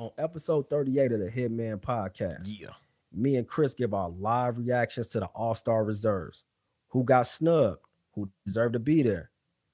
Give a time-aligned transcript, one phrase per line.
[0.00, 2.70] On episode 38 of the Hitmen podcast, Yeah.
[3.12, 6.42] me and Chris give our live reactions to the All Star reserves.
[6.88, 7.82] Who got snubbed?
[8.14, 9.30] Who deserved to be there?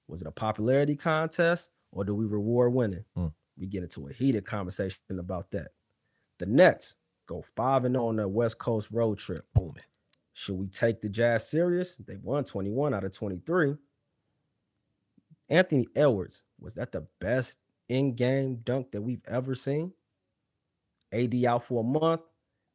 [0.09, 3.05] Was it a popularity contest or do we reward winning?
[3.17, 3.35] Mm.
[3.57, 5.69] We get into a heated conversation about that.
[6.39, 6.97] The Nets
[7.27, 9.47] go 5 and 0 on their West Coast road trip.
[9.55, 9.77] Booming.
[10.33, 11.95] Should we take the Jazz serious?
[11.95, 13.77] They won 21 out of 23.
[15.49, 17.59] Anthony Edwards, was that the best
[17.89, 19.93] in-game dunk that we've ever seen?
[21.13, 22.21] AD out for a month.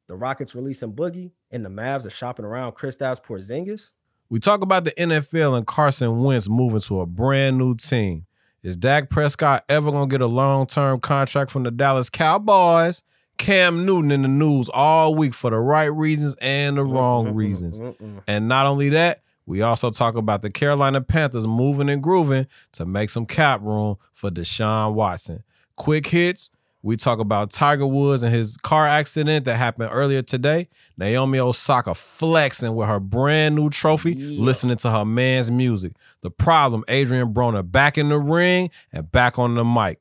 [0.07, 3.91] The Rockets releasing Boogie, and the Mavs are shopping around Kristaps Porzingis.
[4.29, 8.25] We talk about the NFL and Carson Wentz moving to a brand new team.
[8.63, 13.03] Is Dak Prescott ever going to get a long term contract from the Dallas Cowboys?
[13.37, 17.81] Cam Newton in the news all week for the right reasons and the wrong reasons.
[18.27, 22.85] And not only that, we also talk about the Carolina Panthers moving and grooving to
[22.85, 25.43] make some cap room for Deshaun Watson.
[25.75, 26.51] Quick hits.
[26.83, 30.67] We talk about Tiger Woods and his car accident that happened earlier today.
[30.97, 34.41] Naomi Osaka flexing with her brand new trophy, Yeah.
[34.43, 35.93] listening to her man's music.
[36.21, 39.99] The problem, Adrien Broner back in the ring and back on the mic.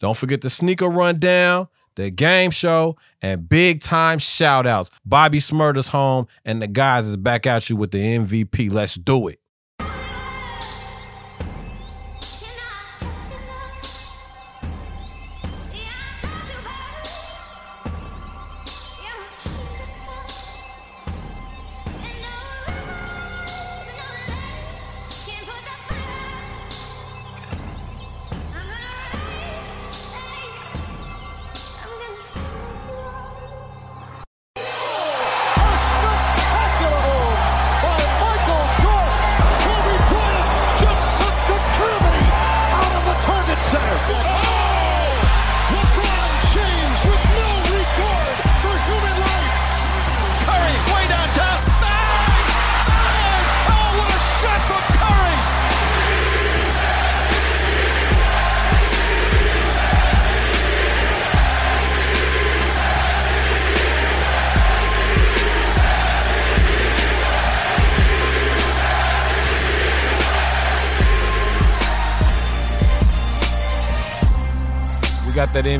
[0.00, 4.90] Don't forget the sneaker rundown, the game show, and big time shout outs.
[5.04, 8.70] Bobby Shmurda's home, and the guys is back at you with the MVP.
[8.70, 9.38] Let's do it.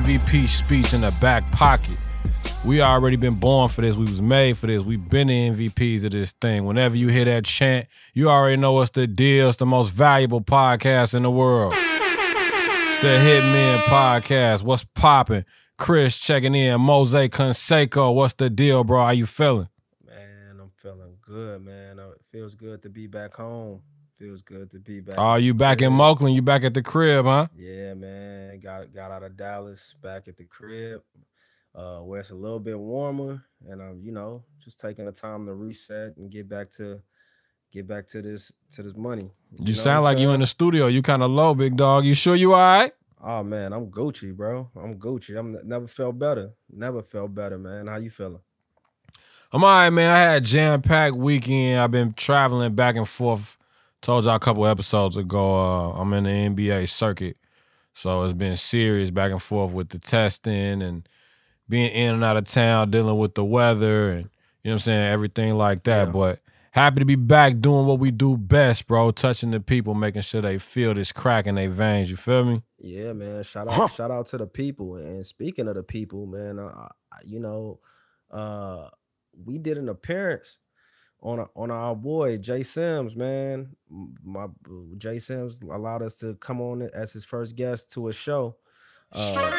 [0.02, 1.96] MVP speech in the back pocket.
[2.66, 3.94] We already been born for this.
[3.96, 4.82] We was made for this.
[4.82, 6.64] We've been the MVPs of this thing.
[6.64, 9.48] Whenever you hear that chant, you already know what's the deal.
[9.48, 11.74] It's the most valuable podcast in the world.
[11.76, 14.62] It's the Hitmen Podcast.
[14.64, 15.44] What's popping?
[15.78, 16.80] Chris checking in.
[16.80, 18.12] Mose Canseco.
[18.14, 19.04] What's the deal, bro?
[19.04, 19.68] How you feeling?
[20.04, 21.98] Man, I'm feeling good, man.
[22.00, 23.82] Uh, It feels good to be back home.
[24.22, 25.16] Feels good to be back.
[25.18, 26.36] Oh, you back in Moakland?
[26.36, 27.48] You back at the crib, huh?
[27.56, 28.60] Yeah, man.
[28.60, 31.02] Got got out of Dallas, back at the crib,
[31.74, 35.46] uh, where it's a little bit warmer, and I'm, you know, just taking the time
[35.46, 37.00] to reset and get back to
[37.72, 39.32] get back to this to this money.
[39.58, 40.86] You, know sound like you in the studio.
[40.86, 42.04] You kind of low, big dog.
[42.04, 42.92] You sure you all right?
[43.20, 44.70] Oh man, I'm Gucci, bro.
[44.76, 45.36] I'm Gucci.
[45.36, 46.52] I'm never felt better.
[46.70, 47.88] Never felt better, man.
[47.88, 48.38] How you feeling?
[49.50, 50.12] I'm all right, man.
[50.12, 51.80] I had a jam-packed weekend.
[51.80, 53.58] I've been traveling back and forth.
[54.02, 57.36] Told y'all a couple episodes ago, uh, I'm in the NBA circuit.
[57.94, 61.08] So it's been serious back and forth with the testing and
[61.68, 64.28] being in and out of town, dealing with the weather and
[64.64, 66.06] you know what I'm saying, everything like that.
[66.08, 66.12] Yeah.
[66.12, 66.40] But
[66.72, 69.10] happy to be back doing what we do best, bro.
[69.12, 72.10] Touching the people, making sure they feel this crack in their veins.
[72.10, 72.62] You feel me?
[72.78, 73.44] Yeah, man.
[73.44, 74.96] Shout out, shout out to the people.
[74.96, 77.78] And speaking of the people, man, uh, I- you know,
[78.32, 78.88] uh,
[79.44, 80.58] we did an appearance
[81.22, 83.76] on a, on our boy Jay Sims, man.
[84.24, 84.46] My
[84.98, 88.56] Jay Sims allowed us to come on as his first guest to a show.
[89.12, 89.50] Uh,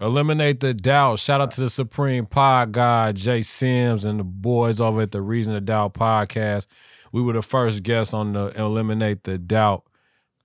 [0.00, 1.18] Eliminate the doubt.
[1.18, 5.20] Shout out to the Supreme Pod guy, Jay Sims, and the boys over at the
[5.22, 6.66] Reason to Doubt podcast.
[7.12, 9.84] We were the first guests on the Eliminate the Doubt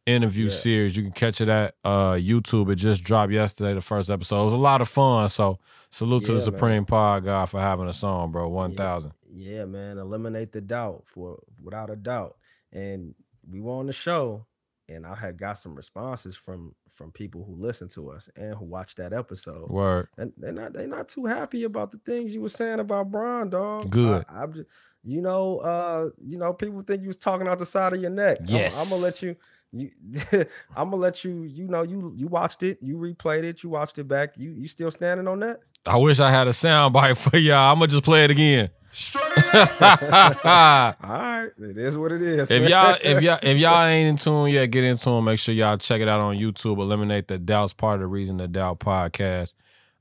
[0.05, 0.51] interview Yeah.
[0.53, 0.97] series.
[0.97, 2.69] You can catch it at uh, YouTube.
[2.71, 4.41] It just dropped yesterday, the first episode.
[4.41, 5.29] It was a lot of fun.
[5.29, 5.57] So
[5.89, 6.57] salute to Yeah, the man.
[6.59, 8.49] Supreme Pod guy for having us on, bro.
[8.49, 9.11] One thousand.
[9.11, 9.97] yeah, man.
[9.97, 12.37] Eliminate the doubt for without a doubt.
[12.71, 13.15] And
[13.49, 14.45] we were on the show,
[14.87, 18.65] and I had got some responses from from people who listened to us and who
[18.65, 19.69] watched that episode.
[19.69, 20.09] Word.
[20.17, 23.49] and they're not they're not too happy about the things you were saying about Bron,
[23.49, 23.89] dog.
[23.89, 24.25] Good.
[24.29, 24.69] I, am just,
[25.03, 28.11] you know, uh, you know, people think you was talking out the side of your
[28.11, 28.39] neck.
[28.39, 28.47] I'm-
[28.83, 29.35] I'm, gonna let you.
[29.71, 29.89] You,
[30.75, 31.43] I'm gonna let you.
[31.43, 34.37] You know, you you watched it, you replayed it, you watched it back.
[34.37, 35.59] You you still standing on that?
[35.85, 37.71] I wish I had a sound bite for y'all.
[37.71, 38.69] I'm gonna just play it again.
[39.53, 42.51] All right, it is what it is.
[42.51, 45.23] if y'all if y'all if y'all ain't in tune yet, get in tune.
[45.23, 46.77] Make sure y'all check it out on YouTube.
[46.79, 49.53] Eliminate the doubts part of the Reason the Doubt podcast.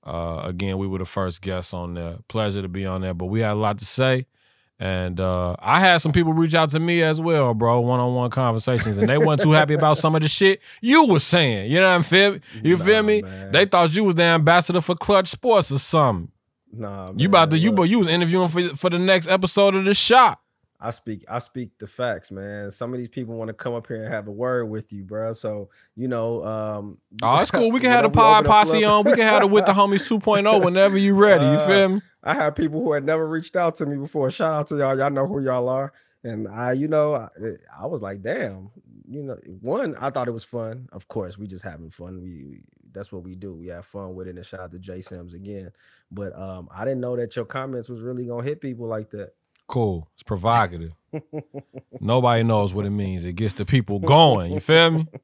[0.05, 2.17] Uh, again, we were the first guests on there.
[2.29, 4.27] Pleasure to be on there, but we had a lot to say.
[4.81, 8.15] And uh, I had some people reach out to me as well, bro, one on
[8.15, 11.71] one conversations, and they weren't too happy about some of the shit you was saying.
[11.73, 12.39] You know what I'm feel?
[12.63, 13.23] You Nah, feel me?
[13.23, 13.51] man.
[13.51, 16.31] They thought you was the ambassador for Clutch Sports or something.
[16.73, 19.85] Nah, You about to you but you was interviewing for for the next episode of
[19.85, 20.41] the shop.
[20.81, 22.71] I speak I speak the facts, man.
[22.71, 25.03] Some of these people want to come up here and have a word with you,
[25.03, 25.33] bro.
[25.33, 27.73] So you know, um, Oh, it's cool.
[27.73, 29.03] We can have the pod posse on.
[29.05, 31.45] We can have it with the homies 2.0 whenever you ready.
[31.45, 32.01] You Uh, feel me?
[32.23, 34.31] I have people who had never reached out to me before.
[34.31, 34.99] Shout out to y'all.
[34.99, 35.93] Y'all know who y'all are.
[36.25, 37.29] And I, you know, I,
[37.81, 38.71] I was like, damn.
[39.11, 40.89] You know, one, I thought it was fun.
[40.93, 42.21] Of course, we just having fun.
[42.21, 42.61] We, we
[42.93, 43.55] that's what we do.
[43.55, 44.37] We have fun with it.
[44.37, 45.71] And shout out to Jay Sims again.
[46.11, 49.33] But um, I didn't know that your comments was really gonna hit people like that.
[49.69, 50.09] Cool.
[50.15, 50.93] It's provocative.
[52.01, 53.25] Nobody knows what it means.
[53.25, 54.53] It gets the people going.
[54.53, 55.07] You feel me?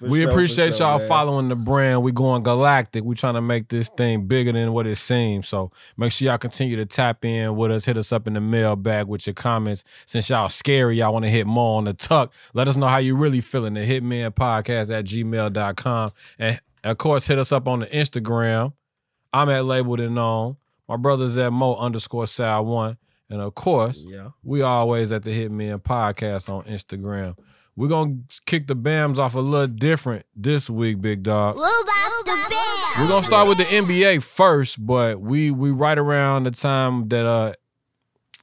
[0.00, 1.08] We sure, appreciate sure, y'all man.
[1.08, 2.02] following the brand.
[2.02, 3.02] We going galactic.
[3.04, 5.48] We trying to make this thing bigger than what it seems.
[5.48, 7.84] So make sure y'all continue to tap in with us.
[7.84, 9.84] Hit us up in the mailbag with your comments.
[10.06, 12.32] Since y'all scary, y'all want to hit more on the tuck.
[12.54, 13.74] Let us know how you really feeling.
[13.74, 16.12] The Hitmen Podcast at gmail.com.
[16.38, 18.72] And of course, hit us up on the Instagram.
[19.32, 20.56] I'm at labeled and known.
[20.88, 22.96] My brother's at Mo underscore Sal one.
[23.28, 24.28] And of course, Yeah.
[24.44, 27.36] we always at the Hitmen Podcast on Instagram.
[27.74, 31.56] We're gonna kick the BAMs off a little different this week, big dog.
[31.56, 33.02] What about the band?
[33.02, 37.26] We're gonna start with the NBA first, but we we right around the time that
[37.26, 37.52] uh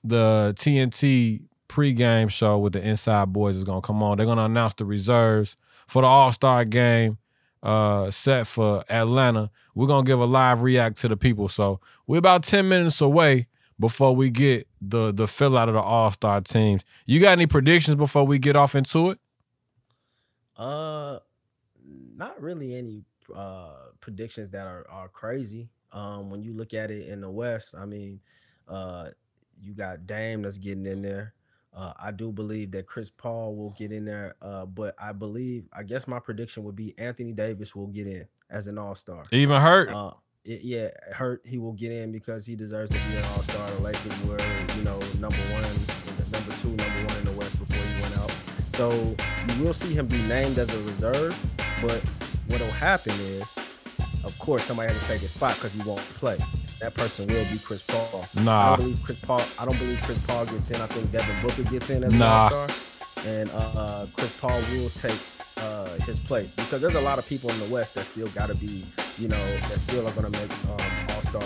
[0.04, 4.18] the TNT pregame show with the Inside Boys is gonna come on.
[4.18, 5.56] They're gonna announce the reserves
[5.88, 7.18] for the All Star game
[7.64, 9.50] uh set for Atlanta.
[9.74, 11.48] We're gonna give a live react to the people.
[11.48, 13.48] So we're about 10 minutes away
[13.80, 16.84] before we get the the fill out of the All Star teams.
[17.06, 19.20] You got any predictions before we get off into it?
[20.58, 21.20] Uh,
[22.16, 23.04] not really any
[23.36, 25.70] uh predictions that are are crazy.
[25.92, 28.20] Um, when you look at it in the West, I mean,
[28.68, 29.10] uh,
[29.62, 31.34] you got Dame that's getting in there.
[31.76, 34.36] Uh, I do believe that Chris Paul will get in there.
[34.42, 38.28] Uh, but I believe, I guess my prediction would be Anthony Davis will get in
[38.50, 39.24] as an All Star.
[39.32, 39.90] Even hurt?
[39.90, 40.12] Uh,
[40.46, 41.42] it, yeah, hurt.
[41.46, 43.70] He will get in because he deserves to be an All Star.
[43.72, 44.40] The Lakers were,
[44.78, 48.32] you know, number one, number two, number one in the West before he went out.
[48.74, 48.92] So
[49.56, 51.38] you will see him be named as a reserve.
[51.82, 52.02] But
[52.48, 53.56] what'll happen is,
[54.24, 56.38] of course, somebody has to take his spot because he won't play.
[56.80, 58.26] That person will be Chris Paul.
[58.38, 58.76] I Nah.
[58.76, 59.42] don't believe Chris Paul.
[59.60, 60.82] I don't believe Chris Paul gets in.
[60.82, 62.68] I think Devin Booker gets in as an All Star,
[63.26, 65.18] and uh, Chris Paul will take
[65.58, 68.48] uh, his place because there's a lot of people in the West that still got
[68.48, 68.86] to be,
[69.18, 71.42] you know, that still are going to make um, All Star,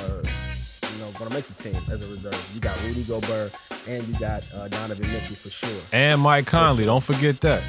[0.91, 2.51] you know, going to make the team as a reserve.
[2.53, 3.53] You got Rudy Gobert
[3.87, 5.81] and you got uh, Donovan Mitchell for sure.
[5.91, 6.85] And Mike Conley, sure.
[6.87, 7.63] don't forget that.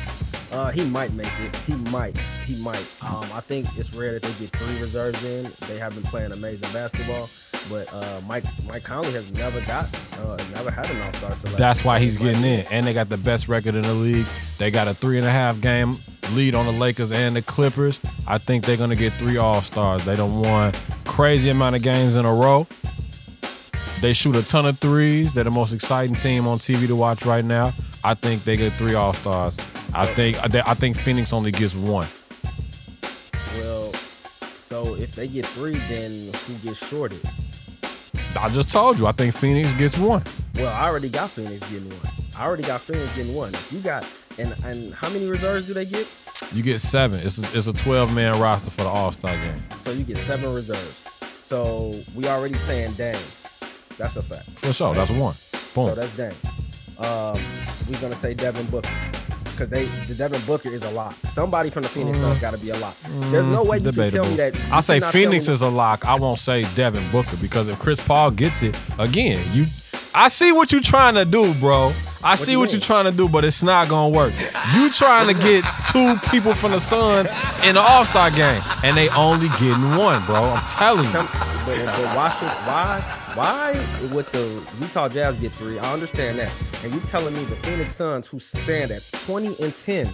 [0.50, 1.54] Uh, he might make it.
[1.56, 2.16] He might.
[2.46, 2.86] He might.
[3.02, 5.50] Um, I think it's rare that they get three reserves in.
[5.68, 7.28] They have been playing amazing basketball,
[7.68, 9.86] but uh, Mike Mike Conley has never got,
[10.18, 11.58] uh, never had an All Star selection.
[11.58, 12.66] That's why he's getting in.
[12.70, 14.26] And they got the best record in the league.
[14.58, 15.96] They got a three and a half game
[16.32, 18.00] lead on the Lakers and the Clippers.
[18.26, 20.04] I think they're gonna get three All Stars.
[20.04, 20.72] They don't won
[21.04, 22.66] crazy amount of games in a row.
[24.00, 25.32] They shoot a ton of threes.
[25.32, 27.72] They're the most exciting team on TV to watch right now.
[28.04, 29.58] I think they get three All Stars.
[29.94, 32.06] I think I think Phoenix only gets one.
[33.56, 33.92] Well,
[34.54, 37.20] so if they get three, then who gets shorted?
[38.40, 39.06] I just told you.
[39.06, 40.22] I think Phoenix gets one.
[40.54, 42.12] Well, I already got Phoenix getting one.
[42.36, 43.52] I already got Phoenix getting one.
[43.70, 44.06] You got
[44.38, 46.08] and and how many reserves do they get?
[46.52, 47.20] You get seven.
[47.20, 49.56] It's a, it's a 12 man roster for the All Star game.
[49.76, 51.04] So you get seven reserves.
[51.40, 53.16] So we already saying Dame.
[53.96, 54.48] That's a fact.
[54.58, 54.94] For sure.
[54.94, 55.34] That's one.
[55.74, 55.88] Boom.
[55.88, 56.32] So that's Dame.
[56.98, 57.38] Um,
[57.88, 58.90] we're gonna say Devin Booker
[59.58, 61.14] because they the Devin Booker is a lock.
[61.24, 62.20] Somebody from the Phoenix mm.
[62.20, 62.96] Suns got to be a lock.
[63.30, 64.56] There's no way you can tell me that.
[64.72, 66.04] I say Phoenix is a lock.
[66.04, 69.66] I won't say Devin Booker because if Chris Paul gets it again, you.
[70.18, 71.92] I see what you're trying to do, bro.
[72.24, 74.32] I see you what you're trying to do, but it's not gonna work.
[74.74, 77.30] You trying to get two people from the Suns
[77.64, 80.42] in the All Star game, and they only getting one, bro.
[80.42, 81.12] I'm telling you.
[81.12, 81.28] But,
[81.86, 83.00] but why should why
[83.34, 83.70] why
[84.12, 85.78] with the Utah Jazz get three?
[85.78, 86.52] I understand that.
[86.82, 90.08] And you telling me the Phoenix Suns who stand at 20 and 10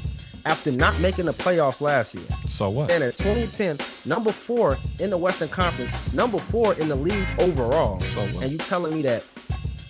[0.44, 2.25] after not making the playoffs last year.
[2.46, 2.90] So what?
[2.90, 6.96] Stand at 20 and 10, number four in the Western Conference, number four in the
[6.96, 7.99] league overall.
[8.00, 8.42] So what?
[8.42, 9.26] and you telling me that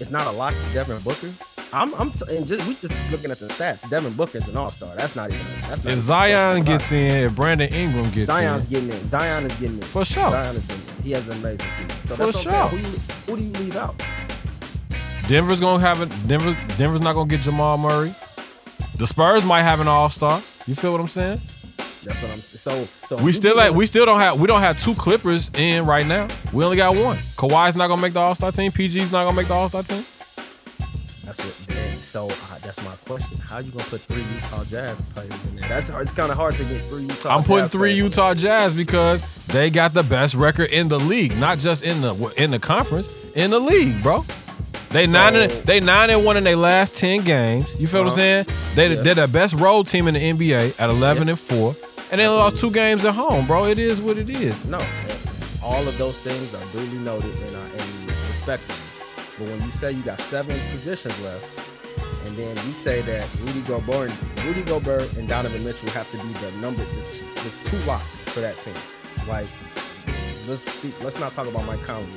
[0.01, 1.31] it's not a lock for Devin Booker?
[1.73, 3.89] I'm, I'm t- and just, we just looking at the stats.
[3.91, 4.95] Devin Booker's an all-star.
[4.95, 5.45] That's not even.
[5.69, 9.05] That's not If Zion gets in, if Brandon Ingram gets Zion's in, Zion's getting in.
[9.07, 9.83] Zion is getting in.
[9.83, 10.31] For sure.
[10.31, 11.03] Zion is getting in.
[11.03, 11.91] He has an amazing season.
[12.03, 14.01] So For that's what Who, you, who do you leave out?
[15.27, 16.11] Denver's gonna have it.
[16.29, 18.15] Denver, Denver's not gonna get Jamal Murray.
[18.97, 20.41] The Spurs might have an All Star.
[20.67, 21.41] You feel what I'm saying?
[22.05, 22.39] That's what I'm.
[22.41, 25.87] So, so we still like we still don't have we don't have two Clippers in
[25.87, 26.29] right now.
[26.53, 27.17] We only got one.
[27.37, 28.71] Kawhi's not gonna make the All Star team.
[28.71, 30.05] PG's not gonna make the All Star team.
[31.25, 31.69] That's what.
[31.75, 33.39] Man, so uh, that's my question.
[33.39, 35.69] How you gonna put three Utah Jazz players in there?
[35.69, 37.37] That's it's kind of hard to get three Utah.
[37.37, 41.37] I'm putting Jazz three Utah Jazz because they got the best record in the league,
[41.39, 44.25] not just in the in the conference, in the league, bro.
[44.91, 47.67] They So- nine and they nine and one in their last ten games.
[47.81, 48.47] You feel what I'm saying?
[48.75, 49.03] They Uh-huh.
[49.03, 51.75] They're the best road team in the NBA at eleven and four,
[52.11, 53.67] and they lost two games at home, bro.
[53.67, 54.65] It is what it is.
[54.65, 54.79] No,
[55.63, 58.77] all of those things are duly noted and are and respected.
[59.39, 61.45] But when you say you got seven positions left,
[62.27, 64.13] and then you say that Rudy Gobert,
[64.45, 68.41] Rudy Gobert and Donovan Mitchell have to be the number, the, the two locks for
[68.41, 68.75] that team.
[69.29, 69.49] Like,
[70.49, 70.65] let's
[71.03, 72.13] let's not talk about Mike Conley.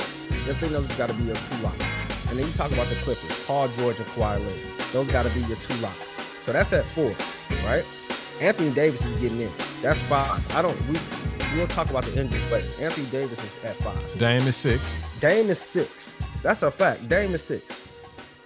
[0.46, 1.84] The thing those got to be your two locks.
[2.30, 4.80] And then you talk about the Clippers, Paul George and Kawhi Leonard.
[4.92, 6.14] Those got to be your two locks.
[6.42, 7.16] So that's at four,
[7.66, 7.86] right?
[8.42, 9.52] Anthony Davis is getting in.
[9.82, 10.56] That's five.
[10.56, 10.80] I don't.
[10.88, 10.98] We
[11.56, 14.18] we'll talk about the injury but Anthony Davis is at five.
[14.20, 14.98] Dame is six.
[15.20, 16.16] Dame is six.
[16.44, 17.08] That's a fact.
[17.10, 17.64] Dame is six.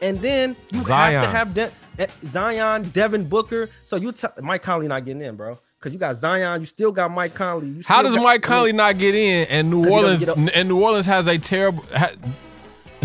[0.02, 1.22] And then you Zion.
[1.24, 3.70] have to have De- eh, Zion, Devin Booker.
[3.84, 5.60] So you t- Mike Conley not getting in, bro.
[5.80, 7.68] Because you got Zion, you still got Mike Conley.
[7.68, 9.48] You How does got- Mike Conley not get in?
[9.50, 11.84] And New Orleans and New Orleans has a terrible.
[11.96, 12.12] Ha,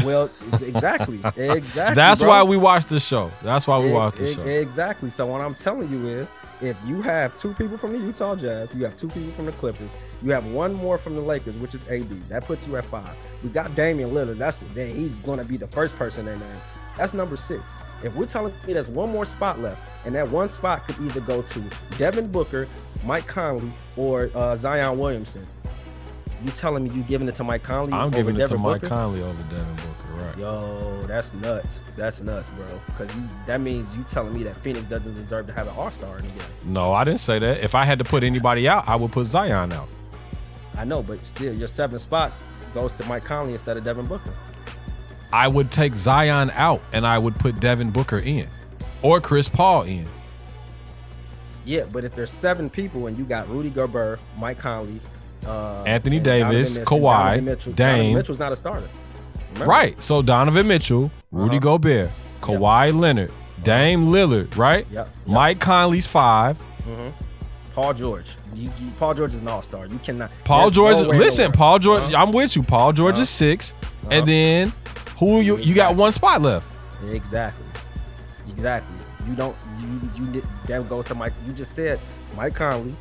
[0.05, 1.95] Well, exactly, exactly.
[1.95, 2.29] that's bro.
[2.29, 3.31] why we watch the show.
[3.43, 4.43] That's why we watch the show.
[4.43, 5.09] Exactly.
[5.11, 8.75] So what I'm telling you is, if you have two people from the Utah Jazz,
[8.75, 11.75] you have two people from the Clippers, you have one more from the Lakers, which
[11.75, 12.29] is AD.
[12.29, 13.15] That puts you at five.
[13.43, 14.39] We got Damian Lillard.
[14.39, 16.61] That's then he's gonna be the first person they name.
[16.97, 17.75] That's number six.
[18.03, 21.21] If we're telling me there's one more spot left, and that one spot could either
[21.21, 21.63] go to
[21.99, 22.67] Devin Booker,
[23.05, 25.43] Mike Conley, or uh, Zion Williamson,
[26.47, 27.93] you telling me you giving it to Mike Conley?
[27.93, 28.95] I'm giving it to Mike Booker?
[28.95, 30.39] Conley over Devin Booker, right?
[30.39, 31.83] Yo, that's nuts.
[31.97, 32.67] That's nuts, bro.
[32.87, 35.91] Because you that means you telling me that Phoenix doesn't deserve to have an All
[35.91, 36.49] Star in the game.
[36.65, 37.63] No, I didn't say that.
[37.63, 39.89] If I had to put anybody out, I would put Zion out.
[40.77, 42.33] I know, but still, your seventh spot
[42.75, 44.35] goes to Mike Conley instead of Devin Booker.
[45.33, 48.49] I would take Zion out and I would put Devin Booker in
[49.03, 50.07] or Chris Paul in.
[51.65, 55.01] Yeah, but if there's seven people and you got Rudy Gobert, Mike Conley,
[55.47, 57.89] uh, Anthony Davis, Donovan Kawhi, Mitchell, Dame.
[57.97, 58.89] Donovan Mitchell's not a starter.
[59.53, 59.71] Remember?
[59.71, 60.03] Right.
[60.03, 61.61] So Donovan Mitchell, Rudy Uh-huh.
[61.79, 64.87] Gobert, Kawhi Leonard, Dame Lillard, right?
[64.91, 65.07] Yep.
[65.07, 65.17] yep.
[65.27, 66.59] Mike Conley's five.
[66.83, 67.09] mm-hmm.
[67.75, 68.27] Paul George.
[68.55, 69.87] You, you, Paul George is an All Star.
[69.87, 70.33] You cannot.
[70.45, 71.53] Paul George, no way in the listen.
[71.53, 72.23] Paul George, Uh-huh.
[72.23, 72.63] I'm with you.
[72.63, 73.23] Paul George Uh-huh.
[73.23, 74.09] is 6 Uh-huh.
[74.13, 74.73] And then
[75.19, 76.67] who you you got one spot left.
[77.11, 77.65] Exactly.
[78.49, 78.97] Exactly.
[79.29, 79.57] You don't.
[79.81, 80.43] You you.
[80.69, 81.33] That goes to Mike.
[81.47, 81.99] You just said
[82.37, 82.95] Mike Conley,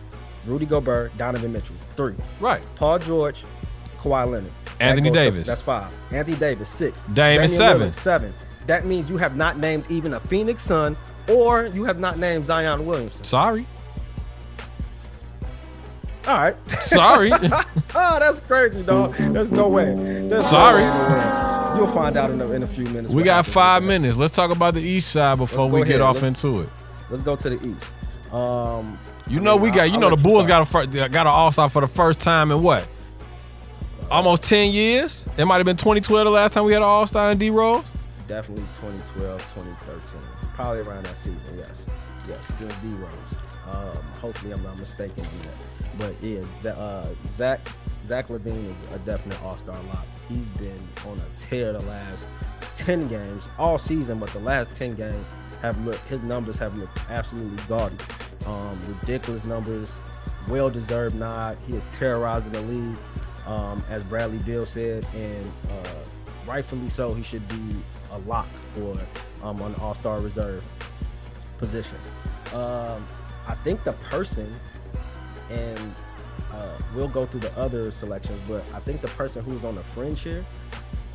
[0.45, 1.75] Rudy Gobert, Donovan Mitchell.
[1.97, 2.13] Three.
[2.39, 2.61] Right.
[2.75, 3.43] Paul George,
[3.99, 4.51] Kawhi Leonard.
[4.65, 5.47] That Anthony to- Davis.
[5.47, 5.93] that's five.
[6.11, 7.03] Anthony Davis, six.
[7.13, 7.89] Dame is seven.
[7.89, 8.33] Lillard, seven.
[8.67, 10.97] That means you have not named even a Phoenix Sun,
[11.29, 13.23] or you have not named Zion Williamson.
[13.23, 13.65] Sorry.
[16.27, 16.69] All right.
[16.81, 17.31] Sorry.
[17.31, 19.13] oh, that's crazy, dog.
[19.15, 19.93] There's no way.
[20.27, 20.81] There's Sorry.
[20.81, 21.77] No way in the world.
[21.77, 23.13] You'll find out in a, in a few minutes.
[23.13, 23.87] we got five that.
[23.87, 24.17] minutes.
[24.17, 26.69] Let's talk about the east side before we go get off Let's- into it.
[27.11, 27.93] Let's go to the East.
[28.33, 28.97] Um,
[29.27, 31.27] You I know mean, we got you I'll know the Bulls got a got an
[31.27, 32.87] All Star for the first time in what?
[34.11, 35.27] Almost ten years.
[35.37, 37.49] It might have been 2012 the last time we had an All Star in D
[37.49, 37.83] Rose.
[38.27, 40.19] definitely 2012, 2013,
[40.53, 41.39] probably around that season.
[41.57, 41.87] Yes,
[42.29, 43.11] yes, since D Rose.
[43.71, 45.97] Um, hopefully, I'm not mistaken on that.
[45.97, 47.67] But yeah, Z- uh, Zach
[48.05, 50.05] Zach LaVine is a definite All Star lock.
[50.29, 52.27] He's been on a tear the last
[52.75, 55.25] 10 games all season, but the last 10 games
[55.65, 57.97] have looked his numbers have looked absolutely gaudy.
[58.45, 59.99] Um, ridiculous numbers,
[60.47, 61.57] well deserved nod.
[61.67, 62.97] He is terrorizing the league,
[63.47, 66.03] um, as Bradley Beal said, and uh,
[66.45, 67.13] rightfully so.
[67.13, 67.75] He should be
[68.11, 68.95] a lock for
[69.41, 70.63] um, an All Star reserve
[71.57, 71.97] position.
[72.53, 73.03] Um,
[73.47, 74.51] I think the person,
[75.49, 75.95] and
[76.53, 79.83] uh, we'll go through the other selections, but I think the person who's on the
[79.83, 80.45] fringe here,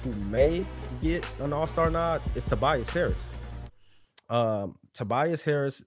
[0.02, 0.66] who may
[1.00, 3.14] get an All Star nod, is Tobias Harris.
[4.30, 5.84] Um, Tobias Harris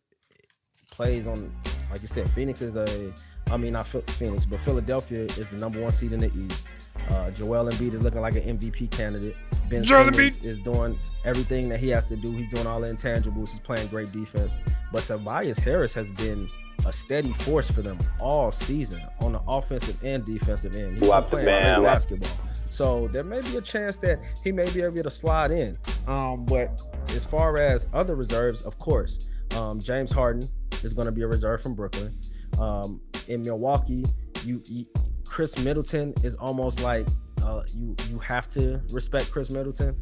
[0.91, 1.51] plays on,
[1.89, 3.13] like you said, Phoenix is a,
[3.50, 6.67] I mean not Phoenix, but Philadelphia is the number one seed in the East.
[7.09, 9.35] Uh, Joel Embiid is looking like an MVP candidate.
[9.69, 12.31] Ben Joel Simmons is doing everything that he has to do.
[12.31, 13.51] He's doing all the intangibles.
[13.51, 14.55] He's playing great defense.
[14.91, 16.47] But Tobias Harris has been
[16.85, 20.97] a steady force for them all season on the offensive and defensive end.
[20.97, 22.29] He's been playing man, great basketball.
[22.74, 25.77] So there may be a chance that he may be able to slide in.
[26.08, 30.50] Um, but as far as other reserves, of course, um, James Harden
[30.82, 32.18] is going to be a reserve from Brooklyn.
[32.60, 34.03] Um, in Milwaukee,
[34.44, 34.88] you, you
[35.24, 37.06] Khris Middleton is almost like
[37.44, 39.96] uh, you you have to respect Khris Middleton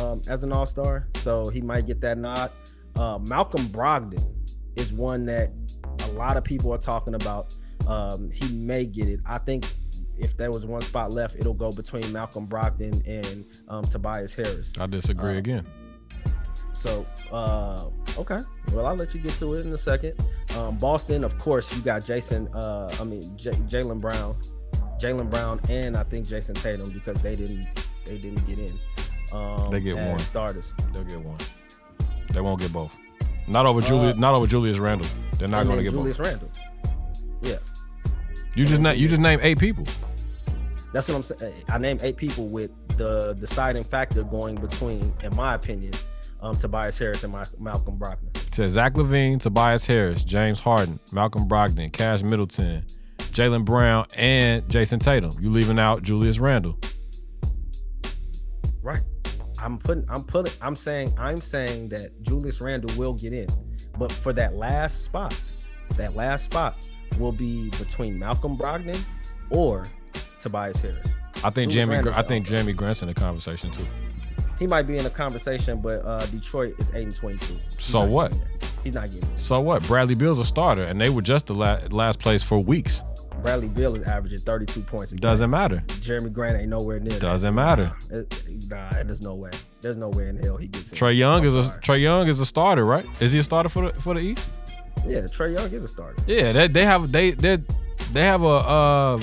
[0.00, 2.50] um, as an All Star, so he might get that nod.
[2.96, 4.18] Uh, Malcolm Brogdon
[4.74, 5.52] is one that
[6.02, 7.54] a lot of people are talking about.
[7.86, 9.20] Um, he may get it.
[9.24, 9.64] I think
[10.18, 14.72] if there was one spot left, it'll go between Malcolm Brogdon and um, Tobias Harris.
[14.78, 15.66] I disagree Uh, again.
[16.72, 17.86] So, uh,
[18.18, 18.36] okay.
[18.72, 20.14] Well, I'll let you get to it in a second.
[20.56, 22.48] Um, Boston, of course, you got Jayson.
[22.54, 24.36] Uh, I mean, J- Jaylen Brown,
[25.00, 27.66] Jaylen Brown, and I think Jayson Tatum because they didn't
[28.04, 28.78] they didn't get in.
[29.32, 30.18] Um, They get one.
[30.18, 30.74] starters.
[30.92, 31.38] They'll get one.
[32.32, 32.96] They won't get both.
[33.48, 34.16] Not over Julius.
[34.16, 35.08] Not over Julius Randle.
[35.38, 36.26] They're not Uh, going to get Julius both.
[36.26, 36.48] Randle.
[37.42, 37.56] Yeah,
[38.56, 39.84] You just na- you just name eight people.
[40.94, 41.62] that's what I'm saying.
[41.68, 45.92] I named eight people with the deciding factor going between, in my opinion,
[46.40, 48.32] um, Tobias Harris and my, Malcolm Brogdon.
[48.52, 52.82] To Zach LaVine, Tobias Harris, James Harden, Malcolm Brogdon, Cash Middleton,
[53.18, 55.32] Jaylen Brown, and Jayson Tatum.
[55.38, 56.78] You leaving out Julius Randle.
[58.82, 59.02] Right.
[59.58, 63.48] I'm putting I'm putting I'm saying I'm saying that Julius Randle will get in.
[63.98, 65.52] But for that last spot,
[65.96, 66.78] that last spot
[67.18, 68.98] will be between Malcolm Brogdon
[69.50, 69.86] or
[70.38, 71.14] Tobias Harris.
[71.44, 72.02] I think Julius Jamie.
[72.02, 73.86] Gr- I think Jamie Grant's in the conversation too.
[74.58, 77.54] He might be in the conversation, but uh, Detroit is 8 and 22.
[77.54, 78.32] He's So what?
[78.82, 79.36] He's not getting in.
[79.38, 79.82] So what?
[79.82, 83.02] Bradley Beal's a starter, and they were just the la- last place for weeks.
[83.42, 85.16] Bradley Beal is averaging 32 points a.
[85.16, 85.84] Doesn't matter.
[86.00, 87.20] Jerami Grant ain't nowhere near that.
[87.20, 87.94] Doesn't matter.
[88.10, 89.50] It- nah, there's no way.
[89.82, 90.92] There's no way in hell he gets.
[90.92, 91.72] Trae Young I'm is a.
[91.80, 93.04] Trae Young is a starter, right?
[93.20, 94.48] Is he a starter for the for the East?
[95.08, 96.22] Yeah, Trae Young is a starter.
[96.26, 97.58] Yeah, they, they have they they
[98.12, 99.18] they have a uh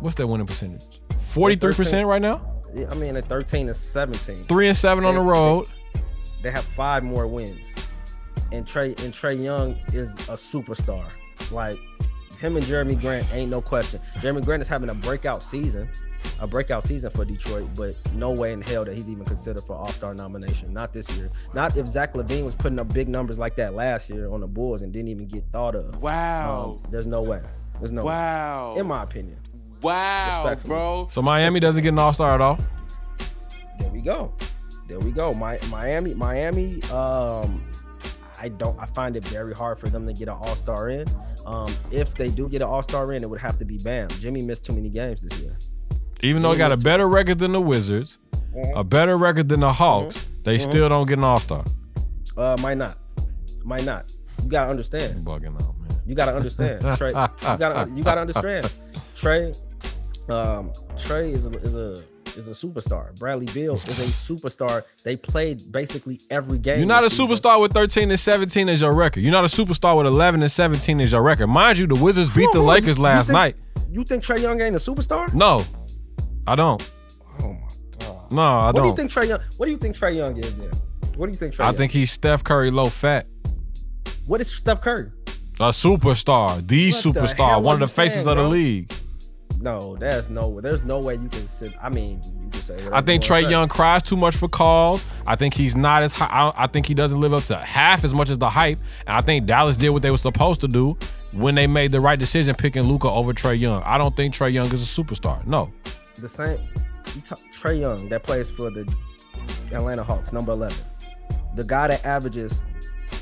[0.00, 1.00] what's that winning percentage?
[1.28, 2.40] Forty three percent right now.
[2.74, 4.42] Yeah, I mean, at 13 and 17.
[4.44, 5.66] Three and seven on the They- road.
[6.42, 7.72] they have five more wins.
[8.50, 11.08] And Trae and Trae Young is a superstar.
[11.52, 11.78] Like
[12.40, 14.00] him and Jerami Grant ain't no question.
[14.16, 15.88] Jerami Grant is having a breakout season,
[16.40, 19.74] a breakout season for Detroit, but no way in hell that he's even considered for
[19.76, 20.72] All Star nomination.
[20.72, 21.30] Not this year.
[21.54, 24.46] Not if Zach LaVine was putting up big numbers like that last year on the
[24.46, 26.02] Bulls and didn't even get thought of.
[26.02, 26.80] Wow.
[26.84, 27.40] Um, there's no way.
[27.78, 28.06] There's no way.
[28.12, 28.74] wow.
[28.76, 29.38] In my opinion.
[29.82, 30.68] wow, Respectfully.
[30.74, 31.08] bro.
[31.10, 32.58] So Miami doesn't get an All Star at all.
[33.78, 34.32] There we go.
[34.88, 35.32] There we go.
[35.32, 36.82] My Miami, Miami.
[36.84, 37.64] Um,
[38.40, 38.78] I don't.
[38.78, 41.06] I find it very hard for them to get an All Star in.
[41.46, 44.08] Um, if they do get an All Star in, it would have to be Bam.
[44.20, 45.56] Jimmy missed too many games this year.
[46.24, 48.18] Even though he got a better record than the Wizards,
[48.74, 51.64] a better record than the Hawks, they still don't get an All Star.
[52.36, 52.98] Uh, might not.
[53.64, 54.12] Might not.
[54.42, 55.24] You gotta understand.
[55.24, 55.98] Bugging out, man.
[56.06, 56.82] You gotta understand.
[56.82, 57.08] Trae.
[57.52, 57.90] You gotta.
[57.94, 58.72] You gotta understand.
[59.16, 59.56] Trae.
[60.28, 62.02] Um, Trae is a, is a
[62.36, 63.16] is a superstar.
[63.18, 64.82] Bradley Beal is a superstar.
[65.04, 66.78] They played basically every game.
[66.78, 67.26] You're not a season.
[67.28, 69.20] superstar with 13 and 17 as your record.
[69.20, 71.46] You're not a superstar with 11 and 17 as your record.
[71.46, 73.56] Mind you, the Wizards beat the Lakers you last think- night.
[73.90, 75.32] You think Trae Young ain't a superstar?
[75.32, 75.64] No,
[76.46, 76.92] I don't.
[77.40, 77.58] Oh my
[77.98, 78.32] god.
[78.32, 78.96] No, I What do you don't.
[78.96, 79.40] think Trae Young?
[79.56, 80.70] What do you think Trae Young is then?
[81.16, 81.60] What do you think Trae?
[81.64, 81.76] I Young?
[81.76, 83.26] think he's Steph Curry low fat.
[84.26, 85.10] What is Steph Curry?
[85.60, 88.48] A superstar, the What superstar, hell one of the faces saying, of the bro?
[88.50, 88.92] league.
[89.60, 90.60] No, there's no.
[90.60, 91.72] There's no way you can sit.
[91.80, 92.76] I mean, you can say.
[92.92, 93.48] I oh, think Trae.
[93.48, 95.04] Young cries too much for calls.
[95.26, 96.26] I think he's not as high.
[96.26, 98.78] I, I think he doesn't live up to half as much as the hype.
[99.06, 100.98] And I think Dallas did what they were supposed to do
[101.32, 103.82] when they made the right decision picking Luka over Trae Young.
[103.84, 105.46] I don't think Trae Young is a superstar.
[105.46, 105.72] No.
[106.24, 106.58] The same.
[107.14, 108.90] You talk, Trae Young that plays for the
[109.70, 110.78] Atlanta Hawks, number eleven,
[111.54, 112.62] the guy that averages.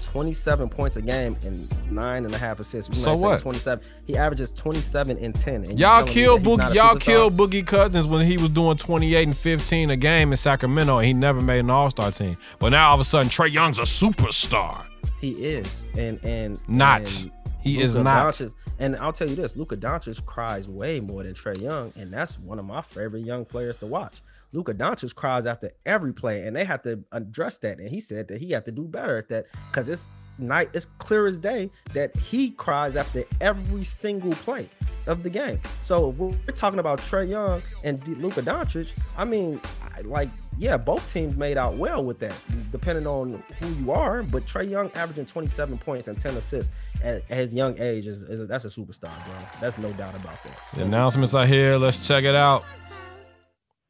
[0.00, 2.90] 27 points a game and nine and a half assists.
[2.90, 3.40] We So what?
[3.40, 3.82] 27.
[4.04, 5.54] He averages 27 and 10.
[5.64, 6.74] And Y'all killed Boogie.
[6.74, 10.98] Y'all killed Boogie Cousins when he was doing 28 and 15 a game in Sacramento,
[10.98, 12.36] and he never made an All Star team.
[12.58, 14.84] But now all of a sudden, Trae Young's a superstar.
[15.18, 17.00] He is, and and Not.
[17.24, 18.34] and He is Luka not.
[18.34, 22.12] Doncic- and I'll tell you this: Luka Doncic cries way more than Trae Young, and
[22.12, 24.22] that's one of my favorite young players to watch.
[24.52, 27.78] Luka Doncic cries after every play, and they have to address that.
[27.78, 30.86] And he said that he had to do better at that because it's night, it's
[30.98, 34.68] clear as day that he cries after every single play
[35.06, 35.60] of the game.
[35.80, 39.60] So if we're talking about Trae Young and D- Luka Doncic, I mean,
[40.04, 42.34] like, yeah, both teams made out well with that,
[42.70, 44.22] depending on who you are.
[44.22, 48.22] But Trae Young averaging 27 points and 10 assists at, at his young age is,
[48.22, 49.34] is a, that's a superstar, bro.
[49.60, 50.58] That's no doubt about that.
[50.74, 51.76] The announcements are here.
[51.78, 52.64] Let's check it out.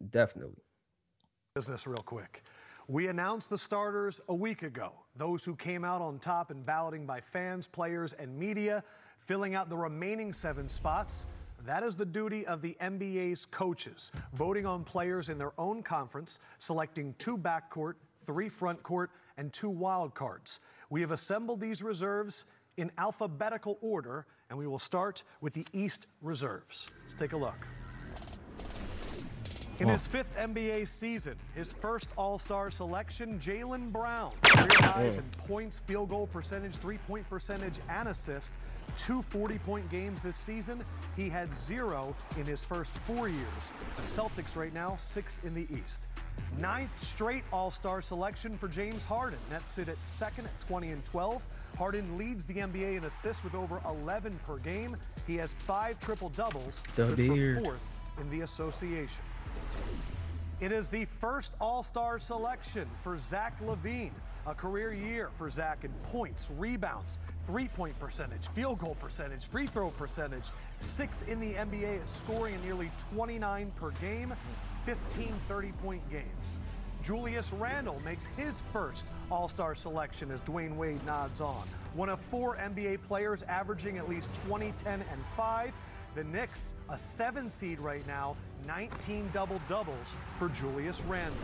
[0.09, 0.63] Definitely.
[1.55, 2.43] business real quick.
[2.89, 4.93] We announced the starters a week ago.
[5.17, 8.83] Those who came out on top in balloting by fans, players, and media,
[9.21, 11.27] filling out the remaining seven spots.
[11.65, 16.41] That is the duty of the NBA's coaches, voting on players in their own conference,
[16.59, 17.95] selecting two backcourt,
[18.27, 20.59] three front court, and two wild cards.
[20.91, 26.09] We have assembled these reserves in alphabetical order, and we will start with the East
[26.21, 26.89] reserves.
[27.03, 27.67] Let's take a look.
[29.83, 34.31] In his fifth NBA season, his first All Star selection, Jaylen Brown.
[34.43, 38.55] Career highs in points, field goal percentage, three point percentage, and assist.
[38.95, 40.85] two 40 point games this season.
[41.17, 43.73] He had zero in his first four years.
[43.97, 46.07] The Celtics right now, sixth in the East.
[46.61, 49.41] Ninth straight All Star selection for James Harden.
[49.51, 51.45] Nets sit at second at 20 and 12.
[51.77, 54.97] Harden leads the NBA in assists with over 11 per game.
[55.27, 56.85] He has five triple doubles,
[57.57, 57.81] The fourth
[58.21, 59.25] in the association.
[60.61, 64.13] It is the first All Star selection for Zach LaVine.
[64.47, 69.67] A career year for Zach in points, rebounds, three point percentage, field goal percentage, free
[69.67, 70.51] throw percentage.
[70.79, 74.35] Sixth in the NBA at scoring nearly 29 per game,
[74.87, 76.61] 15 30 point games.
[77.03, 81.67] Julius Randle makes his first All Star selection as Dwyane Wade nods on.
[81.95, 85.73] One of four NBA players averaging at least 20, 10, and 5.
[86.15, 91.39] The Knicks, a seven seed right now, 19 double doubles for Julius Randle.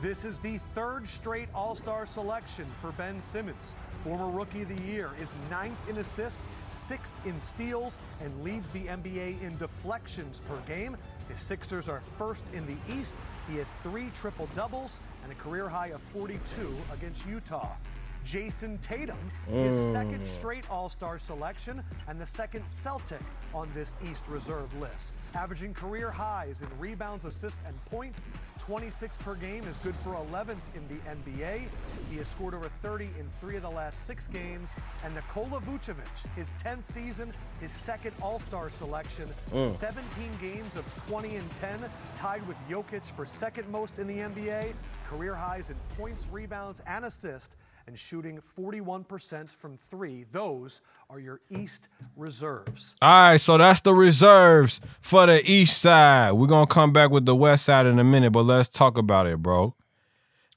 [0.00, 3.74] This is the third straight All Star selection for Ben Simmons.
[4.02, 8.84] Former Rookie of the Year is ninth in assists, sixth in steals, and leads the
[8.84, 10.96] NBA in deflections per game.
[11.28, 13.16] The Sixers are first in the East.
[13.50, 17.76] He has three triple doubles and a career high of 42 against Utah.
[18.24, 20.26] Jayson Tatum, his second mm.
[20.26, 23.20] straight All Star selection and the second Celtic
[23.54, 25.12] on this East Reserve list.
[25.34, 28.28] Averaging career highs in rebounds, assists, and points.
[28.58, 31.62] 26 per game is good for 11th in the NBA.
[32.10, 34.76] He has scored over 30 in three of the last six games.
[35.04, 39.28] And Nikola Vucevic, his 10th season, his second All Star selection.
[39.52, 39.68] Mm.
[39.68, 41.78] 17 games of 20 and 10,
[42.14, 44.74] tied with Jokic for second most in the NBA.
[45.08, 47.56] Career highs in points, rebounds, and assists
[47.90, 50.24] and shooting 41% from three.
[50.30, 52.94] Those are your East reserves.
[53.02, 56.30] All right, so that's the reserves for the east side.
[56.34, 59.26] We're gonna come back with the west side in a minute, but let's talk about
[59.26, 59.74] it, bro.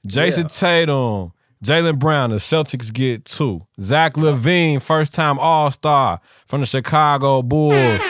[0.06, 0.48] Jayson Yeah.
[0.48, 1.32] Tatum,
[1.64, 3.66] Jaylen Brown, the Celtics get two.
[3.80, 8.00] Zach LaVine, first time All Star from the Chicago Bulls.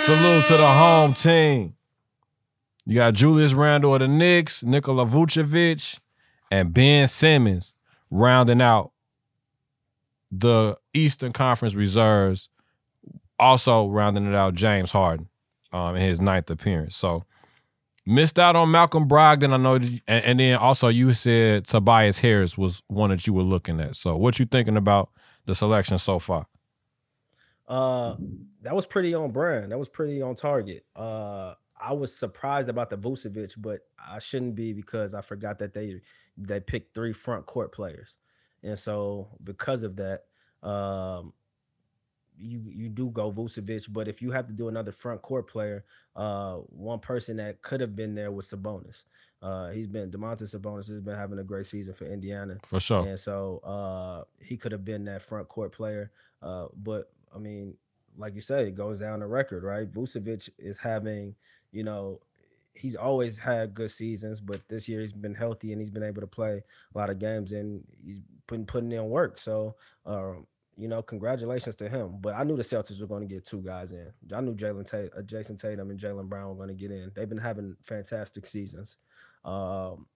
[0.00, 1.76] Salute to the home team.
[2.84, 5.98] You got Julius Randle of the Knicks, Nikola Vucevic,
[6.50, 7.72] and Ben Simmons
[8.10, 8.92] rounding out
[10.30, 12.48] the Eastern Conference reserves
[13.38, 15.28] also rounding it out, James Harden
[15.72, 16.96] um, in his ninth appearance.
[16.96, 17.24] So
[18.06, 19.52] missed out on Malcolm Brogdon.
[19.52, 23.42] I know, and, and then also you said Tobias Harris was one that you were
[23.42, 23.96] looking at.
[23.96, 25.10] So what you thinking about
[25.46, 26.46] the selection so far?
[27.66, 28.16] Uh,
[28.62, 29.72] that was pretty on brand.
[29.72, 30.84] That was pretty on target.
[30.96, 35.74] Uh, I was surprised about the Vucevic, but I shouldn't be because I forgot that
[35.74, 36.00] they
[36.36, 38.16] they picked three front court players,
[38.62, 40.24] and so because of that,
[40.62, 41.32] um,
[42.36, 43.92] you you do go Vucevic.
[43.92, 45.84] But if you have to do another front court player,
[46.16, 49.04] uh, one person that could have been there was Sabonis.
[49.40, 52.56] Uh, he's been Domantas Sabonis has been having a great season for Indiana.
[52.64, 53.06] For sure.
[53.06, 56.10] And so uh, he could have been that front court player.
[56.42, 57.74] Uh, but I mean,
[58.16, 59.90] like you say, it goes down the record, right?
[59.90, 61.36] Vucevic is having,
[61.72, 62.20] you know,
[62.72, 66.20] he's always had good seasons, but this year he's been healthy and he's been able
[66.20, 66.62] to play
[66.94, 69.38] a lot of games and he's been putting in work.
[69.38, 69.74] So,
[70.06, 72.18] um, you know, congratulations to him.
[72.20, 74.12] But I knew the Celtics were going to get two guys in.
[74.32, 77.10] I knew Jalen Tate, uh, Jayson Tatum and Jaylen Brown were going to get in.
[77.14, 78.96] They've been having fantastic seasons.
[79.44, 80.06] Um,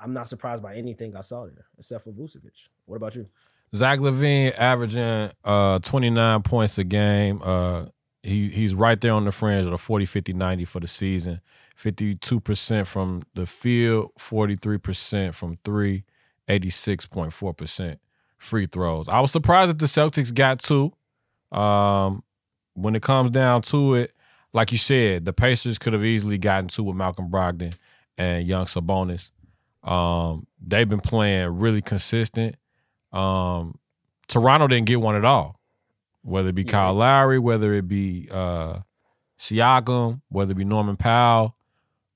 [0.00, 2.68] I'm not surprised by anything I saw there, except for Vucevic.
[2.84, 3.28] What about you?
[3.74, 7.40] Zach LaVine averaging uh 29 points a game.
[7.42, 7.86] Uh
[8.26, 11.40] he he's right there on the fringe of the 40 50 90 for the season.
[11.78, 16.04] 52% from the field, 43% from 3,
[16.48, 17.98] 86.4%
[18.38, 19.08] free throws.
[19.08, 20.92] I was surprised that the Celtics got two.
[21.52, 22.22] Um
[22.74, 24.12] when it comes down to it,
[24.52, 27.74] like you said, the Pacers could have easily gotten two with Malcolm Brogdon
[28.18, 29.32] and Young Sabonis.
[29.82, 32.56] Um, they've been playing really consistent.
[33.12, 33.78] Um,
[34.28, 35.56] Toronto didn't get one at all,
[36.26, 36.72] whether it be Yeah.
[36.72, 38.80] Kyle Lowry, whether it be uh,
[39.38, 41.56] Siakam, whether it be Norman Powell,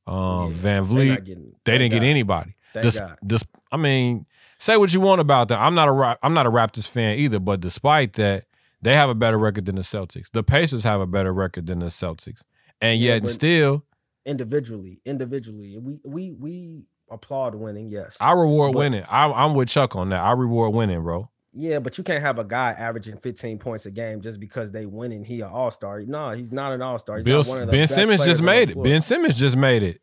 [0.07, 1.25] um, Yeah, VanVleet.
[1.25, 2.55] getting- They didn't get anybody.
[2.75, 3.17] God.
[3.27, 4.27] dis- I mean,
[4.59, 5.59] say what you want about that.
[5.61, 8.45] I'm not a I'm not a Raptors fan either, but despite that,
[8.83, 10.31] they have a better record than the Celtics.
[10.31, 12.43] The Pacers have a better record than the Celtics,
[12.81, 13.85] and Yeah, yet still,
[14.25, 17.91] individually, individually, we we we applaud winning.
[17.91, 19.05] Yes, I reward But- winning.
[19.09, 20.23] I, I'm with Chuck on that.
[20.23, 21.29] I reward winning, bro.
[21.53, 24.87] Yeah, but you can't have a guy averaging 15 points a game just because they
[24.87, 25.25] winning.
[25.25, 26.01] He an all star.
[26.03, 27.23] No, he's not an all star.
[27.23, 28.83] Bill, Ben Simmons just made it.
[28.83, 30.01] Ben Simmons just made it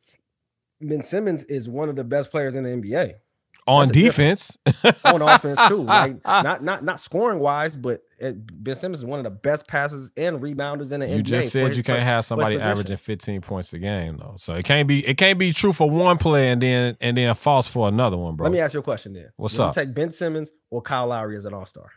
[0.79, 3.15] Ben Simmons is one of the best players in the NBA
[3.65, 4.57] on defense.
[5.03, 5.77] on offense too.
[5.83, 9.67] Like not not not scoring wise, but it, Ben Simmons is one of the best
[9.67, 11.17] passes and rebounders in the You NBA.
[11.17, 14.35] You just said you can't po- have somebody averaging 15 points a game though.
[14.37, 17.35] So it can't be it can't be true for one play and then and then
[17.35, 18.45] false for another one, bro.
[18.45, 19.29] Let me ask you a question then.
[19.35, 19.73] What's you up?
[19.73, 21.89] Take Ben Simmons or Kyle Lowry as an all star.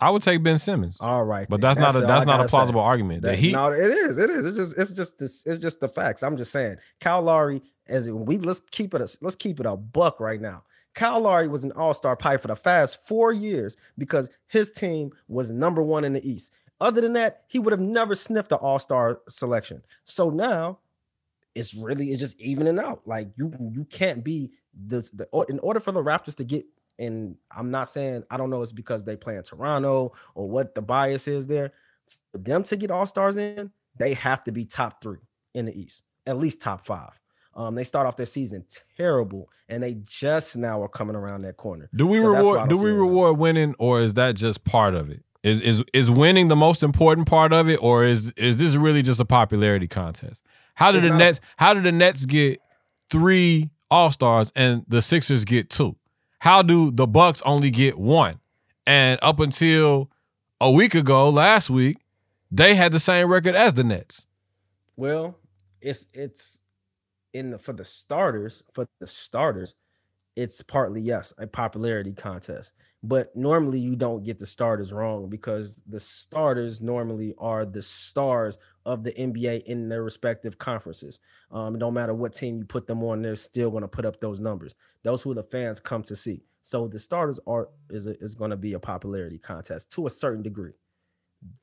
[0.00, 1.00] I would take Ben Simmons.
[1.00, 1.68] All right, But then.
[1.76, 2.56] that's, not a that's not a gotta say.
[2.56, 3.22] plausible argument.
[3.22, 4.18] That, That- he no, it is.
[4.18, 4.44] It is.
[4.44, 6.24] It's just it's just this it's just the facts.
[6.24, 6.78] I'm just saying.
[7.00, 10.64] Kyle Lowry, as we let's keep it a, let's keep it a buck right now.
[10.94, 15.50] Kyle Lowry was an all-star pipe for the fast four years because his team was
[15.50, 16.52] number one in the East.
[16.80, 19.82] Other than that, he would have never sniffed the all-star selection.
[20.04, 20.78] So now
[21.54, 23.02] it's really it's just evening out.
[23.06, 26.66] Like you you can't be this the in order for the Raptors to get
[26.98, 30.74] and I'm not saying I don't know it's because they play in Toronto or what
[30.74, 31.72] the bias is there.
[32.32, 35.20] For them to get all stars in, they have to be top three
[35.54, 37.18] in the East, at least top five.
[37.56, 38.64] Um, they start off their season
[38.96, 41.88] terrible, and they just now are coming around that corner.
[41.94, 44.64] do we So that's why I reward do we reward winning or is that just
[44.64, 45.22] part of it?
[45.42, 49.02] Is is is winning the most important part of it, or is is this really
[49.02, 50.42] just a popularity contest?
[50.74, 52.60] How did It's the not Nets how did the Nets get
[53.10, 55.96] three all stars and the Sixers get two?
[56.40, 58.40] How do the Bucks only get one?
[58.86, 60.10] And up until
[60.60, 61.98] a week ago, last week,
[62.50, 64.26] they had the same record as the Nets.
[64.96, 65.38] Well,
[65.80, 66.60] it's it's
[67.34, 69.74] in the, for the starters, for the starters,
[70.36, 72.74] it's partly yes, a popularity contest.
[73.02, 78.58] But normally you don't get the starters wrong because the starters normally are the stars
[78.86, 81.20] of the NBA in their respective conferences.
[81.50, 84.06] Um, it don't matter what team you put them on, they're still going to put
[84.06, 84.74] up those numbers.
[85.02, 86.44] Those who the fans come to see.
[86.62, 90.10] So the starters are is a, is going to be a popularity contest to a
[90.10, 90.72] certain degree.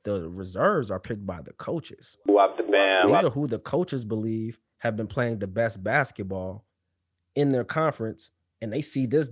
[0.04, 2.18] The reserves are picked by the coaches.
[2.28, 3.08] Wop the bam.
[3.08, 6.66] These are who the coaches believe have been playing the best basketball
[7.36, 9.30] in their conference, and they see this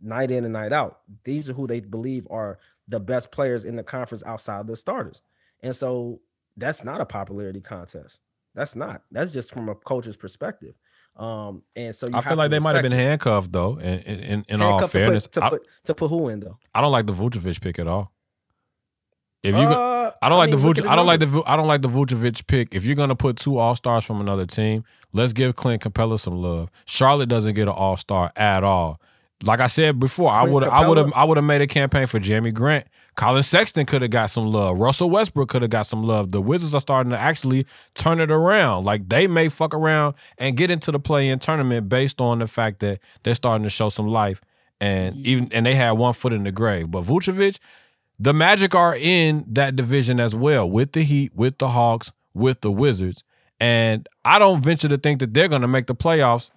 [0.00, 1.00] night in and night out.
[1.24, 5.20] These are who they believe are the best players in the conference outside the starters.
[5.60, 6.20] And so
[6.56, 8.20] that's not a popularity contest.
[8.54, 9.02] That's not.
[9.10, 10.74] That's just from a coach's perspective.
[11.16, 13.78] Um, and so you I feel like they might have been handcuffed though.
[13.78, 16.40] In in, in, in all fairness, to I, put, to put to put who in
[16.40, 16.58] though.
[16.74, 18.11] I don't like the Vucevic pick at all.
[19.42, 21.42] If you, Uh, I don't like mean, the Vuce, I don't like the.
[21.46, 22.74] I don't like the Vucevic pick.
[22.74, 26.36] If you're gonna put two All Stars from another team, let's give Clint Capela some
[26.36, 26.70] love.
[26.84, 29.00] Charlotte doesn't get an All Star at all.
[29.42, 32.06] Like I said before, I would I would have I would have made a campaign
[32.06, 32.86] for Jerami Grant.
[33.16, 34.78] Collin Sexton could have got some love.
[34.78, 36.30] Russell Westbrook could have got some love.
[36.30, 38.84] The Wizards are starting to actually turn it around.
[38.84, 42.78] Like they may fuck around and get into the play-in tournament based on the fact
[42.80, 44.40] that they're starting to show some life
[44.80, 46.90] and even and they had one foot in the grave.
[46.90, 47.58] But Vucevic,
[48.22, 52.60] the Magic are in that division as well with the Heat, with the Hawks, with
[52.60, 53.24] the Wizards.
[53.58, 56.52] And I don't venture to think that they're going to make the playoffs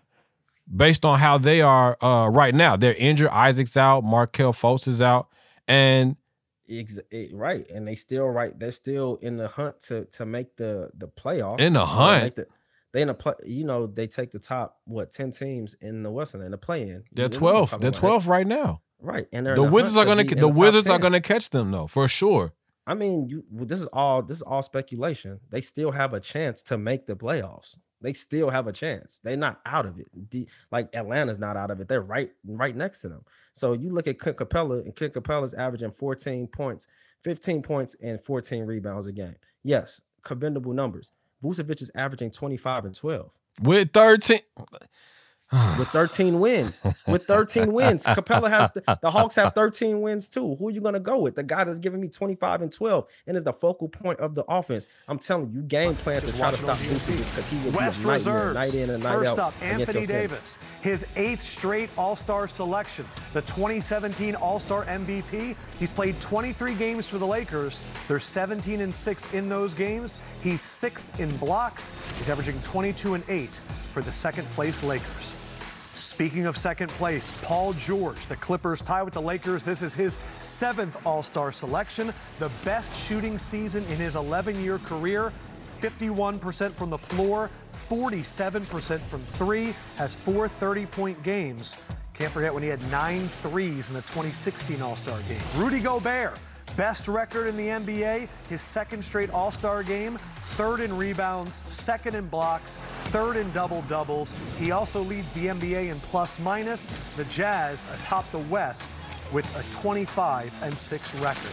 [0.74, 2.76] based on how they are uh, right now.
[2.76, 3.30] They're injured.
[3.30, 4.04] Isaac's out.
[4.04, 5.28] Markelle Fultz is out.
[5.68, 6.18] And
[6.70, 8.58] Ex- eh, right, and they still right.
[8.58, 11.60] They're still in the hunt to to make the the playoffs.
[11.60, 12.36] In the hunt?
[12.36, 12.48] the-
[12.92, 13.34] they in the play.
[13.44, 17.30] You know, they take the top what ten teams in the Western in the they're
[17.30, 17.82] know what I'm 12th.
[17.82, 18.82] They're 12th right now.
[19.00, 21.50] Right, and they're The Wizards are going be to in the Wizards are to catch
[21.50, 22.54] them though, for sure.
[22.88, 25.40] I mean, you this is all this is all speculation.
[25.50, 27.78] They still have a chance to make the playoffs.
[28.02, 29.20] They still have a chance.
[29.24, 30.08] They're not out of it.
[30.30, 31.88] D- like Atlanta's not out of it.
[31.88, 33.26] They're right right next to them.
[33.54, 36.88] So you look at Clint Capela, and Clint Capela's averaging 14 points,
[37.24, 39.36] 15 points, and 14 rebounds a game.
[39.64, 41.12] Yes, commendable numbers.
[41.44, 43.32] Vucevic is averaging 25 and 12
[43.62, 44.40] With 13
[45.78, 46.82] with 13 wins.
[47.08, 50.56] With 13 wins, Capela has the, the Hawks have 13 wins too.
[50.56, 51.36] Who are you gonna go with?
[51.36, 54.44] The guy that's giving me 25 and 12 and is the focal point of the
[54.46, 54.88] offense.
[55.08, 57.18] I'm telling you, game plan to Just try to stop it on Vucevic TV.
[57.18, 58.14] because he will West be a nightmare
[58.48, 58.56] Reserves.
[58.56, 60.06] night in and night First out up, Anthony.
[60.06, 65.56] Davis, his eighth straight All-Star selection, the 2017 All-Star MVP.
[65.80, 67.84] He's played 23 games for the Lakers.
[68.08, 70.18] They're 17 and 6 in those games.
[70.42, 71.92] He's sixth in blocks.
[72.18, 73.62] He's averaging 22 and 8
[73.96, 75.34] for the second place Lakers.
[75.94, 79.64] Speaking of second place, Paul George, the Clippers tie with the Lakers.
[79.64, 84.80] This is his seventh All Star selection, the best shooting season in his 11 year
[84.80, 85.32] career.
[85.80, 87.50] 51% from the floor,
[87.90, 91.78] 47% from three, has four 30 point games.
[92.16, 95.40] Can't forget when he had nine threes in the 2016 All Star game.
[95.56, 96.38] Rudy Gobert,
[96.76, 100.18] best record in the NBA, his second straight All Star game,
[100.56, 104.34] third in rebounds, second in blocks, third in double doubles.
[104.58, 106.88] He also leads the NBA in plus minus.
[107.18, 108.92] The Jazz atop the West
[109.32, 111.52] with a 25 and 6 record.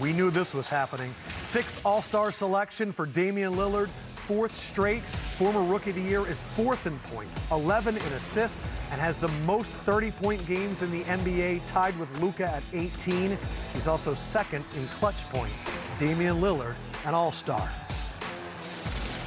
[0.00, 1.14] We knew this was happening.
[1.38, 3.88] Sixth All Star selection for Damian Lillard.
[4.26, 5.06] Fourth straight.
[5.06, 8.60] Former Rookie of the Year is fourth in points, 11 in assists,
[8.90, 13.38] and has the most 30 point games in the NBA, tied with Luka at 18.
[13.72, 15.70] He's also second in clutch points.
[15.96, 17.70] Damian Lillard, an All Star.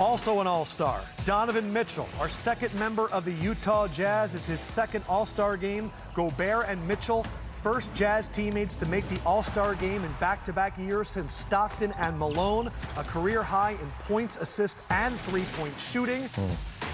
[0.02, 4.36] Also an All Star, Donovan Mitchell, our second member of the Utah Jazz.
[4.36, 5.92] It's his second All Star game.
[6.14, 7.26] Gobert and Mitchell
[7.62, 11.34] first Jazz teammates to make the All Star game in back to back years since
[11.34, 16.30] Stockton and Malone, a career high in points, assists, and three point shooting.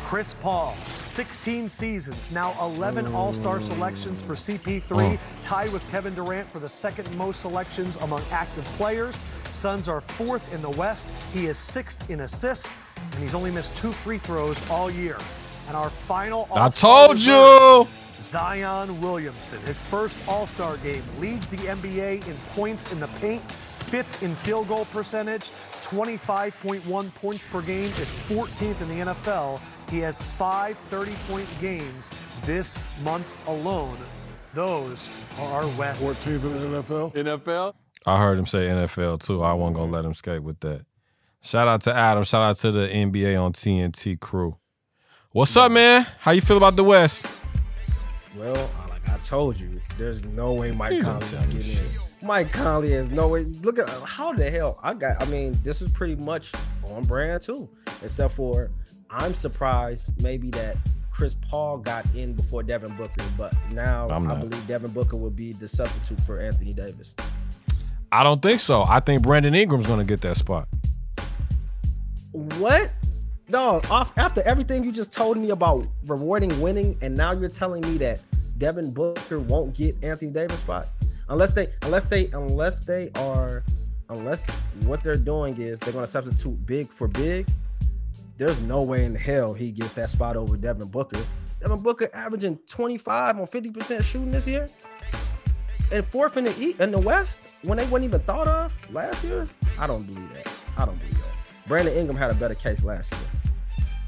[0.06, 6.50] Chris Paul, 16 seasons, now 11 All Star selections for CP3, tied with Kevin Durant
[6.52, 9.24] for the second most selections among active players.
[9.52, 11.08] Suns are fourth in the West.
[11.34, 15.18] He is sixth in assists, and he's only missed two free throws all year.
[15.68, 17.88] And our final I told you.
[18.26, 23.50] Zion Williamson, his first All Star game, leads the NBA in points in the paint,
[23.52, 29.62] fifth in field goal percentage, 25.1 points per game, is 14th in the NFL.
[29.90, 32.12] He has five 30 point games
[32.46, 33.98] this month alone.
[34.56, 36.02] Those are our West.
[36.02, 37.14] 14th in the NFL.
[37.14, 37.74] NFL.
[38.08, 39.44] I heard him say NFL too.
[39.44, 40.86] I wasn't gonna let him skate with that.
[41.42, 42.24] Shout out to Adam.
[42.24, 44.58] Shout out to the NBA on TNT crew.
[45.32, 46.08] What's up, man?
[46.20, 47.28] How you feel about the West?
[48.38, 51.92] Well, like I told you, there's no way Mike Conley is getting in.
[52.22, 53.44] Mike Conley is no way.
[53.44, 55.22] Look at how the hell I got.
[55.22, 56.52] I mean, this is pretty much
[56.90, 57.70] on brand too,
[58.04, 58.72] except for
[59.10, 60.78] I'm surprised maybe that
[61.12, 64.42] Chris Paul got in before Devin Booker, but now not.
[64.42, 67.16] believe Devin Booker will be the substitute for Anthony Davis.
[68.12, 68.84] I don't think so.
[68.84, 70.68] I think Brandon Ingram's gonna get that spot.
[72.32, 72.92] What?
[73.48, 77.82] No, off after everything you just told me about rewarding winning, and now you're telling
[77.82, 78.20] me that
[78.58, 80.88] Devin Booker won't get Anthony Davis spot
[81.30, 83.64] unless they unless they unless they are
[84.10, 84.50] unless
[84.84, 87.48] what they're doing is they're gonna substitute big for big.
[88.38, 91.20] There's no way in hell he gets that spot over Devin Booker.
[91.62, 94.70] Devin Booker averaging 25 on 50% shooting this year.
[95.92, 99.24] And fourth in the East, in the West when they weren't even thought of last
[99.24, 99.48] year.
[99.80, 100.48] I don't believe that.
[100.78, 101.35] I don't believe that.
[101.68, 103.22] Brandon Ingram had a better case last year.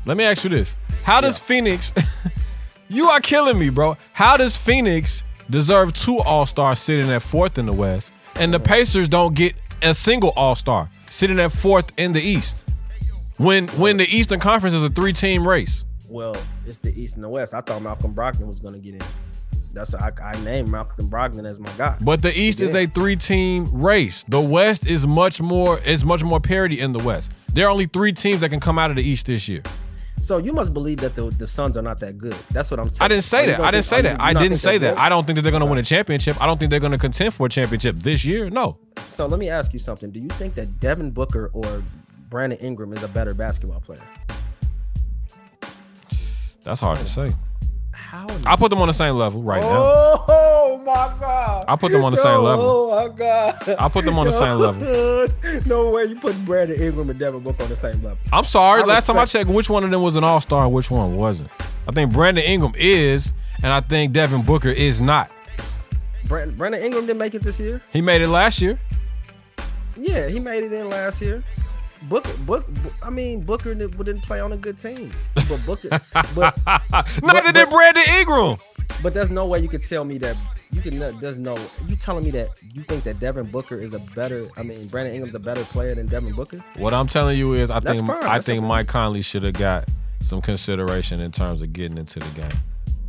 [0.06, 1.92] Let me ask you this: How does Phoenix?
[2.90, 3.98] you are killing me, bro.
[4.14, 8.60] How does Phoenix deserve two All Stars sitting at fourth in the West, and the
[8.60, 12.68] Pacers don't get a single All Star sitting at fourth in the East?
[13.38, 15.84] When when the Eastern Conference is a three team race.
[16.10, 17.54] Well, it's the East and the West.
[17.54, 19.02] I thought Malcolm Brogdon was going to get in.
[19.78, 21.96] That's I, I named Malcolm Brogdon as my guy.
[22.02, 24.24] But the East is a three-team race.
[24.24, 27.32] The West is much more is much more parity in the West.
[27.54, 29.62] There are only three teams that can come out of the East this year.
[30.20, 32.36] So you must believe that the, the Suns are not that good.
[32.50, 33.06] That's what I'm saying.
[33.06, 33.60] I didn't say that.
[33.60, 34.20] I didn't say that.
[34.20, 34.98] I didn't say that.
[34.98, 35.18] I don't.
[35.18, 36.42] don't think that they're going to win a championship.
[36.42, 38.50] I don't think they're going to contend for a championship this year.
[38.50, 38.80] No.
[39.10, 40.10] So let me ask you something.
[40.10, 41.84] Do you think that Devin Booker or
[42.30, 44.02] Brandon Ingram is a better basketball player?
[46.64, 47.34] That's hard to say.
[48.08, 48.26] How?
[48.46, 49.68] I put them on the same level right now.
[50.30, 51.66] Oh my god!
[51.68, 52.64] I put them on the same level.
[52.66, 53.76] Oh my god!
[53.78, 55.62] I put them on the same level.
[55.66, 58.18] no way you put Brandon Ingram and Devin Booker on the same level.
[58.32, 58.82] I'm sorry.
[58.84, 60.90] I Last time I checked, which one of them was an all star and which
[60.90, 61.50] one wasn't.
[61.86, 65.30] I think Brandon Ingram is, and I think Devin Booker is not.
[66.30, 67.84] Brandon, Brandon Ingram didn't make it this year.
[67.92, 68.80] He made it last year.
[69.98, 71.44] Yeah, he made it in last year.
[72.10, 72.66] Booker, Book,
[73.02, 75.90] I mean Booker didn't, play on a good team, but Booker,
[76.36, 76.58] but
[77.24, 78.58] Neither did Brandon Ingram.
[79.04, 80.36] but there's no way you could tell me that
[80.72, 81.00] you can.
[81.20, 84.48] There's no you telling me that you think that Devin Booker is a better.
[84.58, 86.64] I mean Brandon Ingram's a better player than Devin Booker.
[86.76, 88.24] What I'm telling you is, I That's think fine.
[88.24, 88.64] I That's think.
[88.64, 89.86] Mike Conley should have got
[90.20, 92.52] some consideration in terms of getting into the game.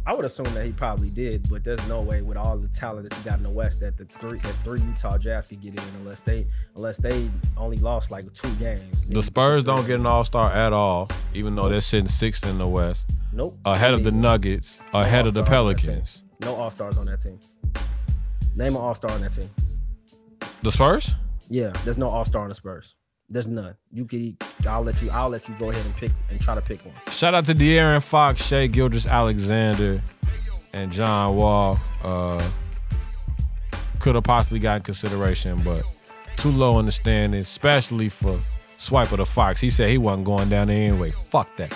[0.09, 3.11] I would assume that he probably did, but there's no way with all the talent
[3.11, 5.75] that you got in the West that the three that three Utah Jazz could get
[5.75, 9.05] in unless they unless they only lost like two games.
[9.05, 12.57] The Spurs don't get an All Star at all, even though they're sitting sixth in
[12.57, 14.11] the West, nope ahead of the.
[14.11, 15.85] Nuggets, ahead of the All-Stars on that team.
[15.85, 16.25] Pelicans.
[16.41, 17.39] No All Stars on that team.
[18.57, 19.51] Name an All Star on that team.
[20.63, 21.15] The Spurs?
[21.51, 22.95] Yeah, there's no All Star on the Spurs.
[23.31, 23.75] There's none.
[23.93, 24.37] You could.
[24.67, 25.11] I'll let you.
[25.11, 26.95] I'll let you go ahead and pick and try to pick one.
[27.11, 30.03] Shout out to De'Aaron Fox, Shai Gilgeous-Alexander,
[30.73, 31.79] and John Wall.
[32.03, 32.43] Uh,
[34.01, 35.85] could have possibly gotten consideration, but
[36.37, 38.41] too low in the standings, especially for
[38.79, 39.61] Swiper the Fox.
[39.61, 41.13] He said he wasn't going down there anyway.
[41.31, 41.75] Fuck that.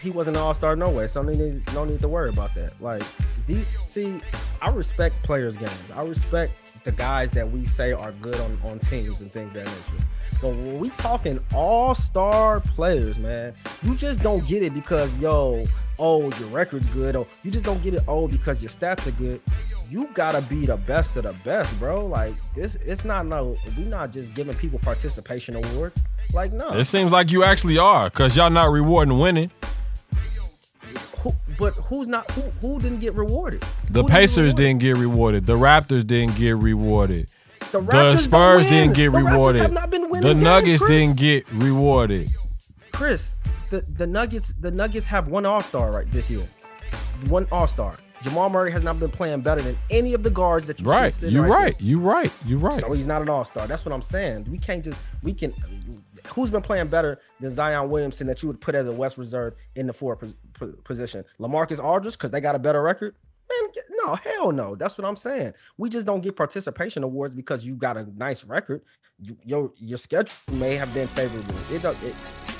[0.00, 2.54] He wasn't an All Star no way, so no need, no need to worry about
[2.54, 2.80] that.
[2.80, 3.02] Like,
[3.46, 4.20] D, see,
[4.60, 5.72] I respect players' games.
[5.94, 6.52] I respect
[6.84, 10.04] the guys that we say are good on, on teams and things of that nature.
[10.40, 15.64] But when we talking All Star players, man, you just don't get it because yo,
[15.98, 17.16] oh, your record's good.
[17.16, 18.02] Oh, you just don't get it.
[18.06, 19.40] Oh, because your stats are good.
[19.90, 22.06] You gotta be the best of the best, bro.
[22.06, 23.56] Like this, it's not no.
[23.76, 26.00] We not just giving people participation awards.
[26.32, 26.70] Like no.
[26.74, 29.50] It seems like you actually are, because y'all not rewarding winning.
[31.22, 32.30] Who, but who's not?
[32.32, 33.64] Who who didn't get rewarded?
[33.90, 34.56] The Who get Pacers rewarded?
[34.56, 35.46] didn't get rewarded.
[35.46, 37.28] The Raptors didn't get rewarded.
[37.72, 39.60] The, The Spurs didn't get the rewarded.
[39.62, 40.90] have not been winning The games, Nuggets Chris.
[40.90, 42.30] didn't get rewarded.
[42.92, 43.32] Chris,
[43.70, 46.48] the, the Nuggets the Nuggets have one All Star right this year,
[47.28, 47.94] one All Star.
[48.22, 51.12] Jamal Murray has not been playing better than any of the guards that you Right.
[51.12, 51.78] sitting You right right.
[51.78, 51.86] there.
[51.86, 52.32] You right.
[52.46, 52.74] You right.
[52.74, 53.68] So he's not an all star.
[53.68, 54.48] That's what I'm saying.
[54.50, 55.54] We can't just we can.
[56.34, 59.54] Who's been playing better than Zion Williamson that you would put as a West Reserve
[59.76, 61.24] in the po- position?
[61.38, 63.14] LaMarcus Aldridge because they got a better record.
[64.04, 64.74] No, hell no.
[64.74, 65.54] That's what I'm saying.
[65.76, 68.82] We just don't get participation awards because you got a nice record.
[69.20, 71.54] You, your your schedule may have been favorable.
[71.72, 72.14] It, it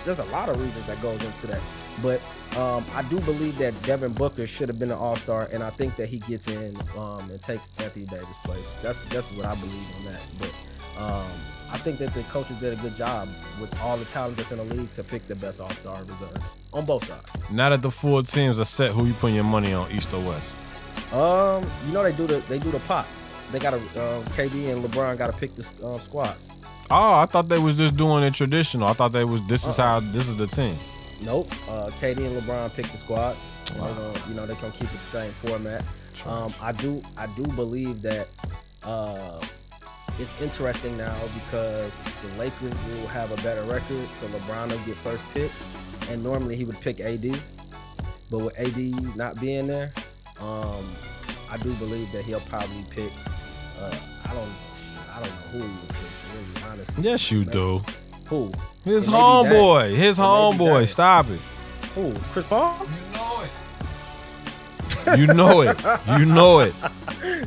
[0.05, 1.61] there's a lot of reasons that goes into that,
[2.03, 2.21] but
[2.57, 5.71] um, I do believe that Devin Booker should have been an All Star, and I
[5.71, 8.77] think that he gets in um, and takes Anthony Davis' place.
[8.83, 10.21] That's that's what I believe on that.
[10.41, 10.55] But
[11.01, 11.27] um,
[11.71, 13.29] I think that the coaches did a good job
[13.61, 16.43] with all the talent that's in the league to pick the best All Star reserve
[16.73, 17.25] on both sides.
[17.51, 20.21] Now that the full teams are set, who you putting your money on, East or
[20.21, 20.55] West?
[21.13, 23.07] Um, you know they do the they do the pot.
[23.53, 26.51] They got a uh, KD and LeBron got to pick the uh, squads.
[26.91, 28.89] Oh, I thought they was just doing it traditional.
[28.89, 30.77] I thought they was this is how this is the team.
[31.23, 31.51] Nope.
[31.69, 33.51] Uh, KD and LeBron pick the squads.
[33.73, 35.83] They're gonna- you know, they can keep it the same format.
[36.27, 38.29] Um, I do, I do believe that
[38.83, 39.41] uh,
[40.19, 44.97] it's interesting now because the Lakers will have a better record, so LeBron will get
[44.97, 45.51] first pick,
[46.11, 47.39] and normally he would pick AD,
[48.31, 49.93] but with AD not being there,
[50.41, 50.85] um,
[51.51, 53.13] I do believe that he'll probably pick.
[53.81, 53.95] Uh,
[54.27, 54.49] I don't,
[55.15, 55.99] I don't know who he would pick.
[56.35, 57.05] Really, honestly.
[57.05, 57.81] Yes, you do.
[58.27, 58.53] Who?
[58.85, 59.95] His homeboy.
[59.95, 60.87] His homeboy.
[60.89, 61.41] Stop it.
[61.95, 62.15] Who?
[62.31, 62.77] Chris Paul?
[65.17, 65.77] You know it.
[66.19, 66.75] You know it.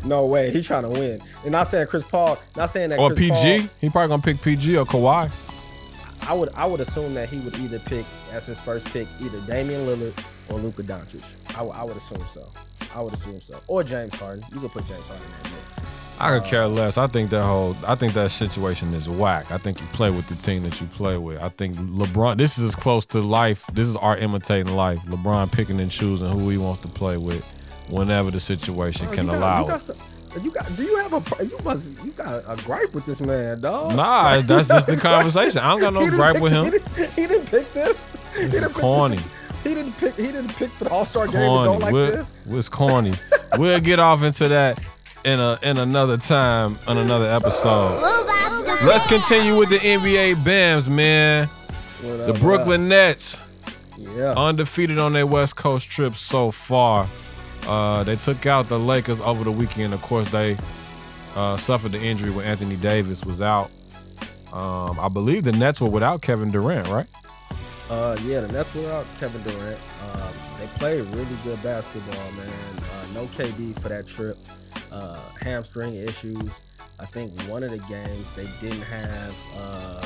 [0.03, 0.51] No way.
[0.51, 1.21] He's trying to win.
[1.43, 2.37] And not saying Chris Paul.
[2.55, 2.99] Not saying that.
[2.99, 3.59] Or Chris PG.
[3.59, 5.29] Paul- He probably gonna pick PG or Kawhi.
[6.27, 6.49] I would.
[6.55, 10.13] I would assume that he would either pick as his first pick either Damian Lillard
[10.49, 11.23] or Luka Doncic.
[11.57, 12.47] I, would- I would assume so.
[12.95, 13.59] I would assume so.
[13.67, 14.43] Or James Harden.
[14.53, 15.79] You could put James Harden in that mix.
[16.19, 16.97] I could uh, care less.
[16.97, 19.49] I think that whole I think that situation is whack.
[19.51, 21.41] I think you play with the team that you play with.
[21.41, 23.65] I think LeBron this is as close to life.
[23.73, 24.99] This is art imitating life.
[25.05, 27.43] LeBron picking and choosing who he wants to play with
[27.87, 29.79] whenever the situation Bro, can you got- allow you got it.
[29.79, 29.97] some-
[30.43, 30.73] you got?
[30.77, 31.43] Do you have a?
[31.45, 31.93] You must.
[32.05, 33.95] You got a gripe with this man, dog.
[33.97, 35.59] Nah, that's just the conversation.
[35.59, 36.69] I don't got no gripe pick- with He him.
[36.71, 38.09] didn't, he didn't pick this.
[38.33, 39.19] He This didn't is pick corny.
[39.63, 40.15] He didn't pick.
[40.15, 41.79] He didn't pick for the All Star game to go corny.
[41.83, 42.31] like We're- this.
[42.49, 43.13] It's corny.
[43.57, 44.79] we'll get off into that
[45.23, 48.01] in a in another time on another episode.
[48.83, 51.47] Let's continue with the NBA BAMs, man.
[52.01, 53.39] What The up, Brooklyn Nets?
[53.97, 54.33] Yeah.
[54.35, 57.07] undefeated on their West Coast trip so far.
[57.67, 59.93] Uh, they took out the Lakers over the weekend.
[59.93, 60.57] Of course, they
[61.35, 63.69] uh, suffered the injury when Anthony Davis was out.
[64.51, 67.05] Um, I believe the Nets were without Kevin Durant, right?
[67.91, 69.77] Uh, yeah, the Nets without Kevin Durant.
[70.13, 72.47] Um, they played really good basketball, man.
[72.77, 74.37] Uh, no KD for that trip.
[74.93, 76.61] Uh, hamstring issues.
[76.99, 80.05] I think one of the games they didn't have uh,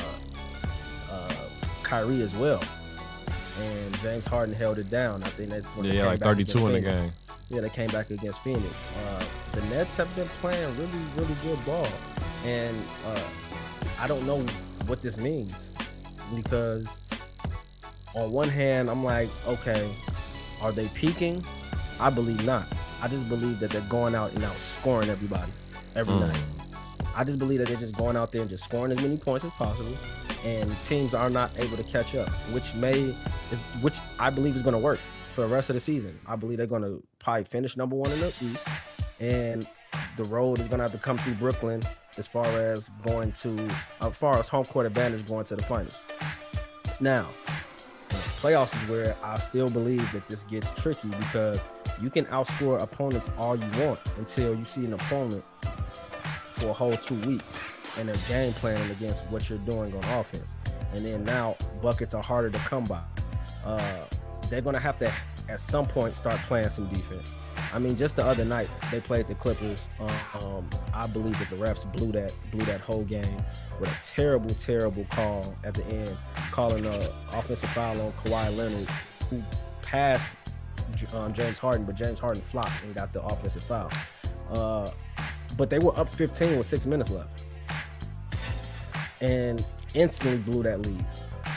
[1.12, 1.34] uh,
[1.84, 2.60] Kyrie as well,
[3.60, 5.22] and James Harden held it down.
[5.22, 7.02] I think that's when they Yeah, came like back 32 in the Phoenix.
[7.02, 7.12] game.
[7.50, 8.88] Yeah, they came back against Phoenix.
[9.06, 11.86] Uh, the Nets have been playing really, really good ball,
[12.44, 12.76] and
[13.06, 13.22] uh,
[14.00, 14.40] I don't know
[14.86, 15.70] what this means
[16.34, 16.98] because
[18.16, 19.88] on one hand, I'm like, okay,
[20.60, 21.44] are they peaking?
[22.00, 22.66] I believe not.
[23.02, 25.52] I just believe that they're going out and outscoring everybody
[25.94, 26.28] every Mm.
[26.28, 26.40] night.
[27.14, 29.44] I just believe that they're just going out there and just scoring as many points
[29.44, 29.92] as possible,
[30.44, 33.10] and teams are not able to catch up, which may,
[33.80, 34.98] which I believe is going to work
[35.32, 36.18] for the rest of the season.
[36.26, 38.68] I believe they're going to probably finish number one in the East,
[39.20, 39.66] and
[40.16, 41.82] the road is going to have to come through Brooklyn
[42.18, 43.68] as far as going to,
[44.02, 46.00] as far as home court advantage going to the finals.
[47.00, 47.26] Now,
[48.36, 51.64] playoffs is where I still believe that this gets tricky because
[52.00, 55.42] you can outscore opponents all you want until you see an opponent
[56.48, 57.60] for a whole two weeks
[57.98, 60.54] and they're game planning against what you're doing on offense.
[60.94, 63.02] And then now buckets are harder to come by.
[63.64, 64.04] Uh,
[64.50, 65.12] they're gonna have to
[65.48, 67.38] at some point start playing some defense.
[67.76, 69.90] I mean, just the other night they played the Clippers.
[70.40, 73.36] Um, I believe that the refs blew that blew that whole game
[73.78, 76.16] with a terrible, terrible call at the end,
[76.52, 78.88] calling a offensive foul on Kawhi Leonard,
[79.28, 79.42] who
[79.82, 80.36] passed
[81.12, 83.90] um, James Harden, but James Harden flopped and got the offensive foul.
[84.50, 84.90] Uh,
[85.58, 87.44] but they were up 15 with six minutes left,
[89.20, 89.62] and
[89.92, 91.04] instantly blew that lead.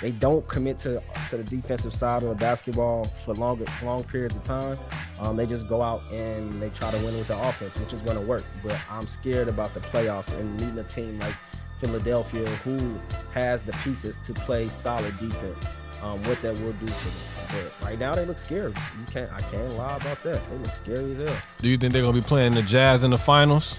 [0.01, 4.35] They don't commit to to the defensive side of the basketball for longer long periods
[4.35, 4.77] of time.
[5.19, 8.01] Um, they just go out and they try to win with the offense, which is
[8.01, 8.43] going to work.
[8.63, 11.35] But I'm scared about the playoffs and meeting a team like
[11.77, 12.97] Philadelphia, who
[13.33, 15.65] has the pieces to play solid defense.
[16.01, 17.13] Um, what that will do to them.
[17.49, 18.71] But right now they look scary.
[18.71, 19.29] You can't.
[19.33, 20.49] I can't lie about that.
[20.49, 21.35] They look scary as hell.
[21.57, 23.77] Do you think they're gonna be playing the Jazz in the finals?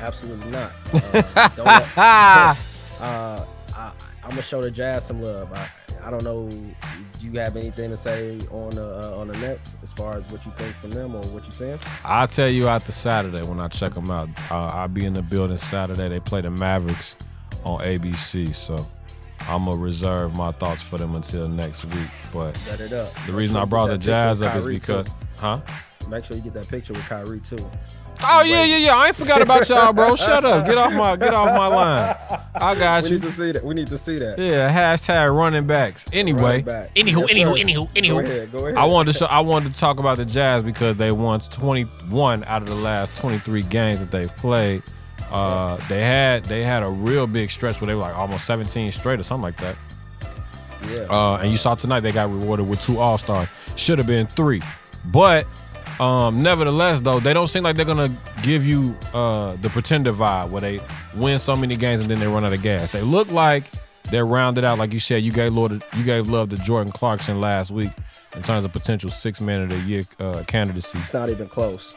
[0.00, 0.72] Absolutely not.
[1.96, 2.54] Uh,
[3.00, 3.44] uh,
[4.28, 5.50] I'm gonna show the Jazz some love.
[5.54, 5.70] I,
[6.04, 6.50] I don't know.
[6.50, 9.78] Do you have anything to say on the uh, on the Nets?
[9.82, 11.78] As far as what you think from them or what you saying?
[12.04, 14.28] I'll tell you after Saturday when I check them out.
[14.50, 16.10] Uh, I'll be in the building Saturday.
[16.10, 17.16] They play the Mavericks
[17.64, 18.86] on ABC, so
[19.48, 22.08] I'm gonna reserve my thoughts for them until next week.
[22.30, 23.14] But Bet it up.
[23.26, 24.80] the reason sure I brought the Jazz up is Kyrie, too.
[24.80, 25.60] because, huh?
[26.10, 27.70] Make sure you get that picture with Kyrie too.
[28.20, 28.96] Oh yeah, yeah, yeah.
[28.96, 30.16] I ain't forgot about y'all, bro.
[30.16, 30.66] Shut up.
[30.66, 32.16] Get off my get off my line.
[32.54, 33.14] I got We you.
[33.18, 33.64] need to see that.
[33.64, 34.38] We need to see that.
[34.38, 36.04] Yeah, hashtag running backs.
[36.12, 36.94] Anyway, Running back.
[36.94, 37.92] Anywho, Yes, anywho, sir.
[38.00, 38.52] anywho, Go ahead.
[38.52, 38.74] Go ahead.
[38.76, 42.42] I wanted to show, I wanted to talk about the Jazz because they won 21
[42.44, 44.82] out of the last 23 games that they've played.
[45.30, 48.90] Uh, they had they had a real big stretch where they were like almost 17
[48.90, 49.76] straight or something like that.
[50.90, 51.00] Yeah.
[51.10, 53.48] Uh, and you saw tonight they got rewarded with two All Stars.
[53.76, 54.62] Should have been three,
[55.06, 55.46] but
[56.00, 60.50] um, nevertheless, though they don't seem like they're gonna give you uh, the pretender vibe
[60.50, 60.80] where they
[61.14, 62.92] win so many games and then they run out of gas.
[62.92, 63.64] They look like
[64.10, 65.22] they're rounded out, like you said.
[65.22, 67.90] You gave Lord, you gave love to Jordan Clarkson last week
[68.36, 70.98] in terms of potential six man of the year uh, candidacy.
[70.98, 71.94] It's not even close.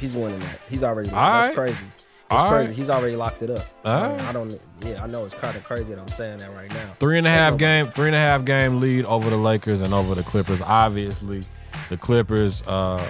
[0.00, 0.60] He's winning that.
[0.68, 1.10] He's already.
[1.10, 1.54] All that's right.
[1.56, 1.84] crazy.
[2.30, 2.68] It's All crazy.
[2.68, 2.76] right.
[2.76, 3.66] He's already locked it up.
[3.84, 4.20] I, mean, right.
[4.28, 4.60] I don't.
[4.80, 6.94] Yeah, I know it's kind of crazy that I'm saying that right now.
[6.98, 9.92] Three and a half game, three and a half game lead over the Lakers and
[9.92, 10.60] over the Clippers.
[10.62, 11.42] Obviously,
[11.88, 13.04] the Clippers, uh,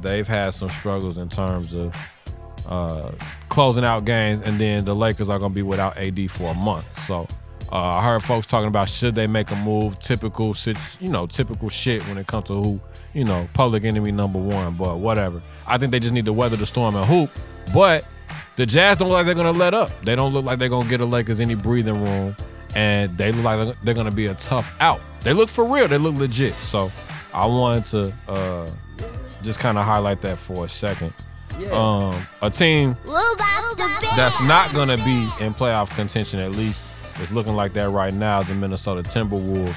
[0.00, 1.94] they've had some struggles in terms of
[2.68, 3.12] uh,
[3.48, 6.54] closing out games, and then the Lakers are going to be without AD for a
[6.54, 6.90] month.
[6.92, 7.26] So
[7.72, 9.98] uh, I heard folks talking about should they make a move.
[9.98, 12.80] Typical, sit- you know, typical shit when it comes to who,
[13.14, 14.74] you know, public enemy number one.
[14.74, 15.40] But whatever.
[15.66, 17.30] I think they just need to weather the storm and hoop.
[17.72, 18.04] But
[18.56, 19.90] the Jazz don't look like they're gonna let up.
[20.02, 22.36] They don't look like they're gonna get the Lakers any breathing room,
[22.74, 25.00] and they look like they're gonna be a tough out.
[25.22, 25.88] They look for real.
[25.88, 26.54] They look legit.
[26.54, 26.90] So
[27.36, 28.70] I wanted to uh,
[29.42, 31.12] just kind of highlight that for a second.
[31.58, 31.68] Yeah.
[31.70, 36.84] Um, a team That's that's not gonna be in playoff contention at least
[37.20, 38.42] it's looking like that right now.
[38.42, 39.74] The Minnesota Timberwolves.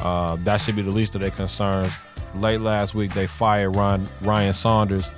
[0.00, 1.92] Uh, that should be the least of their concerns.
[2.34, 5.10] Late last week, they fired Ron, Ryan Saunders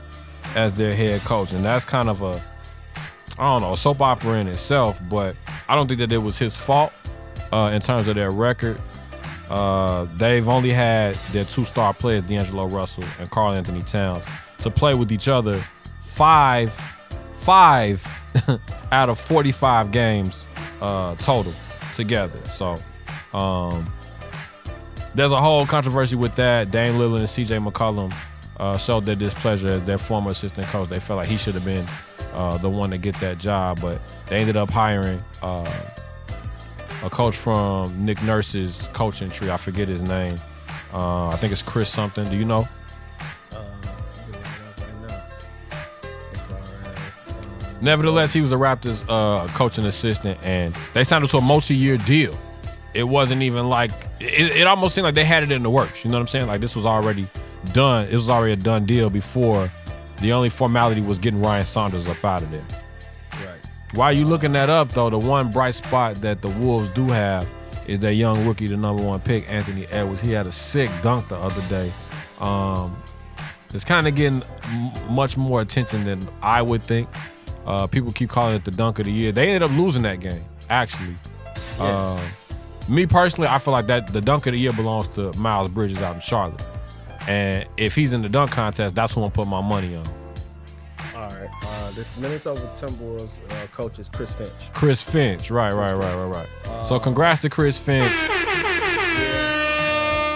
[0.54, 2.42] as their head coach, and that's kind of a
[3.38, 5.00] I don't know a soap opera in itself.
[5.08, 5.36] But
[5.68, 6.92] I don't think that it was his fault
[7.52, 8.80] uh, in terms of their record.
[9.48, 14.26] Uh, they've only had their two star players, D'Angelo Russell and Karl-Anthony Towns,
[14.60, 15.62] to play with each other
[16.00, 16.72] five,
[17.34, 18.06] five
[18.92, 20.48] out of 45 games
[20.80, 21.52] uh, total
[21.92, 22.38] together.
[22.44, 22.76] So
[23.32, 23.90] um,
[25.14, 26.70] there's a whole controversy with that.
[26.70, 28.14] Dame Lillard and CJ McCollum
[28.58, 30.88] uh, showed their displeasure as their former assistant coach.
[30.88, 31.86] They felt like he should have been
[32.32, 35.70] uh, the one to get that job, but they ended up hiring uh,
[37.04, 39.50] a coach from Nick Nurse's coaching tree.
[39.50, 40.38] I forget his name.
[40.92, 42.28] Uh, I think it's Chris something.
[42.30, 42.66] Do you know?
[43.52, 45.22] Uh, I'm doing it up right now.
[46.32, 51.28] As far as, Nevertheless, he was a Raptors uh, coaching assistant, and they signed him
[51.28, 52.38] to a multi-year deal.
[52.94, 53.90] It wasn't even like
[54.20, 56.04] it, it almost seemed like they had it in the works.
[56.04, 56.46] You know what I'm saying?
[56.46, 57.28] Like this was already
[57.72, 58.06] done.
[58.06, 59.70] It was already a done deal before.
[60.20, 62.64] The only formality was getting Ryan Saunders up out of there.
[63.94, 67.48] While you looking that up, though, the one bright spot that the Wolves do have
[67.86, 70.20] is that young rookie, the number one pick, Anthony Edwards.
[70.20, 71.92] He had a sick dunk the other day.
[72.40, 72.96] Um,
[73.72, 74.42] it's kind of getting
[75.10, 77.08] much more attention than I would think.
[77.66, 79.30] Uh, people keep calling it the dunk of the year.
[79.30, 81.16] They ended up losing that game, actually.
[81.78, 82.20] Uh,
[82.88, 86.02] me personally, I feel like that the dunk of the year belongs to Miles Bridges
[86.02, 86.62] out in Charlotte.
[87.28, 90.04] And if he's in the dunk contest, that's who I'm putting my money on.
[91.98, 94.50] Uh, Minnesota Timberwolves uh, coach is Chris Finch.
[94.72, 95.50] Chris Finch.
[95.50, 96.86] Right, right, right, right, right.
[96.86, 98.12] so congrats to Chris Finch.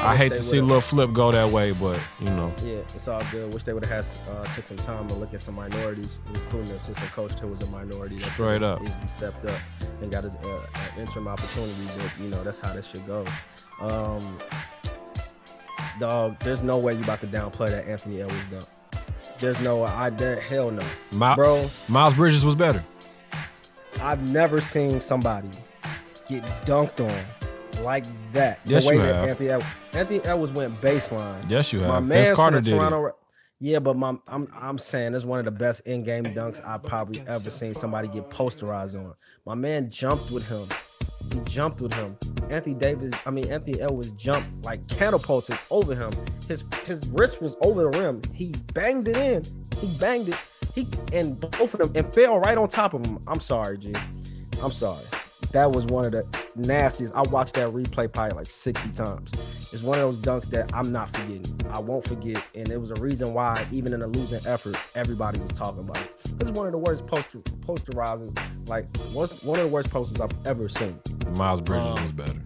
[0.00, 2.52] I hate to see would've- Flip go that way, but you know.
[2.64, 3.52] Yeah, it's all good.
[3.52, 6.68] Wish they would have had uh, took some time to look at some minorities, including
[6.68, 8.16] the assistant coach who was a minority.
[8.18, 8.80] That Straight up.
[8.82, 9.58] easily stepped up
[10.00, 11.74] and got his uh, an interim opportunity.
[11.96, 13.28] But you know that's how this shit goes.
[13.80, 14.38] Um,
[16.00, 18.64] dog, there's no way you about to downplay that Anthony Edwards dunk.
[19.40, 20.82] There's no, I there, hell no,
[21.12, 21.70] Mi- bro.
[21.88, 22.82] Miles Bridges was better.
[24.00, 25.48] I've never seen somebody
[26.28, 28.60] get dunked on like that.
[28.64, 29.28] Yes, the way you that have.
[29.28, 31.48] Anthony Edwards, Anthony Edwards went baseline.
[31.48, 32.06] Yes, you My have.
[32.06, 32.74] man Vince Carter did.
[32.76, 33.00] Toronto.
[33.00, 33.12] Ra-
[33.60, 37.22] Yeah, but my, I'm I'm saying it's one of the best in-game dunks I've probably
[37.26, 39.14] ever seen somebody get posterized on.
[39.46, 40.66] My man jumped with him.
[41.32, 42.16] He jumped with him.
[42.50, 46.12] Anthony Davis, I mean Anthony Edwards jumped like catapulted over him.
[46.46, 48.22] His his wrist was over the rim.
[48.34, 49.44] He banged it in.
[49.80, 50.36] He banged it.
[50.74, 53.18] He and both of them and fell right on top of him.
[53.26, 53.92] I'm sorry, G.
[54.62, 55.04] I'm sorry.
[55.52, 56.26] That was one of the
[56.56, 57.14] nastiest.
[57.14, 59.32] I watched that replay probably like 60 times.
[59.72, 61.60] It's one of those dunks that I'm not forgetting.
[61.70, 62.44] I won't forget.
[62.54, 65.98] And it was a reason why, even in a losing effort, everybody was talking about
[65.98, 66.10] it.
[66.40, 68.36] It's one of the worst poster posterizing,
[68.68, 71.00] like one of the worst posters I've ever seen.
[71.36, 72.42] Miles Bridges Um, was better.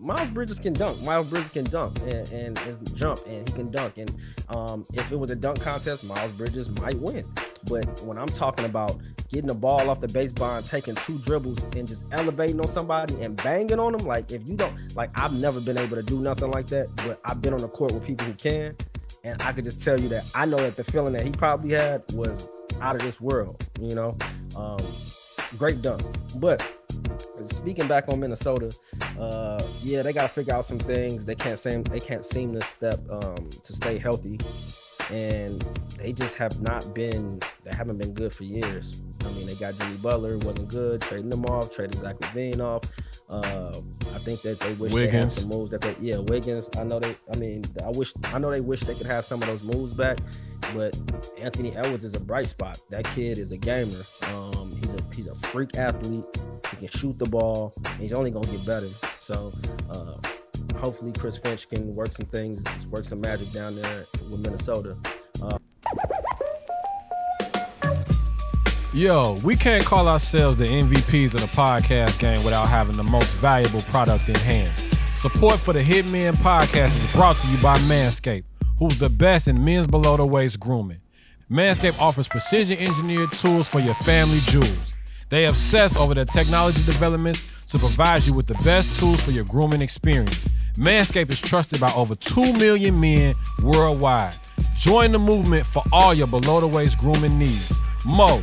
[0.00, 1.02] Miles Bridges can dunk.
[1.02, 3.98] Miles Bridges can dunk and, and is jump and he can dunk.
[3.98, 4.14] And
[4.48, 7.24] um, if it was a dunk contest, Miles Bridges might win.
[7.68, 8.96] But when I'm talking about
[9.28, 13.20] getting the ball off the baseball and taking two dribbles and just elevating on somebody
[13.22, 16.20] and banging on them, like if you don't, like I've never been able to do
[16.20, 16.94] nothing like that.
[16.96, 18.76] But I've been on the court with people who can,
[19.24, 21.70] and I could just tell you that I know that the feeling that he probably
[21.70, 22.48] had was
[22.80, 23.68] out of this world.
[23.80, 24.16] You know,
[24.56, 24.78] um,
[25.58, 26.02] great dunk.
[26.36, 26.64] But
[27.44, 28.74] speaking back on Minnesota,
[29.18, 31.24] uh, yeah, they got to figure out some things.
[31.24, 34.38] They can't seem they can't seem to step um, to stay healthy,
[35.10, 35.60] and
[35.98, 37.40] they just have not been.
[37.64, 39.02] They haven't been good for years.
[39.24, 41.00] I mean, they got Jimmy Butler, wasn't good.
[41.02, 42.82] Trading them off, traded Zach LaVine off.
[43.28, 43.72] Uh,
[44.14, 45.12] I think that they wish Wiggins.
[45.12, 45.94] they had some moves that they.
[46.00, 46.70] Yeah, Wiggins.
[46.78, 47.14] I know they.
[47.32, 48.12] I mean, I wish.
[48.24, 50.18] I know they wish they could have some of those moves back.
[50.74, 50.98] But
[51.38, 52.78] Anthony Edwards is a bright spot.
[52.90, 54.02] That kid is a gamer.
[54.32, 56.24] Um, he's a he's a freak athlete.
[56.70, 57.74] He can shoot the ball.
[57.98, 58.88] he's only gonna get better.
[59.20, 59.52] So
[59.90, 60.16] uh,
[60.78, 64.96] hopefully Chris Finch can work some things, work some magic down there with Minnesota.
[65.42, 65.58] Uh,
[68.98, 73.32] Yo, we can't call ourselves the MVPs of the podcast game without having the most
[73.36, 74.72] valuable product in hand.
[75.14, 78.42] Support for the Hitmen podcast is brought to you by Manscaped,
[78.76, 81.00] who's the best in men's below the waist grooming.
[81.48, 84.98] Manscaped offers precision engineered tools for your family jewels.
[85.30, 89.44] They obsess over their technology developments to provide you with the best tools for your
[89.44, 90.48] grooming experience.
[90.76, 94.34] Manscaped is trusted by over 2 million men worldwide.
[94.76, 97.72] Join the movement for all your below the waist grooming needs.
[98.04, 98.40] Mo,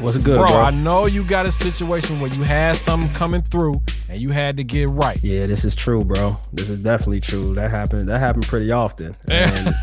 [0.00, 0.56] What's good, bro, bro?
[0.56, 3.74] I know you got a situation where you had something coming through
[4.08, 5.22] and you had to get right.
[5.22, 6.36] Yeah, this is true, bro.
[6.52, 7.54] This is definitely true.
[7.54, 8.08] That happened.
[8.08, 9.14] That happened pretty often.
[9.28, 9.74] And,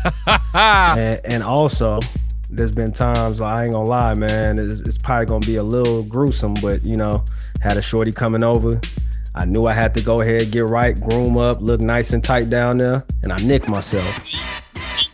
[0.54, 1.98] and, and also,
[2.50, 4.58] there's been times I ain't gonna lie, man.
[4.58, 7.24] It's, it's, probably gonna be a little gruesome, but you know,
[7.60, 8.80] had a shorty coming over.
[9.34, 12.50] I knew I had to go ahead, get right, groom up, look nice and tight
[12.50, 14.34] down there, and I nicked myself.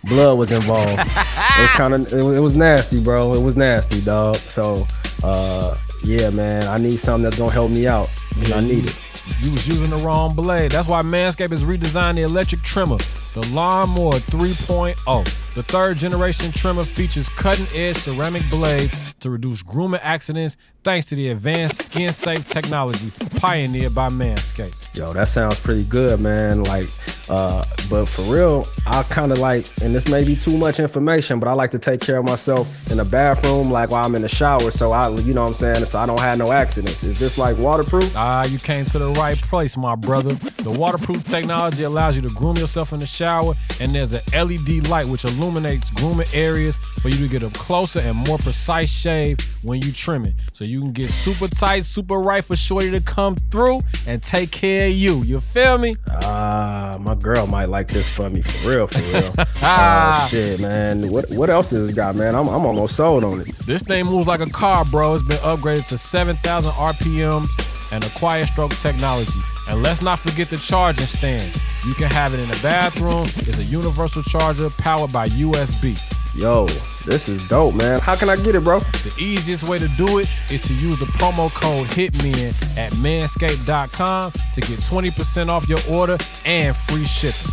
[0.04, 0.90] Blood was involved.
[0.90, 3.32] it was kind of, it, it, was nasty, bro.
[3.34, 4.36] It was nasty, dog.
[4.36, 4.84] So,
[5.22, 9.08] uh, yeah, man, I need something that's gonna help me out, and I need it.
[9.40, 10.72] You was using the wrong blade.
[10.72, 12.96] That's why Manscaped has redesigned the electric trimmer,
[13.34, 15.54] the Lawnmower 3.0.
[15.54, 20.56] The third generation trimmer features cutting edge ceramic blades to reduce grooming accidents
[20.88, 24.96] thanks to the advanced skin safe technology pioneered by Manscaped.
[24.96, 26.64] Yo, that sounds pretty good, man.
[26.64, 26.86] Like,
[27.28, 31.38] uh, but for real, I kind of like, and this may be too much information,
[31.40, 34.22] but I like to take care of myself in the bathroom, like while I'm in
[34.22, 34.70] the shower.
[34.70, 35.84] So I, you know what I'm saying?
[35.84, 37.04] So I don't have no accidents.
[37.04, 38.10] Is this like waterproof?
[38.16, 40.32] Ah, you came to the right place, my brother.
[40.34, 44.88] The waterproof technology allows you to groom yourself in the shower, and there's an LED
[44.88, 49.38] light which illuminates grooming areas for you to get a closer and more precise shave
[49.62, 50.34] when you trim it.
[50.52, 54.50] So you can get super tight, super right for Shorty to come through and take
[54.50, 55.22] care of you.
[55.22, 55.96] You feel me?
[56.22, 59.34] Ah, uh, my girl might like this for me for real, for real.
[59.62, 61.10] oh shit, man.
[61.10, 62.34] What what else has this got, man?
[62.34, 63.46] I'm I'm almost sold on it.
[63.66, 65.14] This thing moves like a car, bro.
[65.14, 69.30] It's been upgraded to 7,000 RPMs and a quiet stroke technology.
[69.68, 71.54] And let's not forget the charging stand.
[71.86, 73.24] You can have it in the bathroom.
[73.46, 75.96] It's a universal charger powered by USB.
[76.38, 76.66] Yo,
[77.04, 77.98] this is dope, man.
[77.98, 78.78] How can I get it, bro?
[78.78, 84.30] The easiest way to do it is to use the promo code HITMEN at manscaped.com
[84.54, 86.16] to get 20% off your order
[86.46, 87.52] and free shipping.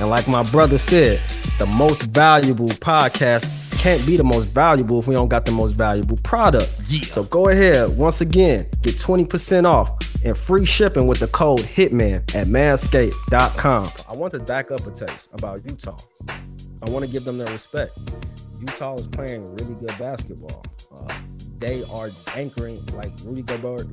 [0.00, 1.20] And like my brother said,
[1.60, 3.46] the most valuable podcast
[3.78, 6.80] can't be the most valuable if we don't got the most valuable product.
[6.88, 7.02] Yeah.
[7.02, 9.92] So go ahead, once again, get 20% off
[10.24, 13.88] and free shipping with the code HITMAN at manscaped.com.
[14.08, 15.96] I want to back up a taste about Utah.
[16.82, 17.92] I want to give them their respect.
[18.58, 20.64] Utah is playing really good basketball.
[20.94, 21.06] Uh,
[21.58, 23.86] they are anchoring, like Rudy Gobert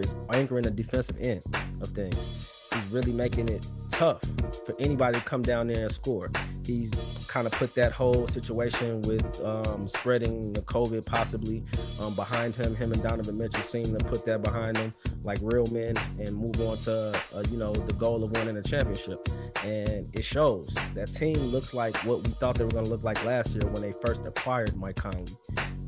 [0.00, 1.42] is anchoring the defensive end
[1.80, 2.53] of things.
[2.74, 4.20] He's really making it tough
[4.66, 6.30] for anybody to come down there and score.
[6.66, 11.62] He's kind of put that whole situation with um, spreading the COVID possibly
[12.00, 12.74] um, behind him.
[12.74, 14.92] Him and Donovan Mitchell seem to put that behind them
[15.24, 18.62] like real men and move on to uh, you know the goal of winning a
[18.62, 19.26] championship.
[19.64, 23.04] And it shows that team looks like what we thought they were going to look
[23.04, 25.32] like last year when they first acquired Mike Conley.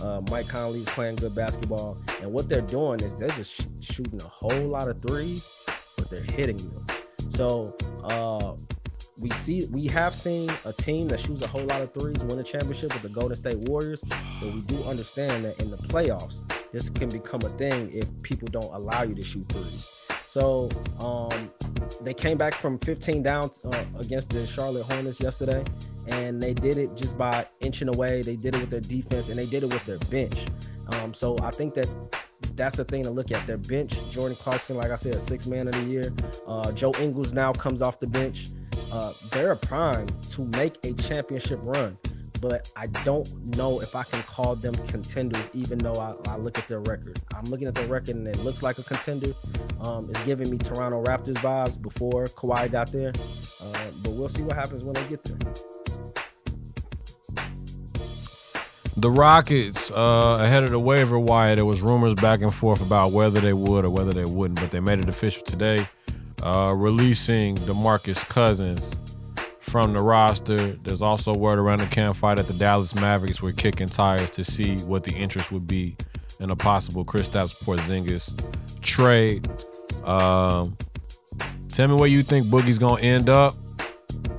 [0.00, 3.66] Uh, Mike Conley is playing good basketball, and what they're doing is they're just sh-
[3.80, 5.64] shooting a whole lot of threes,
[6.06, 6.86] but they're hitting you.
[7.30, 8.54] So uh,
[9.18, 12.38] we see we have seen a team that shoots a whole lot of threes win
[12.38, 14.02] a championship with the Golden State Warriors,
[14.40, 16.40] but we do understand that in the playoffs,
[16.72, 20.06] this can become a thing if people don't allow you to shoot threes.
[20.28, 20.68] So
[21.00, 21.50] um,
[22.02, 25.64] they came back from 15 down uh, against the Charlotte Hornets yesterday,
[26.08, 28.22] and they did it just by inching away.
[28.22, 30.46] They did it with their defense, and they did it with their bench.
[30.88, 31.88] Um, so I think that
[32.56, 33.46] that's the thing to look at.
[33.46, 36.12] Their bench, Jordan Clarkson, like I said, a six man of the year.
[36.46, 38.48] Uh, Joe Ingles now comes off the bench.
[38.92, 41.96] Uh, they're a prime to make a championship run
[42.40, 46.58] but I don't know if I can call them contenders, even though I, I, look
[46.58, 47.20] at their record.
[47.34, 49.32] I'm looking at their record and it looks like a contender.
[49.80, 53.12] Um, it's giving me Toronto Raptors vibes before Kawhi got there,
[53.62, 55.38] uh, but we'll see what happens when they get there.
[58.98, 63.12] The Rockets, uh, ahead of the waiver wire, there was rumors back and forth about
[63.12, 65.86] whether they would or whether they wouldn't, but they made it official today,
[66.42, 68.94] uh, releasing DeMarcus Cousins
[69.60, 70.56] from the roster.
[70.56, 74.78] There's also word around the campfire that the Dallas Mavericks were kicking tires to see
[74.78, 75.94] what the interest would be
[76.40, 78.32] in a possible Kristaps Porzingis
[78.80, 79.46] trade.
[80.04, 80.74] Um,
[81.68, 83.52] tell me where you think Boogie's gonna end up,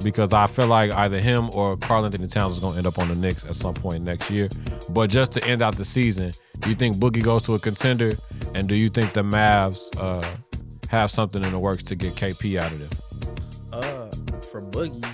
[0.03, 3.15] because I feel like either him or Karl-Anthony Towns is gonna end up on the
[3.15, 4.49] Knicks at some point next year.
[4.89, 8.13] But just to end out the season, do you think Boogie goes to a contender,
[8.53, 10.27] and do you think the Mavs uh,
[10.89, 13.79] have something in the works to get KP out of there?
[13.79, 14.09] Uh,
[14.41, 15.05] for Boogie,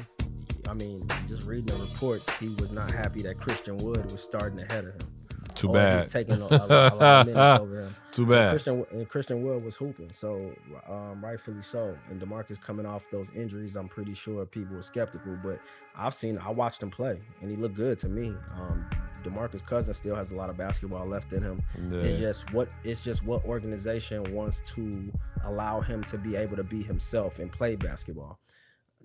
[0.68, 4.60] I mean, just reading the reports, he was not happy that Christian Wood was starting
[4.60, 5.23] ahead of him.
[5.54, 6.10] Too or bad.
[6.10, 7.96] taking a, a, a, lot of minutes over him.
[8.12, 8.42] Too bad.
[8.42, 10.54] And Christian and Christian Wood was hooping, so
[10.88, 11.98] um, rightfully so.
[12.10, 15.38] And DeMarcus coming off those injuries, I'm pretty sure people were skeptical.
[15.44, 15.60] But
[15.96, 18.36] I've seen, I watched him play, and he looked good to me.
[18.56, 18.86] Um,
[19.24, 21.64] DeMarcus Cousins still has a lot of basketball left in him.
[21.90, 22.00] Yeah.
[22.00, 25.12] It's just what it's just what organization wants to
[25.46, 28.40] allow him to be able to be himself and play basketball.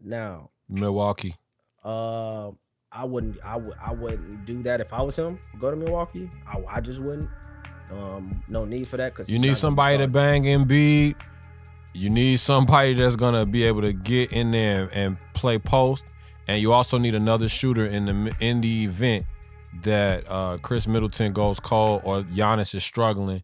[0.02, 1.34] Now, Milwaukee.
[1.84, 2.50] Uh,
[2.90, 3.38] I wouldn't.
[3.44, 3.76] I would.
[3.80, 5.38] I wouldn't do that if I was him.
[5.58, 6.30] Go to Milwaukee.
[6.46, 7.28] I, I just wouldn't.
[7.90, 11.16] Um, no need for that because you need somebody to bang and Embiid.
[11.94, 16.04] You need somebody that's gonna be able to get in there and play post,
[16.46, 19.26] and you also need another shooter in the in the event
[19.82, 23.42] that uh, Khris Middleton goes cold or Giannis is struggling.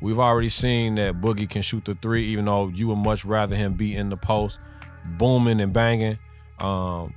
[0.00, 3.54] We've already seen that Boogie can shoot the three, even though you would much rather
[3.54, 4.60] him be in the post,
[5.18, 6.18] booming and banging.
[6.58, 7.14] Um,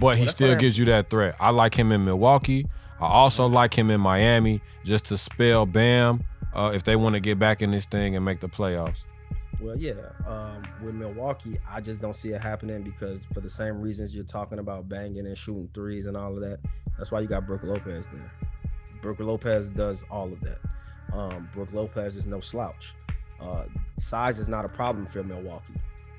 [0.00, 1.34] but he still gives you that threat.
[1.40, 2.66] I like him in Milwaukee.
[3.00, 6.24] I also like him in Miami just to spell Bam
[6.54, 9.02] uh, if they want to get back in this thing and make the playoffs.
[9.60, 9.94] Well, yeah,
[10.26, 14.24] um, with Milwaukee, I just don't see it happening because for the same reasons you're
[14.24, 16.58] talking about banging and shooting threes and all of that.
[16.98, 18.32] That's why you got Brook Lopez there.
[19.00, 20.58] Brook Lopez does all of that.
[21.12, 22.94] Um, Brook Lopez is no slouch.
[23.40, 23.64] Uh,
[23.98, 25.74] size is not a problem for Milwaukee.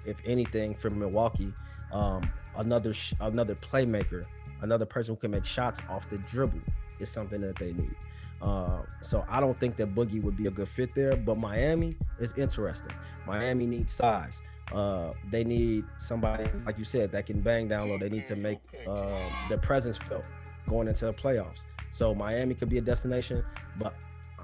[0.06, 1.54] If anything, for Milwaukee,
[1.92, 2.22] um,
[2.58, 4.26] another sh- another playmaker,
[4.62, 6.62] another person who can make shots off the dribble
[7.00, 7.96] is something that they need.
[8.42, 11.16] Uh, so I don't think that Boogie would be a good fit there.
[11.16, 12.92] But Miami is interesting.
[13.26, 14.42] Miami needs size.
[14.74, 17.98] Uh, they need somebody, like you said, that can bang down low.
[17.98, 20.26] They need to make uh, their presence felt
[20.68, 21.66] going into the playoffs.
[21.92, 23.44] So Miami could be a destination.
[23.78, 23.94] But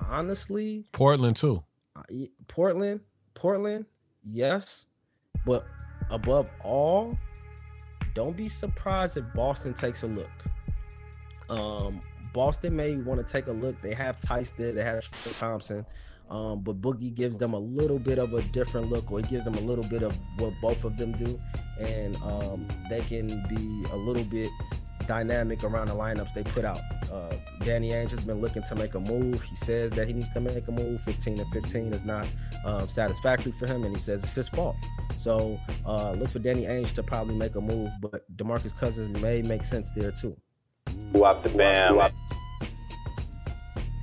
[0.10, 1.64] honestly, Portland too.
[2.48, 3.02] Portland,
[3.34, 3.86] Portland,
[4.24, 4.86] yes.
[5.46, 5.66] But
[6.10, 7.18] above all,
[8.20, 10.30] don't be surprised if Boston takes a look.
[11.50, 12.02] Um,
[12.34, 13.80] Boston may want to take a look.
[13.80, 15.10] They have Theis there, they have
[15.40, 15.86] Thompson,
[16.30, 19.46] um, but Boogie gives them a little bit of a different look, or he gives
[19.46, 21.40] them a little bit of what both of them do,
[21.80, 24.50] and um, they can be a little bit
[25.10, 26.80] dynamic around the lineups they put out.
[27.12, 27.34] Uh,
[27.66, 29.42] Danny Ainge has been looking to make a move.
[29.42, 31.02] He says that he needs to make a move.
[31.02, 32.28] 15 and 15 is not
[32.64, 34.76] um, satisfactory for him, and he says it's his fault.
[35.18, 39.42] So uh, look for Danny Ainge to probably make a move, but DeMarcus Cousins may
[39.42, 40.38] make sense there too.
[41.14, 42.12] Wap the bam.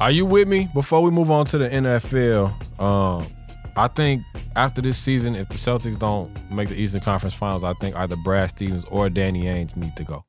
[0.01, 0.69] Are you with me?
[0.75, 3.27] Before we move on to the NFL, um,
[3.77, 4.23] I think
[4.57, 8.17] after this season, if the Celtics don't make the Eastern Conference Finals, I think either
[8.25, 10.25] Brad Stevens or Danny Ainge need to go.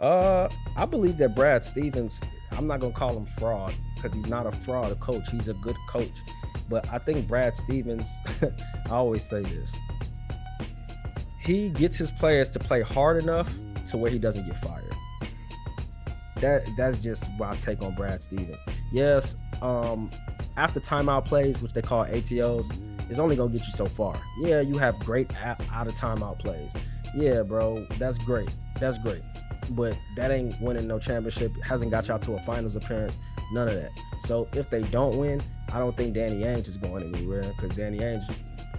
[0.00, 2.20] Uh, I believe that Brad Stevens.
[2.52, 5.30] I'm not gonna call him fraud because he's not a fraud A coach.
[5.30, 6.10] He's a good coach,
[6.68, 8.08] but I think Brad Stevens.
[8.86, 9.76] I always say this
[11.40, 14.94] he gets his players to play hard enough to where he doesn't get fired.
[16.36, 18.60] That that's just my take on Brad Stevens.
[18.92, 20.10] Yes, um,
[20.56, 22.70] after timeout plays, which they call ATOs,
[23.10, 24.16] is only gonna get you so far.
[24.40, 26.72] Yeah, you have great out of timeout plays.
[27.14, 28.48] Yeah, bro, that's great.
[28.78, 29.22] That's great.
[29.70, 31.52] But that ain't winning no championship.
[31.62, 33.18] Hasn't got y'all to a finals appearance.
[33.52, 33.90] None of that.
[34.20, 35.42] So if they don't win,
[35.72, 38.24] I don't think Danny Ainge is going anywhere because Danny Ainge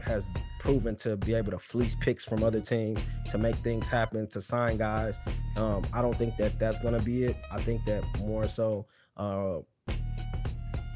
[0.03, 4.27] has proven to be able to fleece picks from other teams to make things happen
[4.27, 5.19] to sign guys.
[5.55, 7.37] Um, I don't think that that's going to be it.
[7.51, 8.85] I think that more so
[9.17, 9.59] uh,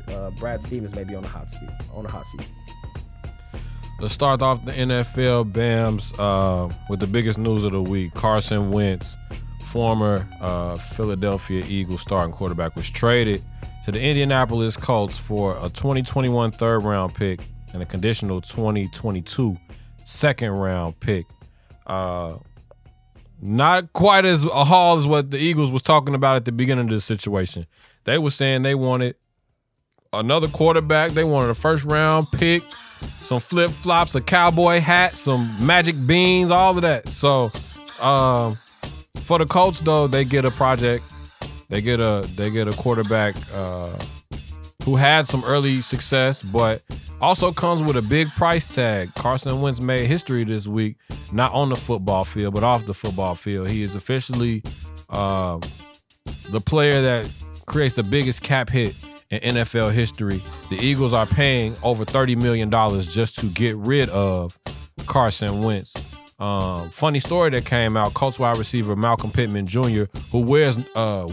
[0.08, 1.70] uh, Brad Stevens may be on the hot seat.
[1.94, 2.50] On the hot seat.
[4.00, 8.14] Let's start off the NFL BAMs uh, with the biggest news of the week.
[8.14, 9.16] Carson Wentz,
[9.76, 13.44] former uh, Philadelphia Eagles starting quarterback, was traded
[13.84, 17.42] to the Indianapolis Colts for a 2021 third round pick
[17.74, 19.58] and a conditional 2022
[20.06, 21.26] second round pick.
[21.86, 22.36] Uh,
[23.42, 26.86] not quite as a haul as what the Eagles was talking about at the beginning
[26.86, 27.66] of the situation.
[28.06, 29.18] They were saying they wanted
[30.14, 31.12] another quarterback.
[31.12, 32.64] They wanted a first round pick,
[33.22, 37.10] some flip flops, a cowboy hat, some magic beans, all of that.
[37.10, 37.52] So,
[38.00, 38.58] um,
[39.24, 41.04] for the Colts though, they get a project.
[41.70, 43.98] They get a they get a quarterback uh,
[44.84, 46.82] who had some early success, but
[47.22, 49.14] also comes with a big price tag.
[49.16, 50.98] Carson Wentz made history this week,
[51.32, 53.68] not on the football field, but off the football field.
[53.70, 54.62] He is officially
[55.10, 55.60] uh,
[56.50, 57.32] the player that
[57.66, 58.96] creates the biggest cap hit
[59.32, 60.42] in NFL history.
[60.70, 62.70] The Eagles are paying over $30 million
[63.02, 64.58] just to get rid of
[65.08, 65.94] Carson Wentz.
[66.40, 71.28] Um, funny story that came out Colts wide receiver Malcolm Pittman Jr., who wears uh,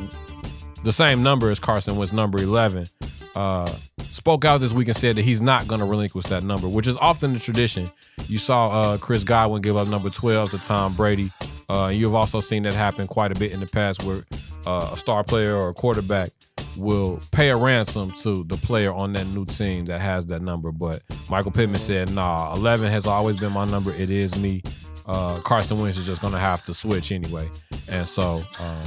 [0.84, 2.88] the same number as Carson Wentz, number 11,
[3.34, 3.72] uh,
[4.10, 6.86] spoke out this week and said that he's not going to relinquish that number, which
[6.86, 7.90] is often the tradition.
[8.28, 11.32] You saw uh, Chris Godwin give up number 12 to Tom Brady.
[11.68, 14.24] Uh, you've also seen that happen quite a bit in the past where
[14.66, 16.30] uh, a star player or a quarterback
[16.76, 20.70] will pay a ransom to the player on that new team that has that number.
[20.70, 23.92] But Michael Pittman said, nah, 11 has always been my number.
[23.92, 24.62] It is me.
[25.06, 27.48] Uh, Carson Wentz is just going to have to switch anyway.
[27.88, 28.84] And so um,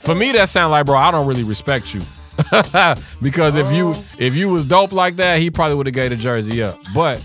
[0.00, 2.02] for me, that sounds like, bro, I don't really respect you.
[3.22, 6.16] because if you if you was dope like that, he probably would have gave the
[6.16, 6.78] jersey up.
[6.94, 7.22] But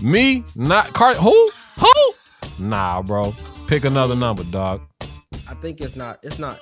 [0.00, 1.50] me, not Car who?
[1.78, 2.14] Who?
[2.58, 3.34] Nah, bro.
[3.68, 4.82] Pick another number, dog.
[5.48, 6.18] I think it's not.
[6.24, 6.60] It's not.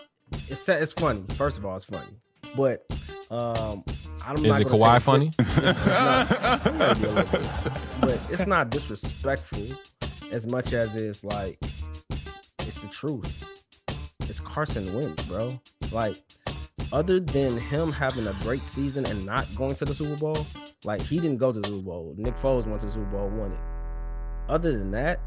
[0.48, 1.24] It's it's funny.
[1.30, 2.12] First of all, it's funny,
[2.54, 2.84] but
[3.30, 3.82] um,
[4.26, 5.32] I'm Is not it Kawhi funny?
[5.38, 7.50] It's, it's not, maybe a little bit,
[8.00, 9.68] but it's not disrespectful
[10.32, 11.58] as much as it's like
[12.60, 13.44] it's the truth.
[14.20, 15.60] It's Carson Wentz, bro.
[15.90, 16.22] Like,
[16.92, 20.46] other than him having a great season and not going to the Super Bowl,
[20.84, 22.14] like he didn't go to the Super Bowl.
[22.16, 23.58] Nick Foles went to the Super Bowl, won it.
[24.48, 25.20] Other than that,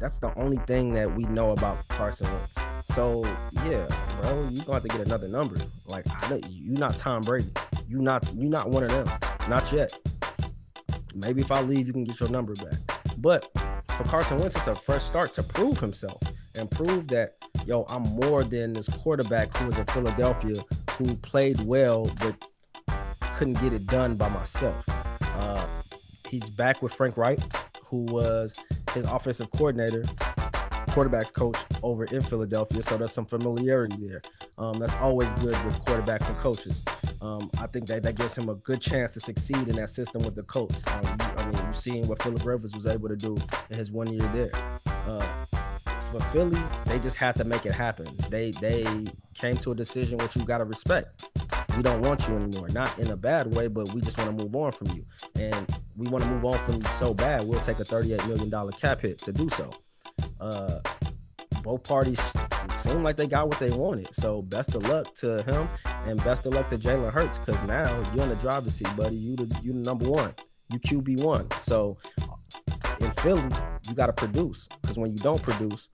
[0.00, 2.58] that's the only thing that we know about Carson Wentz.
[2.84, 3.24] So
[3.66, 3.86] yeah,
[4.20, 5.56] bro, you gonna have to get another number.
[5.86, 7.50] Like I know you not Tom Brady.
[7.88, 9.06] You not you not one of them.
[9.48, 9.92] Not yet.
[11.14, 12.99] Maybe if I leave, you can get your number back.
[13.20, 13.50] But
[13.98, 16.22] for Carson Wentz, it's a fresh start to prove himself
[16.56, 17.34] and prove that
[17.66, 20.54] yo, I'm more than this quarterback who was in Philadelphia
[20.92, 22.34] who played well but
[23.34, 24.84] couldn't get it done by myself.
[24.88, 25.66] Uh,
[26.28, 27.38] he's back with Frank Reich,
[27.84, 28.58] who was
[28.94, 30.04] his offensive coordinator,
[30.90, 32.82] quarterbacks coach over in Philadelphia.
[32.82, 34.22] So there's some familiarity there.
[34.58, 36.84] Um, that's always good with quarterbacks and coaches.
[37.20, 40.22] Um, I think that that gives him a good chance to succeed in that system
[40.24, 40.84] with the Colts.
[40.86, 43.36] Um, you- I mean, you've seen what Philip Rivers was able to do
[43.70, 44.50] in his one year there.
[44.86, 45.26] Uh,
[46.10, 48.08] for Philly, they just had to make it happen.
[48.30, 48.84] They they
[49.34, 51.28] came to a decision which you got to respect.
[51.76, 54.44] We don't want you anymore, not in a bad way, but we just want to
[54.44, 55.04] move on from you,
[55.36, 55.66] and
[55.96, 57.46] we want to move on from you so bad.
[57.46, 59.70] We'll take a thirty-eight million dollar cap hit to do so.
[60.40, 60.78] Uh,
[61.62, 62.20] both parties
[62.70, 64.14] seem like they got what they wanted.
[64.14, 65.68] So best of luck to him,
[66.06, 69.16] and best of luck to Jalen Hurts, because now you're in the driver's seat, buddy.
[69.16, 70.34] You the you the number one.
[70.72, 71.50] You QB one.
[71.60, 71.96] So
[73.00, 73.42] in Philly,
[73.88, 75.88] you got to produce, because when you don't produce,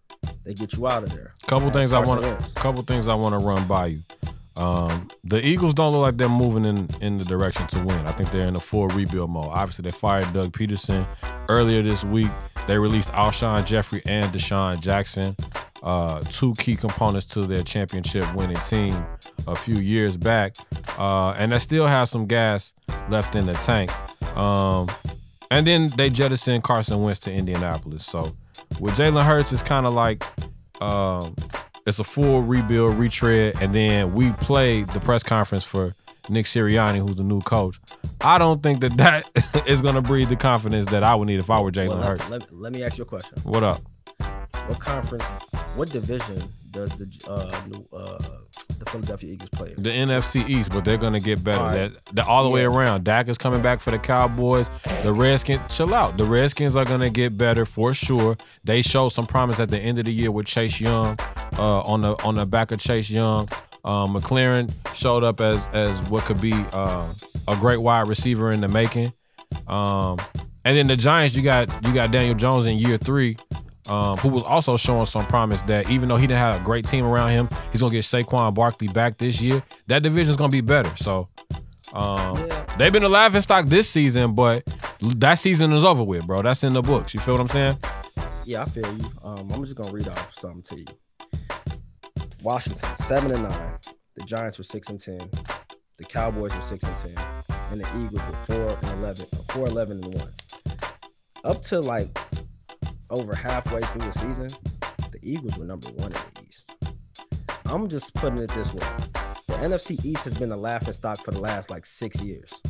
[0.45, 1.35] they get you out of there.
[1.47, 2.55] Couple That's things I want.
[2.55, 4.03] Couple things I want to run by you.
[4.57, 8.07] Um, the Eagles don't look like they're moving in in the direction to win.
[8.07, 9.49] I think they're in a full rebuild mode.
[9.49, 11.07] Obviously, they fired Doug Pederson
[11.49, 12.31] earlier this week.
[12.67, 15.37] They released Alshon Jeffery and DeSean Jackson,
[15.83, 19.05] uh, two key components to their championship winning team
[19.47, 20.57] a few years back,
[20.99, 22.73] uh, and they still have some gas
[23.09, 23.91] left in the tank.
[24.37, 24.89] Um,
[25.51, 28.05] and then they jettisoned Carson Wentz to Indianapolis.
[28.05, 28.33] So
[28.81, 30.25] with Jalen Hurts, it's kind of like
[30.83, 31.37] um,
[31.87, 35.95] it's a full rebuild, retread, and then we played the press conference for
[36.29, 37.79] Nick Sirianni, who's the new coach.
[38.21, 41.39] I don't think that that is going to breed the confidence that I would need
[41.39, 42.29] if I were Jalen Well, Hurts.
[42.31, 43.39] let, let, let me ask you a question.
[43.45, 43.81] What up?
[44.67, 45.25] What conference,
[45.77, 48.19] what division does the uh, new, uh,
[48.67, 49.75] the Philadelphia Eagles play?
[49.77, 51.59] The NFC East, but they're going to get better.
[51.59, 51.93] All right.
[52.13, 53.05] They're all the way around.
[53.05, 54.71] Dak is coming back for the Cowboys.
[55.03, 56.17] The Redskins, chill out.
[56.17, 58.37] The Redskins are going to get better for sure.
[58.65, 61.19] They showed some promise at the end of the year with Chase Young
[61.59, 63.49] uh, on the on the back of Chase Young.
[63.85, 67.13] Um, McLaurin showed up as as what could be uh,
[67.47, 69.13] a great wide receiver in the making.
[69.69, 70.19] Um,
[70.65, 73.37] and then the Giants, you got you got Daniel Jones in year three,
[73.89, 76.85] um, who was also showing some promise that even though he didn't have a great
[76.87, 79.63] team around him, he's gonna get Saquon Barkley back this year.
[79.87, 80.95] That division is gonna be better.
[80.97, 81.29] So
[81.93, 82.65] um, Yeah.
[82.79, 84.65] they've been a laughing stock this season, but
[85.01, 86.43] that season is over with, bro.
[86.43, 87.15] That's in the books.
[87.15, 87.77] You feel what I'm saying?
[88.45, 89.11] Yeah, I feel you.
[89.23, 90.87] Um, I'm just gonna read off something to you.
[92.43, 93.73] Washington seven and nine.
[94.15, 95.31] The Giants were six and ten.
[95.99, 97.15] the Cowboys were six and ten,
[97.73, 100.33] and the Eagles were four and eleven, four eleven and one.
[101.45, 102.09] Up to like
[103.11, 104.49] over halfway through the season,
[105.13, 106.75] the Eagles were number one in the East.
[107.67, 108.87] I'm just putting it this way:
[109.47, 112.61] the NFC East has been a laughing stock for the last like six years,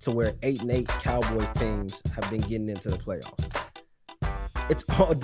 [0.00, 3.46] to where eight and eight Cowboys teams have been getting into the playoffs.
[4.70, 5.14] It's all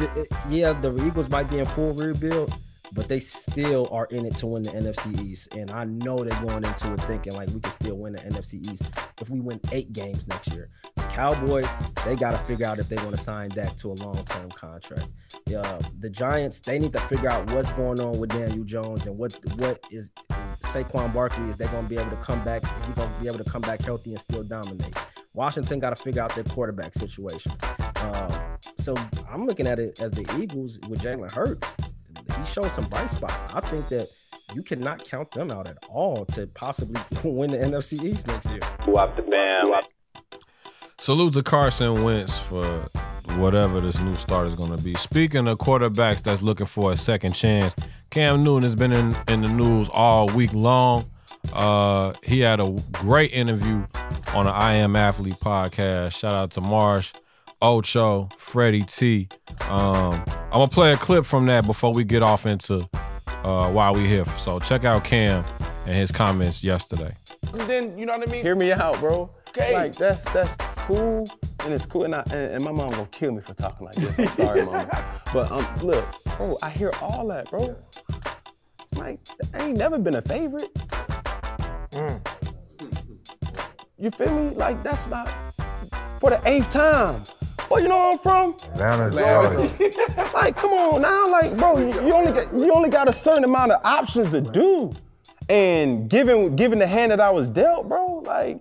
[0.50, 2.52] yeah, the Eagles might be in full rebuild,
[2.93, 5.55] but they still are in it to win the NFC East.
[5.55, 8.70] And I know they're going into it thinking like we can still win the NFC
[8.70, 8.84] East
[9.20, 10.70] if we win eight games next year.
[10.95, 11.68] The Cowboys,
[12.05, 14.51] they got to figure out if they want to sign Dak to a long term
[14.51, 15.07] contract.
[15.47, 19.16] Yeah, the Giants, they need to figure out what's going on with Daniel Jones and
[19.16, 20.11] what what is
[20.62, 21.49] Saquon Barkley.
[21.49, 22.62] Is they going to be able to come back?
[22.62, 24.95] Is he going to be able to come back healthy and still dominate?
[25.34, 27.53] Washington got to figure out their quarterback situation.
[27.97, 28.32] Um,
[28.76, 28.97] so
[29.30, 31.76] I'm looking at it as the Eagles with Jalen Hurts.
[32.38, 33.44] He showed some bright spots.
[33.54, 34.08] I think that
[34.54, 38.60] you cannot count them out at all to possibly win the NFC East next year.
[38.86, 39.72] Wop the bam.
[40.98, 42.88] Salute to Carson Wentz for
[43.36, 44.94] whatever this new start is going to be.
[44.94, 47.76] Speaking of quarterbacks that's looking for a second chance,
[48.10, 51.04] Cam Newton has been in, in the news all week long.
[51.52, 53.84] Uh, he had a great interview
[54.34, 56.18] on the I Am Athlete podcast.
[56.18, 57.12] Shout out to Marsh,
[57.62, 59.28] Ocho, Freddie T.
[59.68, 62.88] Um, I'm gonna play a clip from that before we get off into
[63.44, 64.24] uh, why we here.
[64.36, 65.44] So check out Cam
[65.86, 67.16] and his comments yesterday.
[67.52, 68.42] And then you know what I mean.
[68.42, 69.30] Hear me out, bro.
[69.48, 69.72] Okay.
[69.72, 70.54] Like that's that's
[70.86, 71.26] cool
[71.64, 73.96] and it's cool and, I, and, and my mom gonna kill me for talking like
[73.96, 74.18] this.
[74.18, 74.88] I'm sorry, mom.
[75.32, 76.04] But um, look,
[76.36, 77.76] bro, I hear all that, bro.
[78.94, 79.18] Like,
[79.52, 80.70] I ain't never been a favorite.
[83.98, 84.54] You feel me?
[84.54, 85.28] Like that's about
[86.20, 87.22] for the eighth time.
[87.70, 88.56] Well, you know where I'm from?
[88.80, 90.30] Atlanta, Georgia.
[90.34, 93.44] Like, come on now, like, bro, you, you only got you only got a certain
[93.44, 94.92] amount of options to do.
[95.48, 98.60] And given given the hand that I was dealt, bro, like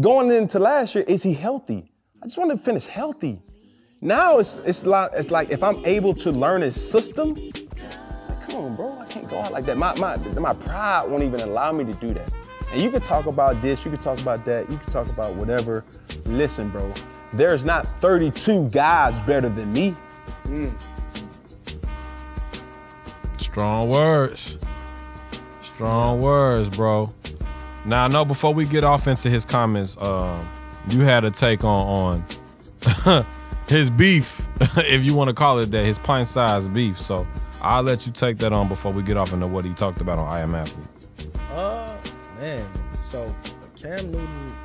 [0.00, 1.92] going into last year, is he healthy?
[2.22, 3.42] I just want to finish healthy.
[4.00, 8.64] Now it's it's like it's like if I'm able to learn his system, like, come
[8.64, 9.76] on, bro, I can't go out like that.
[9.76, 12.30] My my my pride won't even allow me to do that.
[12.72, 15.34] And you can talk about this, you can talk about that, you can talk about
[15.34, 15.84] whatever.
[16.24, 16.92] Listen, bro,
[17.32, 19.94] there's not 32 guys better than me.
[23.38, 24.58] Strong words.
[25.60, 27.08] Strong words, bro.
[27.84, 30.48] Now I know before we get off into his comments, um,
[30.88, 32.24] you had a take on
[33.04, 33.26] on
[33.68, 36.98] his beef, if you want to call it that, his pint sized beef.
[36.98, 37.26] So
[37.60, 40.18] I'll let you take that on before we get off into what he talked about
[40.18, 40.86] on I Am Athlete.
[41.50, 41.96] Uh,
[42.40, 42.66] man.
[43.00, 43.34] So
[43.80, 44.56] Cam Newton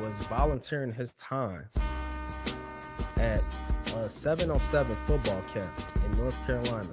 [0.00, 1.68] was volunteering his time
[3.16, 3.42] at
[3.96, 5.72] a 707 football camp
[6.04, 6.88] in North Carolina.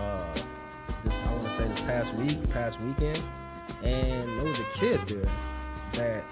[0.00, 0.34] Uh,
[1.04, 3.22] this I want to say this past week, past weekend,
[3.82, 5.30] and there was a kid there
[5.92, 6.24] that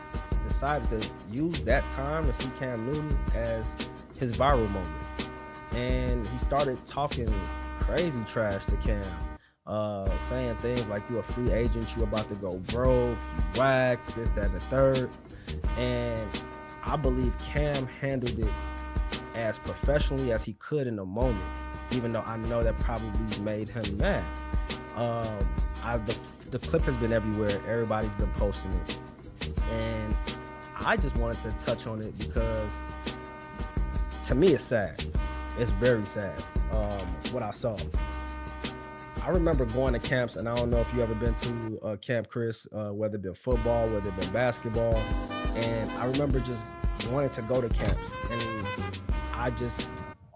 [0.47, 3.77] decided to use that time to see Cam Newton as
[4.19, 5.05] his viral moment,
[5.73, 7.33] and he started talking
[7.79, 9.05] crazy trash to Cam
[9.67, 14.05] uh, saying things like you a free agent, you about to go broke, you whack,
[14.15, 15.11] this, that, and the third.
[15.77, 16.29] And
[16.85, 18.53] I believe Cam handled it
[19.35, 21.45] as professionally as he could in the moment,
[21.93, 24.25] even though I know that probably made him mad.
[24.95, 25.39] Um,
[25.83, 26.17] I, the,
[26.51, 27.61] the clip has been everywhere.
[27.67, 28.99] Everybody's been posting it.
[29.71, 30.17] And
[30.81, 32.81] I just wanted to touch on it because
[34.23, 35.05] to me it's sad.
[35.59, 36.43] It's very sad
[36.73, 37.77] um, what I saw.
[39.27, 41.97] I remember going to camps, and I don't know if you ever been to uh,
[41.97, 44.95] Camp Chris, uh, whether it been football, whether it been basketball,
[45.57, 46.69] and I remember just
[47.11, 48.67] wanting to go to camps, and
[49.33, 49.91] I just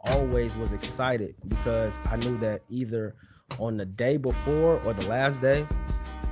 [0.06, 3.14] always was excited because I knew that either
[3.60, 5.68] on the day before or the last day,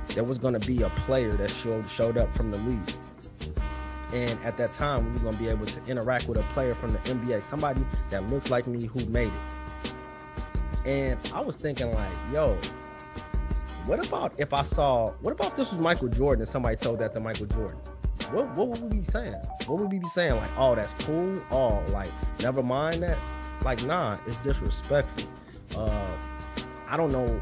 [0.09, 2.91] there was going to be a player that showed showed up from the league.
[4.11, 6.75] And at that time, we were going to be able to interact with a player
[6.75, 9.58] from the NBA, somebody that looks like me who made it.
[10.89, 12.57] And I was thinking, like, yo,
[13.85, 16.97] what about if I saw, what about if this was Michael Jordan and somebody told
[16.97, 17.77] that to Michael Jordan?
[18.31, 19.35] What, what would we be saying?
[19.67, 20.35] What would we be saying?
[20.35, 21.43] Like, oh, that's cool.
[21.51, 22.09] Oh, like,
[22.41, 23.19] never mind that.
[23.63, 25.29] Like, nah, it's disrespectful.
[25.77, 26.17] Uh,
[26.87, 27.39] I don't know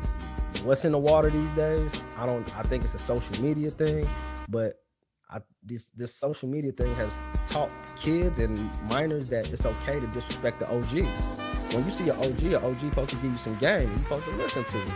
[0.65, 2.03] what's in the water these days.
[2.17, 2.45] I don't.
[2.57, 4.09] I think it's a social media thing,
[4.49, 4.73] but
[5.29, 10.07] I, this this social media thing has taught kids and minors that it's okay to
[10.07, 11.46] disrespect the OGs.
[11.73, 13.91] When you see an OG, an OG supposed to give you some game.
[13.91, 14.91] You supposed to listen to it.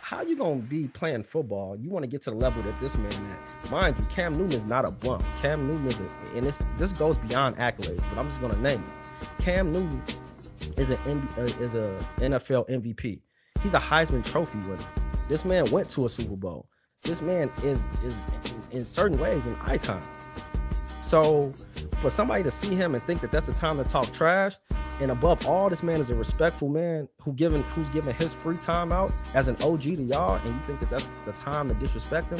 [0.00, 1.74] How you gonna be playing football?
[1.74, 3.70] You want to get to the level that this man at.
[3.70, 5.24] Mind you, Cam Newton is not a bump.
[5.40, 8.82] Cam Newton is, a, and this this goes beyond accolades, but I'm just gonna name
[8.82, 9.42] it.
[9.42, 10.02] Cam Newton
[10.76, 13.20] is an uh, is a NFL MVP.
[13.62, 14.84] He's a Heisman Trophy winner.
[15.30, 16.68] This man went to a Super Bowl.
[17.04, 18.20] This man is is
[18.70, 20.02] in certain ways an icon.
[21.12, 21.52] So
[21.98, 24.54] for somebody to see him and think that that's the time to talk trash,
[24.98, 28.56] and above all, this man is a respectful man who given who's given his free
[28.56, 31.74] time out as an OG to y'all, and you think that that's the time to
[31.74, 32.38] disrespect him.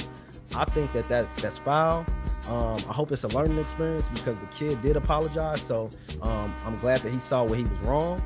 [0.56, 2.06] I think that that's that's foul.
[2.48, 5.60] Um, I hope it's a learning experience because the kid did apologize.
[5.60, 5.90] So
[6.22, 8.24] um, I'm glad that he saw where he was wrong.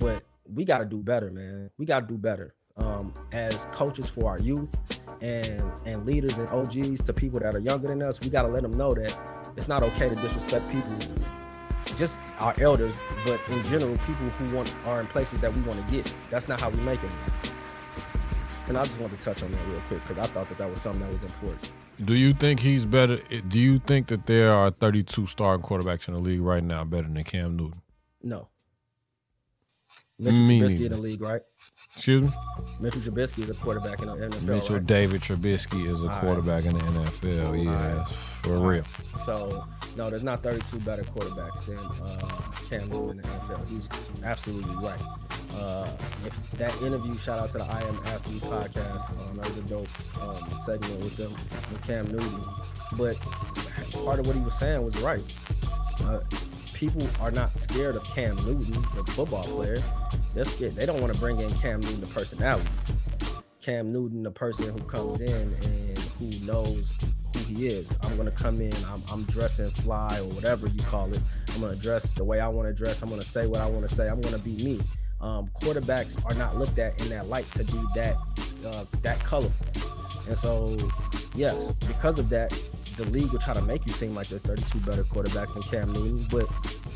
[0.00, 1.70] But we got to do better, man.
[1.78, 4.68] We got to do better um, as coaches for our youth
[5.20, 8.20] and and leaders and OGs to people that are younger than us.
[8.20, 9.16] We got to let them know that
[9.56, 10.96] it's not okay to disrespect people,
[11.96, 15.84] just our elders, but in general, people who want are in places that we want
[15.84, 16.12] to get.
[16.30, 17.10] That's not how we make it.
[18.68, 20.70] And I just wanted to touch on that real quick because I thought that that
[20.70, 21.72] was something that was important.
[22.04, 23.18] Do you think he's better?
[23.48, 27.08] Do you think that there are 32 starting quarterbacks in the league right now better
[27.08, 27.82] than Cam Newton?
[28.22, 28.48] No.
[30.18, 31.40] Mitchell Trubisky in the league, right?
[32.00, 32.30] Excuse me?
[32.80, 34.42] Mitchell Trubisky is a quarterback in the NFL.
[34.42, 34.86] Mitchell right?
[34.86, 36.20] David Trubisky is a All right.
[36.20, 37.62] quarterback in the NFL.
[37.62, 38.84] Yeah, for real.
[39.16, 42.40] So no, there's not 32 better quarterbacks than uh,
[42.70, 43.68] Cam Newton in the NFL.
[43.68, 43.90] He's
[44.24, 44.98] absolutely right.
[45.54, 45.90] Uh,
[46.24, 49.10] if that interview, shout out to the I Am Athlete podcast.
[49.28, 51.32] Um, that was a dope um, segment with them
[51.70, 52.40] with Cam Newton.
[52.96, 53.18] But
[54.06, 55.20] part of what he was saying was right.
[56.02, 56.20] Uh,
[56.80, 59.76] people are not scared of Cam Newton, the football player.
[60.34, 60.74] They're scared.
[60.74, 62.66] They don't want to bring in Cam Newton, the personality.
[63.60, 66.94] Cam Newton, the person who comes in and who knows
[67.34, 67.94] who he is.
[68.02, 68.72] I'm gonna come in.
[68.86, 71.20] I'm, I'm dressing fly or whatever you call it.
[71.50, 73.02] I'm gonna dress the way I want to dress.
[73.02, 74.08] I'm gonna say what I want to say.
[74.08, 74.80] I'm gonna be me.
[75.20, 78.16] Um, quarterbacks are not looked at in that light to be that
[78.64, 79.66] uh, that colorful.
[80.26, 80.78] And so,
[81.34, 82.54] yes, because of that,
[83.00, 85.92] the league will try to make you seem like there's 32 better quarterbacks than Cam
[85.92, 86.26] Newton.
[86.30, 86.46] But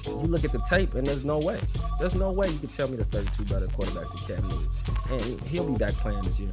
[0.04, 1.58] you look at the tape, and there's no way.
[1.98, 4.68] There's no way you can tell me there's 32 better quarterbacks than Cam Newton.
[5.10, 6.52] And he'll be back playing this year.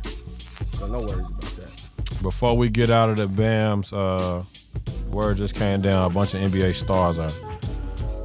[0.72, 2.22] So no worries about that.
[2.22, 4.44] Before we get out of the BAMs, uh,
[5.10, 6.10] word just came down.
[6.10, 7.32] A bunch of NBA stars are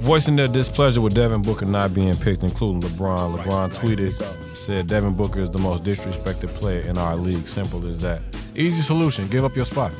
[0.00, 3.36] voicing their displeasure with Devin Booker not being picked, including LeBron.
[3.36, 4.36] LeBron rightfully tweeted, so.
[4.54, 7.48] said Devin Booker is the most disrespected player in our league.
[7.48, 8.22] Simple as that.
[8.54, 9.26] Easy solution.
[9.26, 9.92] Give up your spot.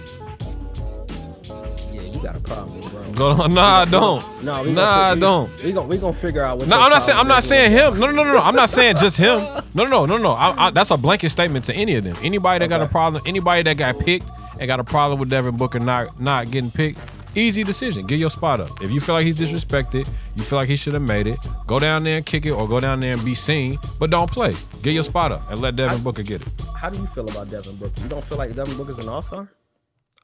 [2.17, 3.13] You got a problem, bro.
[3.13, 3.43] Go.
[3.43, 3.53] on.
[3.57, 4.45] Nah, I don't.
[4.45, 5.63] No, we nah, I don't.
[5.63, 6.69] We gonna we gonna figure out what.
[6.69, 7.19] No, I'm not saying.
[7.19, 7.99] I'm not saying him.
[8.01, 8.39] No, no, no, no.
[8.39, 9.41] I'm not saying just him.
[9.75, 10.31] No, no, no, no, no.
[10.33, 12.17] I, I, that's a blanket statement to any of them.
[12.23, 15.57] Anybody that got a problem, anybody that got picked and got a problem with Devin
[15.57, 16.99] Booker not not getting picked,
[17.35, 18.07] easy decision.
[18.07, 18.83] Get your spot up.
[18.83, 21.39] If you feel like he's disrespected, you feel like he should have made it.
[21.67, 24.31] Go down there and kick it, or go down there and be seen, but don't
[24.31, 24.55] play.
[24.83, 26.49] Get your spot up and let Devin Booker get it.
[26.77, 28.01] How do you feel about Devin Booker?
[28.03, 29.49] You don't feel like Devin Booker's an All Star?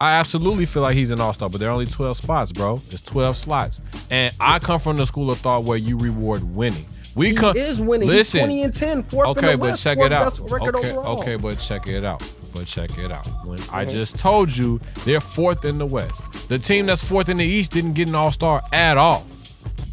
[0.03, 2.83] I absolutely feel like he's an all star, but there are only 12 spots, bro.
[2.89, 3.81] There's 12 slots.
[4.11, 6.87] And I come from the school of thought where you reward winning.
[7.15, 8.09] We He come, is winning.
[8.09, 10.41] Listen, He's 20 and 10, fourth in okay, the but check it out.
[10.41, 11.21] Okay, overall.
[11.21, 12.21] okay, but check it out.
[12.53, 13.27] But check it out.
[13.47, 13.93] When I Uh-huh.
[13.93, 16.21] just told you they're fourth in the West.
[16.49, 19.25] The team that's fourth in the East didn't get an all star at all.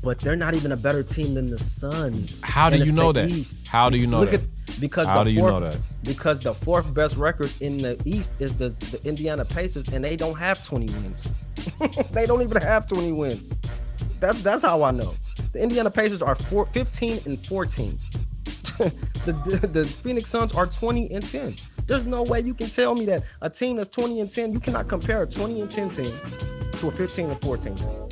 [0.02, 2.42] But they're not even a better team than the Suns.
[2.44, 3.30] How do you know that?
[3.30, 3.68] East.
[3.68, 4.42] How do you know Look that?
[4.42, 5.82] At, because How the do you fourth, know?
[6.04, 10.16] Because the fourth best record in the East is the, the Indiana Pacers, and they
[10.16, 11.28] don't have 20 wins.
[12.12, 13.52] they don't even have 20 wins.
[14.20, 15.16] That's that's how I know.
[15.52, 18.00] The Indiana Pacers are four, 15 and 14.
[18.80, 18.92] the,
[19.26, 21.56] the the Phoenix Suns are 20 and 10.
[21.86, 24.60] There's no way you can tell me that a team that's 20 and 10, you
[24.60, 26.20] cannot compare a 20 and 10 team
[26.74, 28.09] to a 15 and 14 team.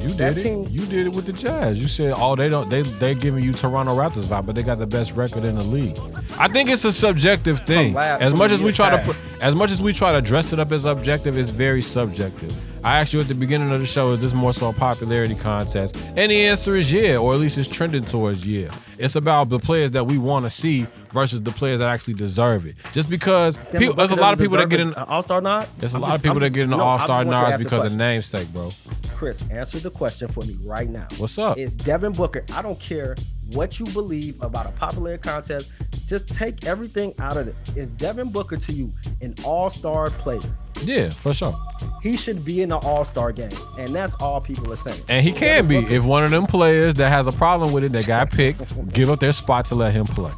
[0.00, 0.42] You That did it.
[0.42, 1.78] team- You did it with the Jazz.
[1.80, 2.68] You said, "Oh, they don't.
[2.70, 5.64] They they're giving you Toronto Raptors vibe, but they got the best record in the
[5.64, 5.98] league."
[6.38, 7.96] I think it's a subjective thing.
[7.96, 10.58] As much as we try to put, as much as we try to dress it
[10.58, 12.52] up as objective, it's very subjective.
[12.84, 15.34] I asked you at the beginning of the show, is this more so a popularity
[15.34, 15.96] contest?
[16.16, 18.70] And the answer is yeah, or at least it's trending towards yeah.
[18.98, 22.66] It's about the players that we want to see versus the players that actually deserve
[22.66, 22.76] it.
[22.92, 24.88] Just because people, there's a lot of people that get in.
[24.88, 25.68] an All-Star nod.
[25.78, 27.28] There's a I'm lot just- of people that get in the no, All Star want
[27.28, 28.70] you to nods because of namesake, bro.
[29.14, 31.08] Chris, answer the question for me right now.
[31.18, 31.58] What's up?
[31.58, 32.44] Is Devin Booker?
[32.52, 33.16] I don't care
[33.52, 35.70] what you believe about a popular contest.
[36.06, 37.54] Just take everything out of it.
[37.76, 40.40] Is Devin Booker to you an all-star player?
[40.82, 41.54] Yeah, for sure.
[42.02, 45.02] He should be in the all-star game, and that's all people are saying.
[45.08, 47.72] And he can Devin be Booker- if one of them players that has a problem
[47.72, 50.32] with it that got picked give up their spot to let him play.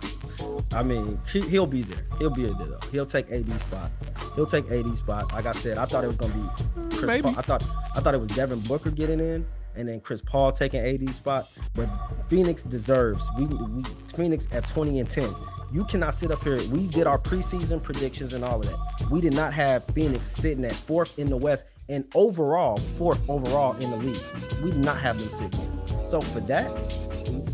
[0.73, 2.05] I mean, he, he'll be there.
[2.19, 2.53] He'll be there.
[2.55, 2.79] Though.
[2.93, 3.91] He'll take AD spot.
[4.37, 5.33] He'll take AD spot.
[5.33, 7.23] Like I said, I thought it was gonna be Chris Maybe.
[7.23, 7.35] Paul.
[7.37, 7.65] I thought
[7.97, 9.45] I thought it was Devin Booker getting in,
[9.77, 11.49] and then Chris Paul taking AD spot.
[11.75, 11.89] But
[12.29, 13.29] Phoenix deserves.
[13.39, 13.85] We, we
[14.15, 15.35] Phoenix at 20 and 10.
[15.73, 16.61] You cannot sit up here.
[16.69, 19.11] We did our preseason predictions and all of that.
[19.11, 23.77] We did not have Phoenix sitting at fourth in the West and overall fourth overall
[23.77, 24.23] in the league.
[24.63, 25.61] We did not have them sitting.
[25.87, 26.07] there.
[26.07, 26.71] So for that,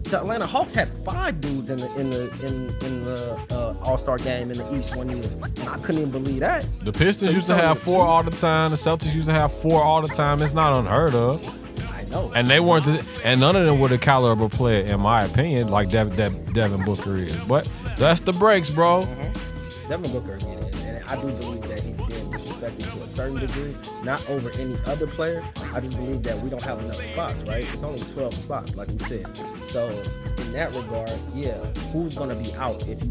[0.05, 3.99] the Atlanta Hawks had five dudes in the in the in in the uh, All
[3.99, 6.67] Star game in the East one year, and I couldn't even believe that.
[6.85, 8.71] The Pistons So used to have four all the time.
[8.71, 10.41] The Celtics used to have four all the time.
[10.43, 11.66] It's not unheard of.
[12.11, 12.33] Know.
[12.35, 15.69] And they weren't, the, and none of them were the caliber player, in my opinion,
[15.69, 17.39] like Dev, Devin Booker is.
[17.41, 17.69] But
[17.99, 19.03] that's the breaks, bro.
[19.03, 19.89] Mm-hmm.
[19.89, 23.77] Devin Booker it, and I do believe that he's being disrespected to a certain degree,
[24.03, 25.45] not over any other player.
[25.73, 27.65] I just believe that we don't have enough spots, right?
[27.73, 29.27] It's only 12 spots, like we said.
[29.67, 29.89] So
[30.39, 33.11] in that regard, yeah, who's gonna be out if you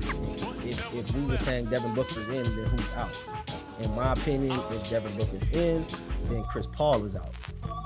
[0.65, 3.23] if, if we were saying Devin Booker's in, then who's out?
[3.81, 5.85] In my opinion, if Devin Booker's in,
[6.29, 7.33] then Chris Paul is out.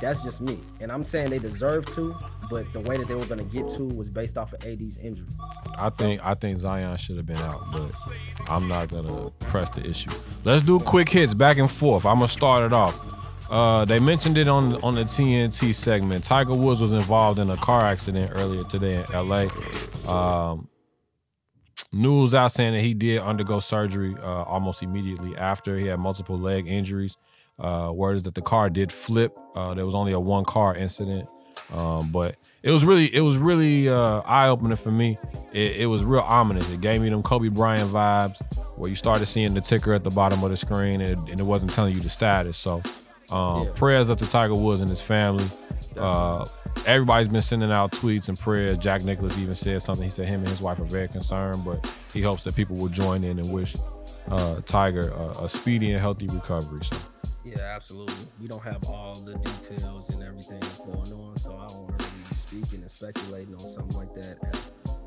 [0.01, 2.15] That's just me, and I'm saying they deserve to,
[2.49, 5.27] but the way that they were gonna get to was based off of AD's injury.
[5.77, 7.91] I think I think Zion should have been out, but
[8.47, 10.11] I'm not gonna press the issue.
[10.45, 12.05] Let's do quick hits back and forth.
[12.05, 12.97] I'm gonna start it off.
[13.49, 16.23] Uh, they mentioned it on on the TNT segment.
[16.23, 19.47] Tiger Woods was involved in a car accident earlier today in LA.
[20.07, 20.69] Um,
[21.91, 25.77] news out saying that he did undergo surgery uh, almost immediately after.
[25.77, 27.17] He had multiple leg injuries.
[27.59, 29.37] Uh, word is that the car did flip.
[29.55, 31.27] Uh, there was only a one car incident,
[31.73, 35.17] um, but it was really it was really uh, eye opening for me.
[35.51, 36.69] It, it was real ominous.
[36.69, 38.37] It gave me them Kobe Bryant vibes,
[38.77, 41.39] where you started seeing the ticker at the bottom of the screen, and it, and
[41.39, 42.57] it wasn't telling you the status.
[42.57, 42.81] So,
[43.31, 43.71] um, Yeah.
[43.75, 45.47] prayers up to Tiger Woods and his family.
[45.97, 46.45] Uh,
[46.85, 48.77] everybody's been sending out tweets and prayers.
[48.77, 50.03] Jack Nicklaus even said something.
[50.03, 52.87] He said him and his wife are very concerned, but he hopes that people will
[52.89, 53.75] join in and wish
[54.29, 56.83] uh, Tiger a, a speedy and healthy recovery.
[56.83, 56.95] So,
[57.55, 58.13] Yeah, absolutely.
[58.39, 61.99] We don't have all the details and everything that's going on, so I don't want
[61.99, 64.37] to really be speaking and speculating on something like that.
[64.43, 64.53] And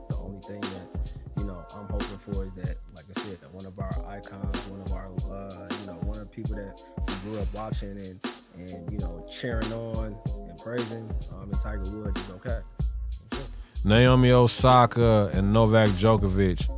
[0.08, 3.54] the only thing that you know I'm hoping for is that, like I said, that
[3.54, 6.80] one of our icons, one of our, uh, you know, one of the people that
[7.06, 8.18] we grew up watching and
[8.56, 10.16] and you know cheering on
[10.48, 12.60] and praising, um, and Tiger Woods is okay.
[13.84, 16.68] Naomi Osaka and Novak Djokovic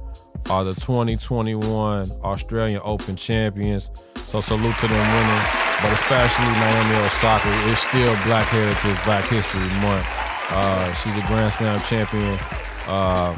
[0.51, 3.91] are the 2021 Australian Open champions.
[4.27, 5.45] So salute to them winning,
[5.83, 7.71] but especially Naomi Osaka.
[7.71, 10.07] It's still Black Heritage, Black History Month.
[10.51, 12.39] Uh, she's a Grand Slam champion.
[12.87, 13.37] Uh,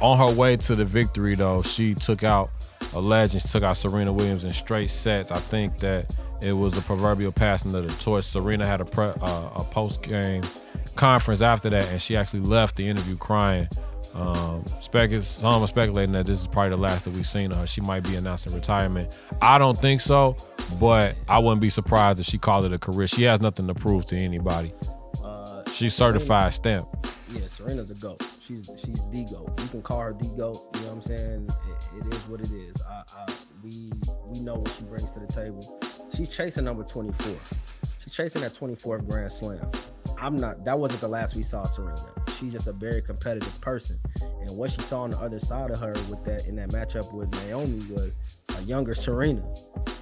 [0.00, 2.50] on her way to the victory, though, she took out
[2.94, 3.42] a legend.
[3.42, 5.30] She took out Serena Williams in straight sets.
[5.30, 8.24] I think that it was a proverbial passing of the torch.
[8.24, 10.42] Serena had a pre, uh, a post game
[10.96, 13.68] conference after that, and she actually left the interview crying.
[14.14, 17.50] Um, spec- is, some are speculating that this is probably the last that we've seen
[17.52, 17.66] of her.
[17.66, 19.16] She might be announcing retirement.
[19.40, 20.36] I don't think so,
[20.80, 23.06] but I wouldn't be surprised if she called it a career.
[23.06, 24.72] She has nothing to prove to anybody.
[25.24, 26.88] Uh, She's certified stamp.
[27.30, 28.22] yeah, Serena's a goat.
[28.40, 29.52] She's she's the goat.
[29.62, 30.68] You can call her the goat.
[30.74, 31.48] You know what I'm saying?
[31.68, 32.82] It, it is what it is.
[32.82, 33.32] I, I,
[33.62, 33.92] we
[34.26, 35.80] we know what she brings to the table.
[36.16, 37.32] She's chasing number 24.
[38.12, 39.70] Chasing that 24th Grand Slam.
[40.20, 40.64] I'm not.
[40.64, 41.96] That wasn't the last we saw Serena.
[42.38, 45.78] She's just a very competitive person, and what she saw on the other side of
[45.80, 48.16] her with that in that matchup with Naomi was
[48.58, 49.42] a younger Serena.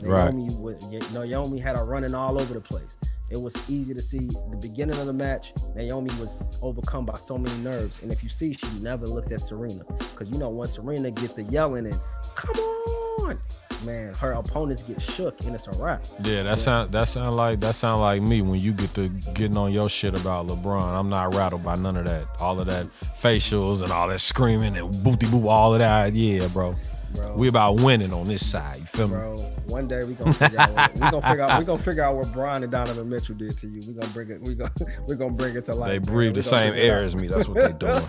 [0.00, 0.32] Right.
[0.32, 2.96] Naomi, was, Naomi had her running all over the place.
[3.30, 5.52] It was easy to see the beginning of the match.
[5.74, 9.40] Naomi was overcome by so many nerves, and if you see, she never looks at
[9.40, 12.00] Serena because you know when Serena gets the yelling and
[12.34, 13.38] come on,
[13.84, 16.04] man, her opponents get shook and it's a wrap.
[16.22, 19.56] Yeah, that sound that sound like that sound like me when you get to getting
[19.56, 20.98] on your shit about LeBron.
[20.98, 22.26] I'm not rattled by none of that.
[22.40, 26.14] All of that facials and all that screaming and booty boo, all of that.
[26.14, 26.76] Yeah, bro.
[27.18, 27.34] Bro.
[27.34, 28.78] We about winning on this side.
[28.78, 29.14] You feel me?
[29.14, 29.36] Bro,
[29.66, 32.16] one day we gonna figure out what, we gonna figure out we gonna figure out
[32.16, 33.80] what Brian and Donovan Mitchell did to you.
[33.86, 34.40] We gonna bring it.
[34.42, 34.70] We gonna
[35.08, 35.90] we gonna bring it to life.
[35.90, 37.26] They breathe the same air as me.
[37.26, 38.04] That's what they doing.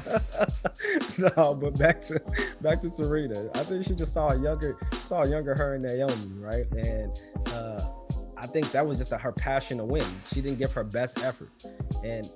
[1.38, 2.22] no, but back to
[2.61, 3.49] back to Serena.
[3.56, 6.69] I think she just saw a younger saw a younger her and Naomi, right?
[6.72, 7.81] And uh,
[8.38, 10.06] I think that was just a, her passion to win.
[10.26, 11.49] She didn't give her best effort,
[12.03, 12.30] and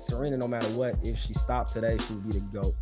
[0.00, 2.74] Serena, no matter what, if she stopped today, she would be the goat.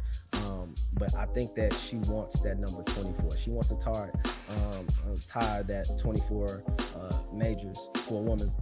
[0.98, 3.36] But I think that she wants that number 24.
[3.36, 4.10] She wants to tie,
[4.50, 6.64] um, uh, tie that 24
[6.96, 8.52] uh, majors for a woman,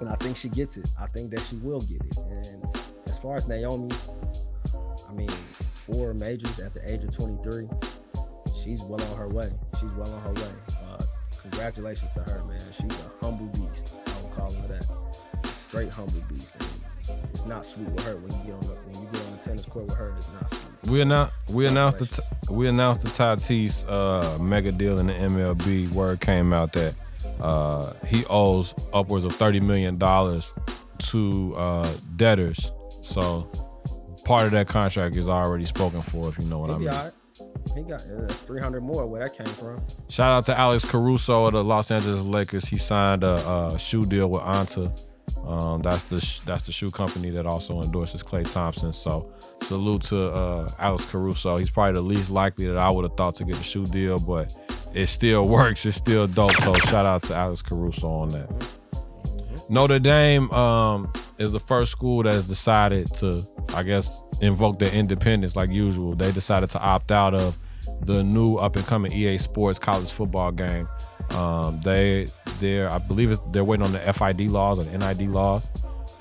[0.00, 0.88] and I think she gets it.
[1.00, 2.16] I think that she will get it.
[2.16, 2.64] And
[3.06, 3.94] as far as Naomi,
[5.08, 5.28] I mean,
[5.72, 7.68] four majors at the age of 23.
[8.62, 9.50] She's well on her way.
[9.80, 10.52] She's well on her way.
[10.70, 11.00] Uh,
[11.40, 12.60] congratulations to her, man.
[12.72, 13.94] She's a humble beast.
[14.06, 14.86] I would call her that.
[15.54, 16.56] Straight humble beast.
[16.60, 16.68] And
[17.32, 19.38] it's not sweet with her when you get on the when you get on the
[19.38, 20.14] tennis court with her.
[20.16, 20.62] It's not sweet.
[20.90, 22.22] We announced we announced the t-
[22.52, 25.92] we announced the Tatis uh, mega deal in the MLB.
[25.92, 26.94] Word came out that
[27.40, 30.52] uh, he owes upwards of thirty million dollars
[30.98, 32.72] to uh, debtors.
[33.02, 33.50] So
[34.24, 36.28] part of that contract is already spoken for.
[36.28, 36.94] If you know what I He'll be mean.
[36.94, 37.12] right.
[37.74, 39.82] He got uh, that's 300 more where that came from.
[40.08, 42.64] Shout out to Alex Caruso of the Los Angeles Lakers.
[42.66, 44.98] He signed a, a shoe deal with Anta.
[45.46, 48.92] Um, that's the sh- that's the shoe company that also endorses Klay Thompson.
[48.92, 49.32] So
[49.62, 51.56] salute to uh, Alex Caruso.
[51.56, 54.18] He's probably the least likely that I would have thought to get a shoe deal,
[54.18, 54.54] but
[54.94, 55.86] it still works.
[55.86, 56.56] It's still dope.
[56.62, 58.50] So shout out to Alex Caruso on that.
[59.68, 63.42] Notre Dame um, is the first school that has decided to,
[63.74, 66.14] I guess, invoke their independence like usual.
[66.14, 67.56] They decided to opt out of
[68.02, 70.88] the new up and coming EA Sports college football game.
[71.30, 72.28] Um, they
[72.58, 75.70] they're I believe it's, they're waiting on the FID laws and NIL laws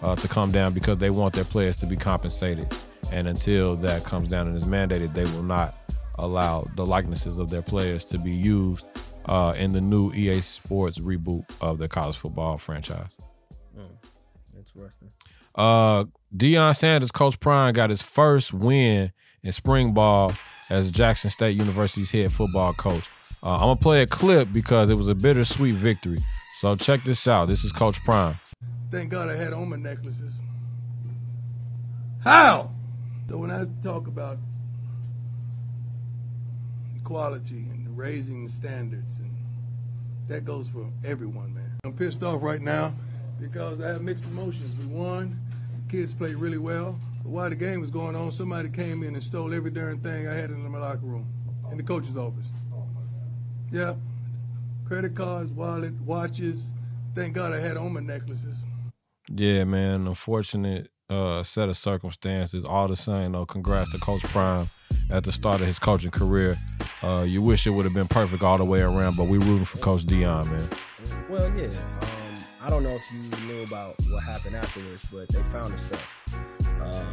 [0.01, 2.73] uh, to come down because they want their players to be compensated.
[3.11, 5.75] And until that comes down and is mandated, they will not
[6.15, 8.85] allow the likenesses of their players to be used
[9.25, 13.15] uh, in the new EA Sports reboot of the college football franchise.
[14.57, 15.11] Interesting.
[15.53, 16.05] Uh,
[16.35, 19.11] Deion Sanders, Coach Prime, got his first win
[19.41, 20.33] in spring ball
[20.69, 23.07] as Jackson State University's head football coach.
[23.45, 26.17] Uh, I'm gonna play a clip because it was a bittersweet victory.
[26.55, 27.47] So check this out.
[27.47, 28.39] This is Coach Prime.
[28.89, 30.41] Thank God I had on my necklaces.
[32.23, 32.71] How?
[33.29, 34.39] So when I talk about
[36.95, 39.31] equality and raising the standards, and
[40.27, 41.71] that goes for everyone, man.
[41.83, 42.93] I'm pissed off right now
[43.39, 44.75] because I have mixed emotions.
[44.79, 45.39] We won,
[45.69, 46.99] the kids played really well.
[47.21, 50.27] But while the game was going on, somebody came in and stole every darn thing
[50.27, 51.27] I had in my locker room,
[51.71, 52.47] in the coach's office.
[53.71, 53.95] Yeah,
[54.87, 56.67] credit cards, wallet, watches.
[57.13, 58.63] Thank God I had on my necklaces.
[59.33, 60.07] Yeah, man.
[60.07, 62.65] Unfortunate uh, set of circumstances.
[62.65, 63.45] All the same, though.
[63.45, 64.69] Congrats to Coach Prime
[65.09, 66.57] at the start of his coaching career.
[67.03, 69.65] Uh, you wish it would have been perfect all the way around, but we rooting
[69.65, 70.69] for Coach Deion, man.
[71.29, 71.67] Well, yeah.
[71.67, 75.77] Um, I don't know if you knew about what happened afterwards, but they found the
[75.77, 76.35] stuff.
[76.81, 77.05] Uh,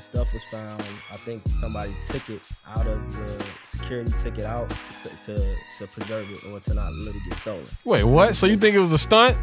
[0.00, 0.80] the stuff was found.
[1.12, 5.86] I think somebody took it out of the security, took it out to to, to
[5.88, 7.64] preserve it or to not let it get stolen.
[7.84, 8.34] Wait, what?
[8.34, 9.36] So you think it was a stunt?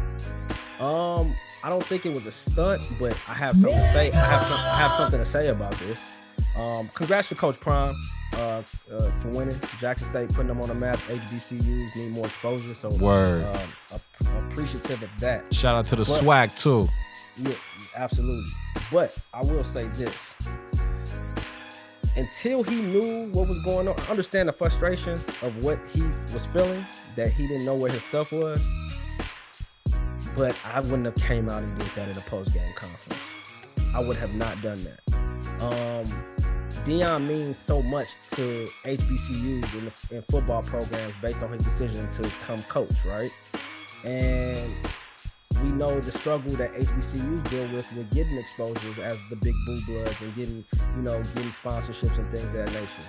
[0.80, 1.32] Um,
[1.62, 4.10] I don't think it was a stunt, but I have something to say.
[4.10, 6.04] I have some, I have something to say about this.
[6.56, 7.94] Um, congrats to Coach Prime
[8.36, 8.62] uh,
[8.92, 9.58] uh, for winning.
[9.78, 10.96] Jackson State putting them on the map.
[10.96, 13.44] HBCUs need more exposure, so Word.
[13.44, 13.62] Um,
[13.94, 15.52] ap- appreciative of that.
[15.54, 16.88] Shout out to the But- swag too.
[17.36, 17.54] Yeah,
[17.96, 18.50] absolutely.
[18.90, 20.34] But I will say this.
[22.16, 26.02] Until he knew what was going on, I understand the frustration of what he
[26.32, 26.84] was feeling,
[27.16, 28.66] that he didn't know where his stuff was.
[30.36, 33.34] But I wouldn't have came out and did that in a post-game conference.
[33.94, 35.00] I would have not done that.
[35.62, 36.24] Um,
[36.84, 42.22] Deion means so much to HBCUs the, in football programs based on his decision to
[42.46, 43.30] come coach, right?
[44.04, 44.72] And
[45.62, 49.80] we know the struggle that HBCUs deal with with getting exposures as the big blue
[49.86, 50.64] bloods and getting,
[50.96, 53.08] you know, getting sponsorships and things of that nature.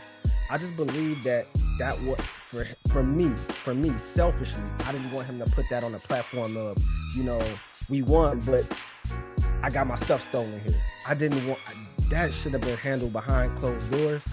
[0.50, 1.48] I just believe that
[1.78, 5.84] that what for for me, for me, selfishly, I didn't want him to put that
[5.84, 6.78] on the platform of,
[7.16, 7.40] you know,
[7.88, 8.66] we won, but
[9.62, 10.76] I got my stuff stolen here.
[11.08, 11.60] I didn't want
[12.10, 14.26] that should have been handled behind closed doors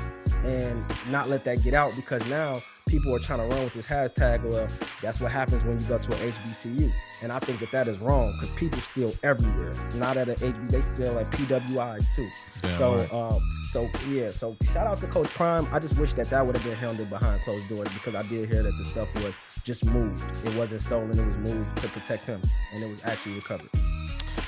[0.44, 3.86] and not let that get out because now people are trying to run with this
[3.86, 4.66] hashtag well
[5.02, 6.90] that's what happens when you go to an hbcu
[7.22, 9.74] and i think that that is wrong because people steal everywhere.
[9.96, 12.28] Not at an hb they steal at pwis too.
[12.62, 13.12] Damn so right.
[13.12, 13.40] um
[13.70, 15.66] so yeah so shout out to coach prime.
[15.72, 18.48] I just wish that that would have been handled behind closed doors because i did
[18.48, 20.22] hear that the stuff was just moved.
[20.46, 22.40] It wasn't stolen it was moved to protect him
[22.72, 23.68] and it was actually recovered.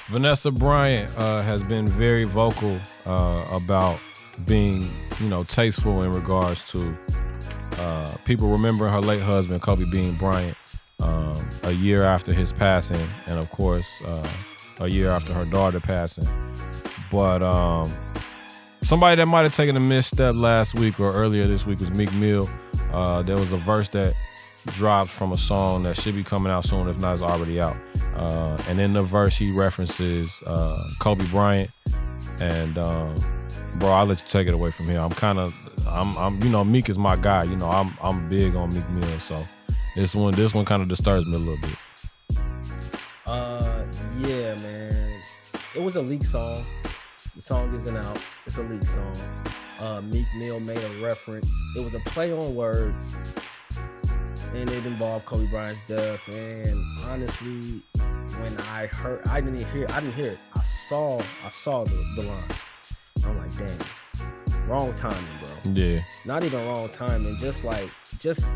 [0.06, 3.98] Vanessa Bryant uh, has been very vocal uh, about
[4.46, 4.88] being,
[5.20, 6.96] you know, tasteful in regards to
[7.78, 10.56] uh, people remembering her late husband, Kobe Bean Bryant,
[11.00, 14.28] um, a year after his passing, and of course, uh,
[14.80, 16.26] a year after her daughter passing.
[17.10, 17.92] But um,
[18.82, 22.12] somebody that might have taken a misstep last week or earlier this week was Meek
[22.14, 22.48] Mill.
[22.92, 24.14] Uh, there was a verse that
[24.66, 27.76] dropped from a song that should be coming out soon, if not, it's already out.
[28.14, 31.70] Uh, and in the verse, he references uh, Kobe Bryant.
[32.40, 33.14] And um,
[33.76, 35.00] bro, I'll let you take it away from here.
[35.00, 35.54] I'm kind of,
[35.88, 37.44] I'm, I'm, you know, Meek is my guy.
[37.44, 39.18] You know, I'm, I'm big on Meek Mill.
[39.20, 39.46] So
[39.96, 41.76] this one, this one kind of disturbs me a little bit.
[43.26, 43.84] Uh,
[44.20, 45.20] yeah, man.
[45.74, 46.64] It was a leak song.
[47.34, 48.20] The song isn't out.
[48.46, 49.14] It's a leak song.
[49.80, 51.54] Uh, Meek Mill made a reference.
[51.76, 53.14] It was a play on words,
[54.54, 56.28] and it involved Kobe Bryant's death.
[56.28, 57.80] And honestly,
[58.40, 59.86] when I heard, I didn't hear.
[59.90, 60.38] I didn't hear it.
[60.56, 61.20] I saw.
[61.44, 62.44] I saw the, the line.
[63.24, 63.78] I'm like, damn,
[64.68, 65.72] wrong timing, bro.
[65.72, 67.36] Yeah, Not even wrong timing.
[67.38, 68.48] Just like, just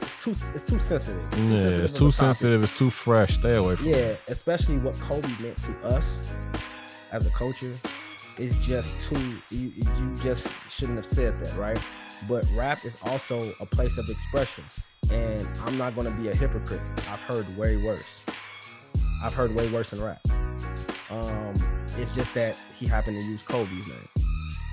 [0.00, 0.30] it's too.
[0.54, 1.22] It's too sensitive.
[1.26, 2.62] It's too yeah, sensitive it's too sensitive.
[2.62, 3.34] It's too fresh.
[3.34, 3.96] Stay away from it.
[3.96, 6.28] Yeah, especially what Kobe meant to us
[7.12, 7.74] as a culture
[8.38, 9.20] is just too.
[9.50, 11.80] You, you just shouldn't have said that, right?
[12.28, 14.64] But rap is also a place of expression,
[15.10, 16.80] and I'm not gonna be a hypocrite.
[17.10, 18.24] I've heard way worse.
[19.22, 20.20] I've heard way worse in rap.
[21.10, 21.54] Um,
[21.96, 24.08] it's just that he happened to use Kobe's name,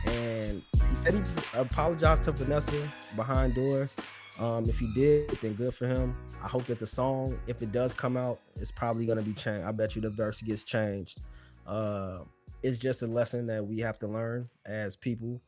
[0.07, 1.22] and he said he
[1.60, 3.95] apologized to Vanessa behind doors.
[4.40, 6.15] Um, if he did, then good for him.
[6.44, 9.65] I hope that the song, if it does come out, it's probably gonna be changed.
[9.65, 11.22] I bet you the verse gets changed.
[11.65, 12.19] Uh,
[12.61, 15.41] it's just a lesson that we have to learn as people.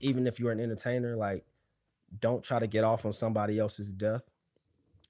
[0.00, 1.44] Even if you're an entertainer, like
[2.18, 4.22] don't try to get off on somebody else's death.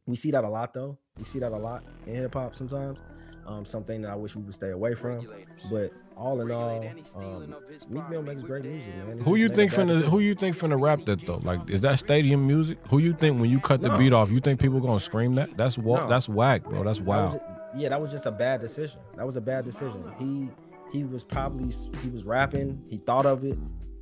[0.06, 0.98] We see that a lot though.
[1.16, 3.01] We see that a lot in hip hop sometimes.
[3.47, 5.27] Um, something that I wish we would stay away from.
[5.70, 6.85] But all in all,
[7.17, 7.55] um,
[7.89, 9.19] Meek Mill makes great music, man.
[9.19, 10.11] He Who you think bad finna decision.
[10.11, 11.41] who you think finna rap that though?
[11.43, 12.79] Like, is that stadium music?
[12.91, 13.99] Who you think when you cut the No.
[13.99, 15.57] beat off, you think people gonna scream that?
[15.57, 16.09] That's wa- No.
[16.09, 16.85] that's whack, bro.
[16.85, 17.41] That's That was wild.
[17.77, 19.01] yeah, that was just a bad decision.
[19.17, 20.05] That was a bad decision.
[20.19, 20.49] He
[20.93, 21.73] he was probably
[22.03, 22.83] he was rapping.
[22.89, 23.57] He thought of it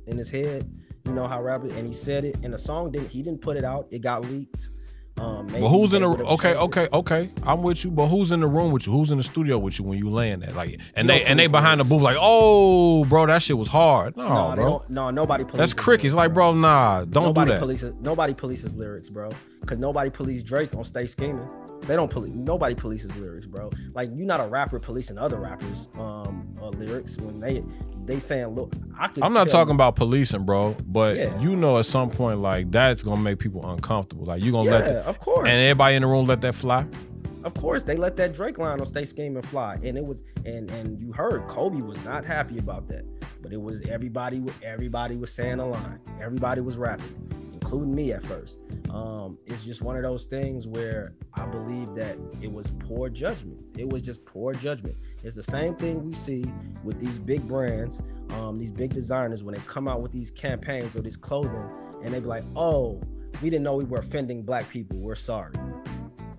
[0.07, 0.69] in his head.
[1.05, 2.35] You know how rap it, and he said it.
[2.43, 3.11] And the song didn't.
[3.11, 3.87] He didn't put it out.
[3.91, 4.69] It got leaked.
[5.19, 7.29] Um, maybe But who's in the okay, okay, okay?
[7.43, 8.93] I'm with you, but who's in the room with you?
[8.93, 10.51] Who's in the studio with you when you laying there?
[10.51, 13.57] Like, and You they and they police behind the booth, like, oh, bro, that shit
[13.57, 14.15] was hard.
[14.15, 15.43] No, No, bro, no, nobody.
[15.53, 16.13] That's crickets.
[16.13, 17.63] lyrics, Like, bro, nah, don't nobody do that.
[17.65, 17.99] polices.
[18.01, 19.29] Nobody polices lyrics, bro.
[19.61, 21.47] Because nobody polices Drake on Stay Scheming.
[21.81, 22.33] They don't police.
[22.33, 23.69] Nobody polices lyrics, bro.
[23.93, 27.63] Like you're not a rapper policing other rappers' um uh, lyrics when they
[28.09, 29.23] they saying, look, I could.
[29.23, 31.39] I'm not talking about policing, bro, but Yeah.
[31.39, 34.25] you know, at some point, like that's gonna make people uncomfortable.
[34.25, 35.47] Like, you gonna let Yeah, that, of course.
[35.47, 36.85] and everybody in the room let that fly.
[37.45, 40.69] Of course, they let that Drake line on "Stay Scheming" fly, and it was and
[40.71, 43.03] and you heard Kobe was not happy about that,
[43.41, 44.43] but it was everybody.
[44.61, 45.99] Everybody was saying a line.
[46.21, 47.07] Everybody was rapping,
[47.69, 48.57] including me at first.
[48.89, 53.59] Um, it's just one of those things where I believe that it was poor judgment.
[53.77, 54.95] It was just poor judgment.
[55.23, 56.51] It's the same thing we see
[56.83, 58.01] with these big brands,
[58.31, 61.63] um, these big designers when they come out with these campaigns or this clothing,
[62.03, 62.99] and they be like, "Oh,
[63.39, 64.97] we didn't know we were offending black people.
[64.97, 65.53] We're sorry."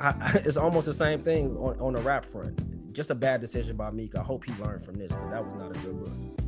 [0.00, 2.92] I, it's almost the same thing on, on the rap front.
[2.92, 4.16] Just a bad decision by Meek.
[4.16, 6.39] I hope he learned from this because that was not a good look.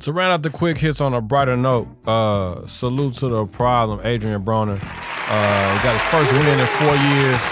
[0.00, 4.00] To round out the quick hits on a brighter note, uh, salute to the problem,
[4.04, 4.78] Adrien Broner.
[4.80, 7.42] Uh, got his first win in four years.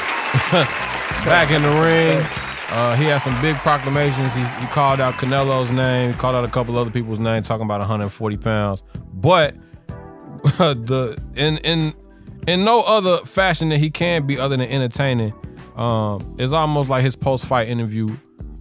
[1.25, 2.25] Back in the ring.
[2.69, 4.35] Uh, he had some big proclamations.
[4.35, 7.81] He, he called out Canelo's name, called out a couple other people's names, talking about
[7.81, 8.83] 140 pounds.
[9.15, 9.57] But
[10.59, 11.95] the in in
[12.47, 15.33] in no other fashion that he can be other than entertaining,
[15.77, 18.09] um, it's almost like his post fight interview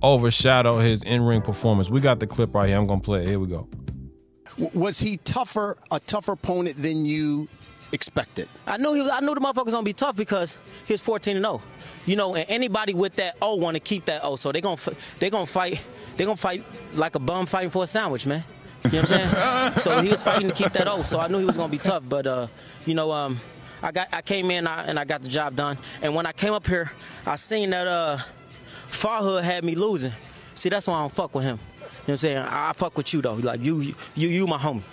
[0.05, 1.89] overshadowed his in ring performance.
[1.89, 2.77] We got the clip right here.
[2.77, 3.27] I'm gonna play it.
[3.27, 3.67] Here we go.
[4.73, 7.47] Was he tougher, a tougher opponent than you
[7.91, 8.47] expected?
[8.67, 11.37] I knew he was, I knew the motherfuckers gonna be tough because he was 14
[11.37, 11.61] and 0.
[12.05, 14.73] You know, and anybody with that O want to keep that O, so they gonna
[14.73, 15.81] f- they gonna fight
[16.17, 16.63] they gonna fight
[16.93, 18.43] like a bum fighting for a sandwich, man.
[18.83, 19.79] You know what I'm saying?
[19.79, 21.79] so he was fighting to keep that O, so I knew he was gonna be
[21.79, 22.07] tough.
[22.07, 22.47] But uh,
[22.85, 23.39] you know, um,
[23.81, 25.79] I got I came in I, and I got the job done.
[26.03, 26.91] And when I came up here,
[27.25, 28.19] I seen that uh,
[28.95, 30.11] Farhood had me losing.
[30.55, 31.57] See, that's why I don't fuck with him.
[31.57, 32.37] You know what I'm saying?
[32.37, 33.35] I, I fuck with you though.
[33.35, 34.83] Like you, you, you, you my homie.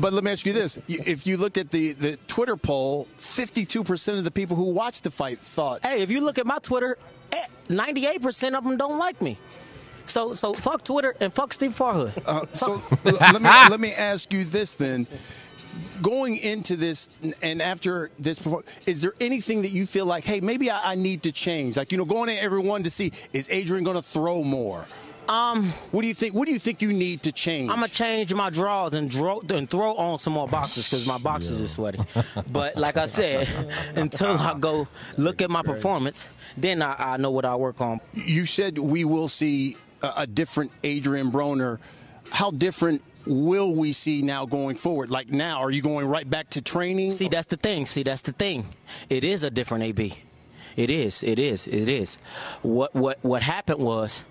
[0.00, 4.18] But let me ask you this: if you look at the the Twitter poll, 52%
[4.18, 5.84] of the people who watched the fight thought.
[5.84, 6.96] Hey, if you look at my Twitter,
[7.32, 9.38] eh, 98% of them don't like me.
[10.06, 12.12] So, so fuck Twitter and fuck Steve Farhood.
[12.26, 15.06] Uh, so let me let me ask you this then.
[16.02, 17.08] Going into this
[17.42, 20.94] and after this, perfor- is there anything that you feel like, hey, maybe I, I
[20.96, 21.76] need to change?
[21.76, 24.86] Like you know, going in everyone to see is Adrien going to throw more?
[25.28, 26.34] Um, What do you think?
[26.34, 27.70] What do you think you need to change?
[27.70, 31.16] I'm gonna change my drawers and, draw, and throw on some more boxes because my
[31.18, 32.00] boxes are sweaty.
[32.52, 33.48] But like I said,
[33.96, 38.00] until I go look at my performance, then I, I know what I work on.
[38.12, 41.78] You said we will see a, a different Adrien Broner.
[42.30, 45.10] How different will we see now going forward?
[45.10, 47.10] Like now, are you going right back to training?
[47.10, 47.86] See, that's the thing.
[47.86, 48.66] See, that's the thing.
[49.08, 50.14] It is a different AB.
[50.76, 51.22] It is.
[51.22, 51.66] It is.
[51.66, 52.18] It is.
[52.62, 54.24] What what what happened was,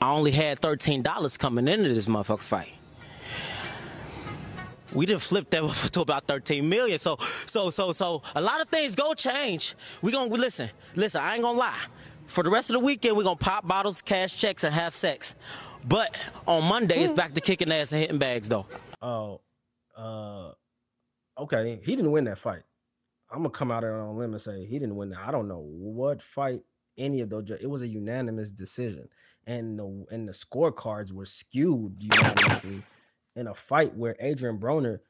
[0.00, 2.72] I only had thirteen dollars coming into this motherfucker fight.
[4.94, 5.62] We didn't flip that
[5.92, 6.98] to about 13 million.
[6.98, 9.74] So so so so a lot of things go change.
[10.00, 10.70] We gonna listen.
[10.94, 11.84] Listen, I ain't gonna lie.
[12.26, 15.34] For the rest of the weekend, we're gonna pop bottles, cash checks, and have sex.
[15.86, 18.66] But on Monday, it's back to kicking ass and hitting bags though.
[19.00, 19.40] Oh,
[19.96, 20.52] uh,
[21.38, 21.80] okay.
[21.84, 22.62] He didn't win that fight.
[23.30, 25.20] I'm gonna come out there on a limb and say he didn't win that.
[25.26, 26.62] I don't know what fight
[26.98, 27.50] any of those.
[27.50, 29.08] It was a unanimous decision,
[29.46, 32.82] and the and the scorecards were skewed unanimously
[33.34, 35.00] in a fight where Adrien Broner,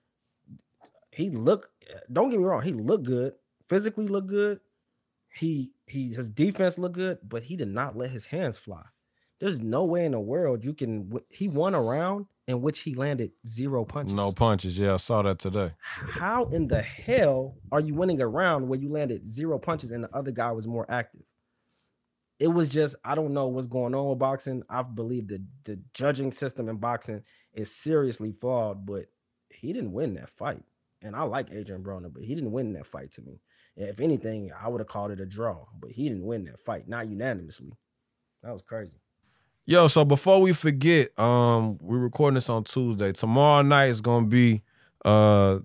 [1.12, 1.68] he looked.
[2.12, 3.34] Don't get me wrong, he looked good,
[3.68, 4.60] physically looked good.
[5.32, 8.82] He he his defense looked good, but he did not let his hands fly.
[9.38, 11.12] There's no way in the world you can.
[11.28, 14.14] He won a round in which he landed zero punches.
[14.14, 14.78] No punches.
[14.78, 15.72] Yeah, I saw that today.
[15.80, 20.04] How in the hell are you winning a round where you landed zero punches and
[20.04, 21.22] the other guy was more active?
[22.38, 24.62] it was just I don't know what's going on with boxing.
[24.68, 27.22] I believe the the judging system in boxing
[27.52, 29.06] is seriously flawed, but
[29.50, 30.62] he didn't win that fight.
[31.02, 33.40] And I like Adrien Broner, but he didn't win that fight to me.
[33.76, 36.88] If anything, I would have called it a draw, but he didn't win that fight,
[36.88, 37.72] not unanimously.
[38.42, 39.00] That was crazy.
[39.68, 43.10] Yo, so before we forget, um, we're recording this on Tuesday.
[43.10, 44.62] Tomorrow night is gonna be
[45.04, 45.58] uh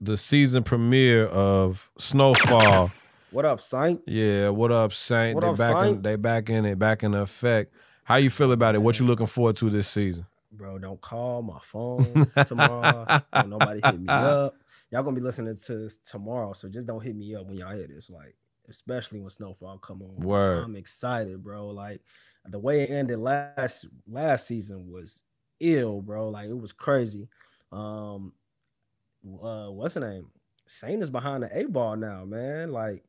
[0.00, 2.90] the season premiere of Snowfall.
[3.30, 4.00] What up, Saint?
[4.06, 5.34] Yeah, what up, Saint?
[5.34, 7.74] What they up, back in they back in it, back in effect.
[8.04, 8.78] How you feel about it?
[8.78, 10.24] What you looking forward to this season?
[10.50, 13.04] Bro, don't call my phone tomorrow.
[13.34, 14.54] don't nobody hit me up.
[14.90, 17.76] Y'all gonna be listening to this tomorrow, so just don't hit me up when y'all
[17.76, 18.08] hear this.
[18.08, 18.34] Like,
[18.70, 20.26] especially when Snowfall come on.
[20.26, 20.64] Word.
[20.64, 21.68] I'm excited, bro.
[21.68, 22.00] Like
[22.46, 25.22] the way it ended last last season was
[25.60, 26.28] ill, bro.
[26.30, 27.28] Like it was crazy.
[27.70, 28.32] Um,
[29.24, 30.26] uh, what's the name?
[30.66, 32.72] Saint is behind the A ball now, man.
[32.72, 33.04] Like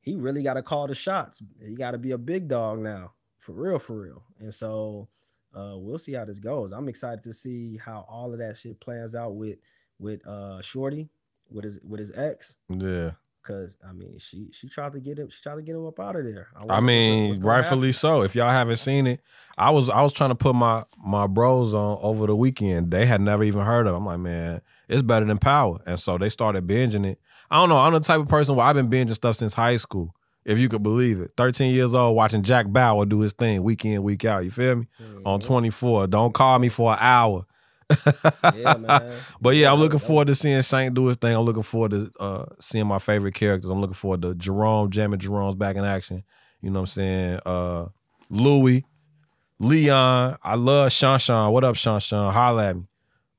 [0.00, 1.42] he really got to call the shots.
[1.64, 4.22] He got to be a big dog now, for real, for real.
[4.38, 5.08] And so
[5.54, 6.72] uh, we'll see how this goes.
[6.72, 9.58] I'm excited to see how all of that shit plans out with
[9.98, 11.08] with uh Shorty,
[11.50, 12.56] with his with his ex.
[12.68, 13.12] Yeah.
[13.48, 15.98] Cause I mean, she she tried to get him, she tried to get him up
[15.98, 16.48] out of there.
[16.54, 18.20] I what's- mean, rightfully so.
[18.20, 19.22] If y'all haven't seen it,
[19.56, 22.90] I was I was trying to put my my bros on over the weekend.
[22.90, 23.94] They had never even heard of.
[23.94, 23.96] it.
[23.96, 27.18] I'm like, man, it's better than Power, and so they started binging it.
[27.50, 27.78] I don't know.
[27.78, 30.14] I'm the type of person where I've been binging stuff since high school,
[30.44, 31.32] if you could believe it.
[31.38, 34.44] 13 years old, watching Jack Bauer do his thing week in week out.
[34.44, 34.88] You feel me?
[35.24, 35.46] On mm-hmm.
[35.46, 36.08] 24.
[36.08, 37.46] Don't call me for an hour.
[38.56, 39.12] Yeah, man.
[39.40, 41.34] But yeah, I'm looking forward to seeing Saint do his thing.
[41.34, 43.70] I'm looking forward to uh, seeing my favorite characters.
[43.70, 46.24] I'm looking forward to Jerome, jamming Jerome's back in action.
[46.60, 47.40] You know what I'm saying?
[47.46, 47.86] Uh,
[48.30, 48.84] Louis,
[49.58, 50.38] Leon.
[50.42, 51.52] I love Sean Sean.
[51.52, 52.32] What up, Sean Sean?
[52.32, 52.84] Holla at me.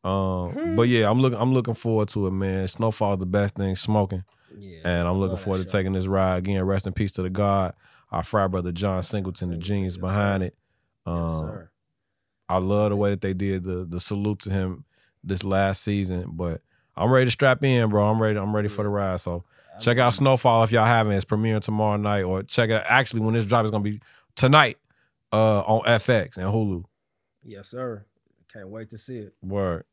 [0.03, 1.39] Um, but yeah, I'm looking.
[1.39, 2.67] I'm looking forward to it, man.
[2.67, 4.23] Snowfall's the best thing smoking,
[4.57, 5.77] Yeah, and I'm looking forward to show.
[5.77, 6.63] taking this ride again.
[6.63, 7.73] Rest in peace to the God,
[8.11, 10.47] our fry brother John Singleton, the genius yes, behind sir.
[10.47, 10.55] it.
[11.05, 11.68] Yes, Um, sir.
[12.49, 14.85] I love the way that they did the the salute to him
[15.23, 16.25] this last season.
[16.31, 16.61] But
[16.97, 18.09] I'm ready to strap in, bro.
[18.09, 18.37] I'm ready.
[18.37, 19.19] I'm ready for the ride.
[19.19, 19.43] So
[19.79, 21.13] check out Snowfall if y'all haven't.
[21.13, 22.73] It's premiering tomorrow night, or check it.
[22.73, 22.85] out.
[22.87, 24.01] Actually, when this drop is gonna be
[24.35, 24.77] tonight
[25.31, 26.83] uh, on FX and Hulu.
[27.43, 28.05] Yes, sir.
[28.51, 29.33] Can't wait to see it.
[29.41, 29.85] Word.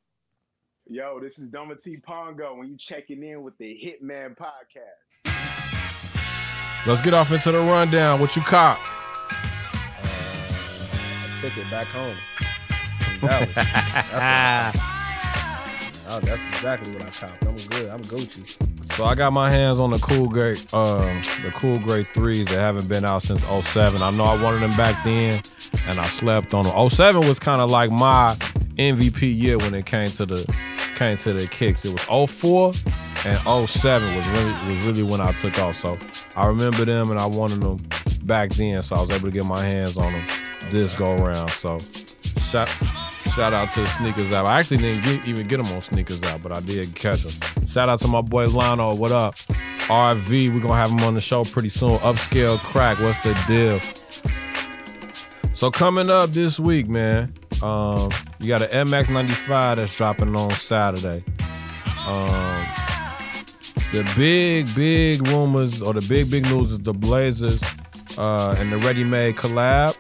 [0.89, 5.33] Yo, this is Doma T Pongo when you checking in with the Hitmen Podcast.
[6.87, 8.21] Let's get off into the rundown.
[8.21, 8.79] What you caught?
[11.47, 12.17] Ticket back home.
[13.21, 14.93] From Dallas.
[16.07, 16.17] I.
[16.17, 17.43] Oh, that's exactly what I copped.
[17.43, 17.91] I'm good.
[17.91, 18.85] I'm Gucci.
[18.85, 21.05] So I got my hands on the cool grey, um,
[21.43, 24.03] the cool grey threes that haven't been out since 07.
[24.03, 25.43] I know I wanted them back then,
[25.89, 26.89] and I slept on them.
[26.89, 28.35] 07 was kind of like my
[28.77, 30.55] MVP year when it came to the
[30.95, 31.85] came to the kicks.
[31.85, 32.73] It was 04
[33.27, 35.77] and 07 was really was really when I took off.
[35.77, 35.99] So
[36.37, 37.87] I remember them and I wanted them
[38.23, 40.23] back then, so I was able to get my hands on them
[40.71, 41.51] this go around.
[41.51, 41.79] So
[42.39, 42.69] shout
[43.37, 44.47] shout out to sneakers app.
[44.47, 47.67] I actually didn't get, even get them on sneakers app, but I did catch them.
[47.67, 48.97] Shout out to my boy Lionel.
[48.97, 49.35] What up?
[49.35, 51.99] RV, we're gonna have him on the show pretty soon.
[51.99, 53.79] Upscale crack, what's the deal?
[55.53, 58.09] So coming up this week, man, um,
[58.41, 61.23] you got an MX95 that's dropping on Saturday.
[62.07, 62.67] Um,
[63.93, 67.63] the big, big rumors or the big, big news is the Blazers
[68.17, 69.95] uh, and the Readymade collab,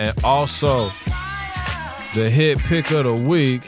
[0.00, 0.90] and also
[2.14, 3.62] the hit pick of the week.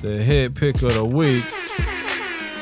[0.00, 1.44] The hit pick of the week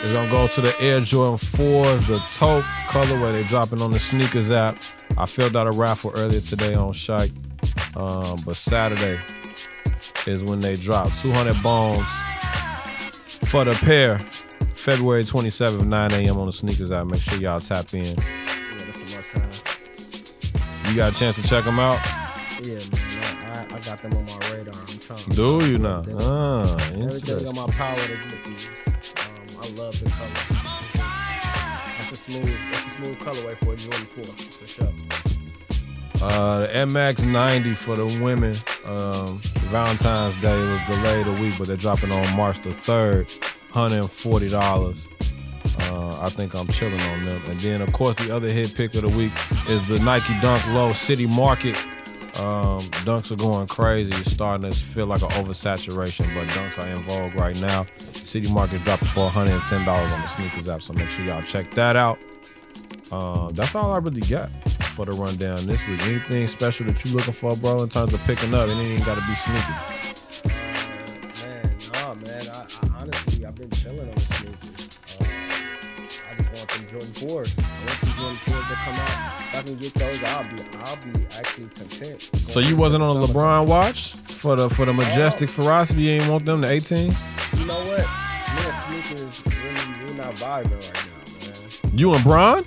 [0.02, 3.34] is gonna go to the Air Jordan 4s, the taupe colorway.
[3.34, 4.76] They dropping on the sneakers app.
[5.18, 7.32] I filled out a raffle earlier today on Shike,
[7.94, 9.20] um, but Saturday
[10.26, 12.02] is when they drop 200 bones
[13.50, 14.18] for the pair.
[14.74, 16.38] February 27th, 9 a.m.
[16.38, 17.06] on the sneakers app.
[17.06, 18.04] Make sure y'all tap in.
[18.04, 18.14] Yeah,
[18.78, 20.88] that's a must have.
[20.88, 22.00] You got a chance to check them out?
[24.02, 24.74] Got them on my radar.
[24.80, 26.04] I'm trying to Do you now?
[26.20, 28.68] Ah, Everything my power to get these.
[28.86, 30.30] Um, I love the color.
[31.98, 34.92] That's a smooth, that's a smooth colorway for a Jordan 4, for sure.
[36.22, 38.54] Uh, the MX90 for the women.
[38.84, 39.40] Um,
[39.70, 43.26] Valentine's Day was delayed a week, but they're dropping on March the 3rd.
[43.72, 45.06] $140.
[45.92, 47.42] Uh, I think I'm chilling on them.
[47.46, 49.32] And then, of course, the other hit pick of the week
[49.68, 51.76] is the Nike Dunk Low City Market.
[52.38, 54.12] Um, dunks are going crazy.
[54.14, 57.86] It's starting to feel like an oversaturation, but dunks are in vogue right now.
[58.12, 61.96] City Market dropped for $110 on the sneakers app, so make sure y'all check that
[61.96, 62.18] out.
[63.10, 64.50] Uh, that's all I really got
[64.94, 66.00] for the rundown this week.
[66.06, 68.68] Anything special that you looking for, bro, in terms of picking up?
[68.68, 70.44] It ain't got to be sneakers.
[71.44, 72.42] Man, nah, man.
[72.48, 74.88] I, I honestly, I've been chilling on the sneakers.
[76.30, 77.58] I just want them Jordan fours.
[77.58, 79.40] I want them Jordan fours that come out.
[79.40, 82.22] If I can get those, I'll be I'll be actually content.
[82.36, 86.02] So you wasn't on a LeBron watch for the for the majestic ferocity.
[86.02, 87.58] You ain't want them the 18s.
[87.58, 88.06] You know what?
[88.54, 91.08] Me and sneakers really we're not vibing right
[91.42, 91.98] now, man.
[91.98, 92.64] You and Bron?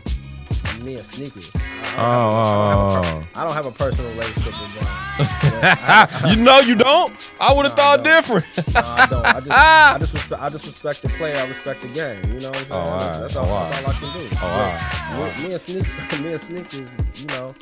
[0.81, 1.49] Me and sneakers.
[1.98, 3.28] Oh, oh, oh.
[3.36, 4.90] I don't have a personal relationship with Bron.
[6.32, 7.14] you know you don't.
[7.40, 8.45] I would have thought different.
[8.74, 9.26] no, I don't.
[9.26, 10.41] I just, I just respect.
[10.41, 11.38] I just respect the player.
[11.38, 12.34] I respect the game.
[12.34, 12.72] You know what I'm saying?
[12.72, 13.20] Oh, right.
[13.22, 14.36] that's, Oh, all, all that's all I can do.
[14.41, 15.38] Oh, all right.
[15.38, 16.95] Me, me and sneakers, me and sneakers.
[17.15, 17.56] You know,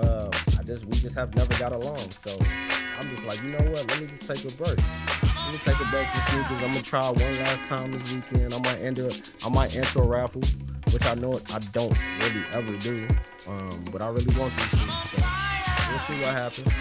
[0.00, 1.98] uh, I just we just have never got along.
[2.10, 2.36] So
[2.98, 3.86] I'm just like, you know what?
[3.88, 4.76] Let me just take a break.
[4.78, 6.62] Let me take a break from sneakers.
[6.64, 8.54] I'm gonna try one last time this weekend.
[8.54, 9.08] I might enter.
[9.46, 10.42] I might enter a raffle,
[10.92, 13.06] which I know I don't really ever do.
[13.48, 14.80] Um, but I really want shoes.
[14.80, 16.72] So we'll see what happens.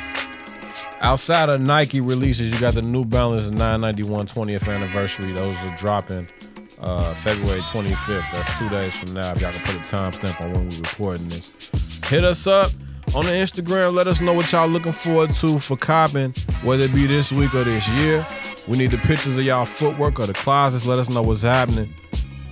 [1.00, 5.32] Outside of Nike releases, you got the New Balance 991 20th anniversary.
[5.32, 6.28] Those are dropping
[6.82, 8.32] uh, February 25th.
[8.32, 9.32] That's two days from now.
[9.34, 11.52] If y'all can put a timestamp on when we're recording this,
[12.06, 12.72] hit us up
[13.16, 13.94] on the Instagram.
[13.94, 16.32] Let us know what y'all looking forward to for copping,
[16.64, 18.26] whether it be this week or this year.
[18.68, 20.86] We need the pictures of y'all footwork or the closets.
[20.86, 21.94] Let us know what's happening.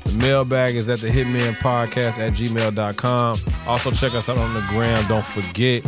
[0.06, 3.38] The mailbag is at the Hitmen Podcast at gmail.com.
[3.68, 5.06] Also, check us out on the gram.
[5.08, 5.84] Don't forget,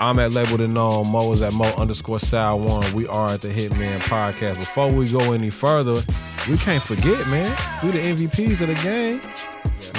[0.00, 1.08] I'm at Labeled and Known.
[1.08, 2.92] Mo is at Mo underscore Sal One.
[2.92, 4.56] We are at the Hitmen Podcast.
[4.56, 6.02] Before we go any further,
[6.48, 7.50] we can't forget, man.
[7.82, 9.20] We the MVPs of the game.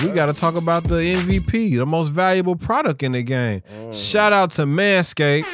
[0.04, 3.62] We got to talk about the MVP, the most valuable product in the game.
[3.62, 3.94] Mm.
[4.12, 5.46] Shout out to Manscaped.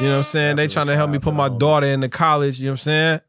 [0.00, 0.56] You know what I'm saying?
[0.56, 2.60] They trying to help me put my daughter into college.
[2.60, 3.20] You know what I'm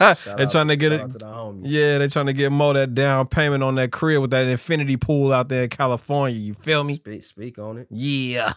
[0.00, 0.36] saying?
[0.38, 1.10] they trying to get it.
[1.10, 1.60] to the.
[1.64, 4.96] Yeah, they trying to get Mo that down payment on that crib with that infinity
[4.96, 6.38] pool out there in California.
[6.38, 6.94] You feel me?
[6.94, 7.88] Speak, speak on it.
[7.90, 8.54] Yeah.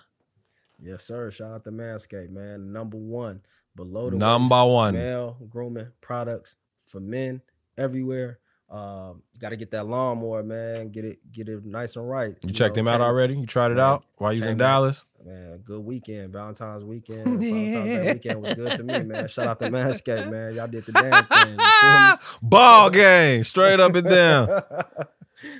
[0.82, 1.30] Yes, sir.
[1.30, 2.72] Shout out to Manscaped, man.
[2.72, 3.42] Number one
[3.76, 4.94] below the Number waist one.
[4.94, 6.56] male grooming products
[6.86, 7.42] for men
[7.78, 8.40] everywhere.
[8.70, 10.90] Um, got to get that lawnmower, man.
[10.90, 12.36] Get it, get it nice and right.
[12.44, 13.36] You checked know, him out already?
[13.36, 14.58] You tried it man, out while you was in.
[14.58, 15.06] Dallas?
[15.26, 16.34] Man, good weekend.
[16.34, 17.24] Valentine's weekend.
[17.42, 19.28] Valentine's Day weekend was good to me, man.
[19.28, 20.56] Shout out to Manscaped, man.
[20.56, 21.60] Y'all did the damn thing.
[21.60, 22.18] You feel me?
[22.50, 24.64] Ball game, straight up and down.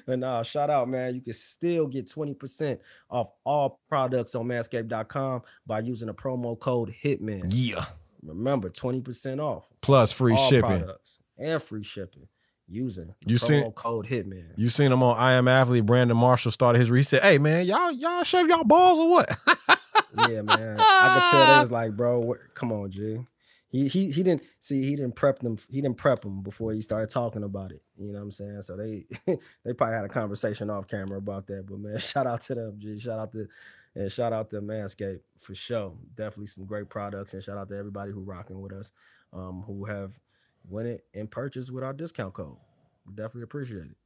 [0.08, 1.16] and uh, shout out, man.
[1.16, 2.80] You can still get 20%
[3.10, 7.52] off all products on manscaped.com by using the promo code HITMAN.
[7.54, 7.86] Yeah.
[8.24, 9.68] Remember, 20% off.
[9.82, 10.80] Plus free shipping.
[10.80, 12.28] products and free shipping
[12.72, 14.54] using You seen- code HITMAN.
[14.56, 15.86] You seen him on I Am Athlete.
[15.86, 16.90] Brandon Marshall started his.
[16.90, 19.30] He said, "Hey man, y'all y'all shave y'all balls or what?"
[20.30, 20.78] yeah, man.
[20.80, 23.20] I could tell they was like, bro, what, come on, G.
[23.70, 26.82] He he he didn't see he didn't prep them he didn't prep them before he
[26.82, 27.82] started talking about it.
[27.98, 28.62] You know what I'm saying?
[28.64, 29.06] So they
[29.64, 31.66] they probably had a conversation off camera about that.
[31.68, 33.00] But man, shout out to them, G.
[33.00, 33.48] Shout out to
[33.96, 35.94] and shout out to Manscaped for sure.
[36.16, 38.92] Definitely some great products and shout out to everybody who rocking with us,
[39.34, 40.20] um, who have
[40.72, 42.56] went it and purchased with our discount code.
[43.06, 43.98] We definitely appreciate it.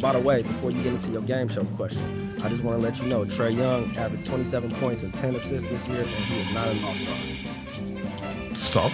[0.00, 2.02] By the way, before you get into your game show question,
[2.42, 5.68] I just want to let you know Trae Young averaged 27 points and 10 assists
[5.68, 7.16] this year, and he is not an all-star.
[8.54, 8.90] So,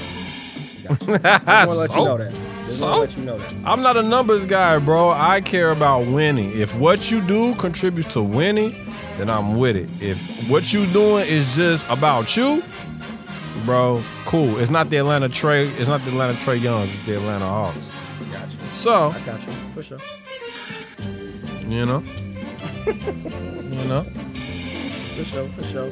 [0.83, 0.97] Gotcha.
[0.99, 2.33] Just want to let you know that.
[2.67, 2.87] So?
[2.87, 3.41] want to let you know.
[3.65, 5.11] I'm not a numbers guy, bro.
[5.11, 6.51] I care about winning.
[6.59, 8.75] If what you do contributes to winning,
[9.19, 9.89] then I'm with it.
[10.01, 12.65] If what you doing is just about you,
[13.67, 14.59] bro, cool.
[14.59, 15.69] It's not the Atlanta Trae.
[15.79, 16.91] It's not the Atlanta Trae Youngs.
[16.97, 17.91] It's the Atlanta Hawks.
[18.33, 18.57] Gotcha.
[18.73, 19.99] So, I got you for sure.
[21.67, 21.99] you know,
[22.87, 24.03] you know.
[25.17, 25.49] For sure.
[25.49, 25.91] For sure.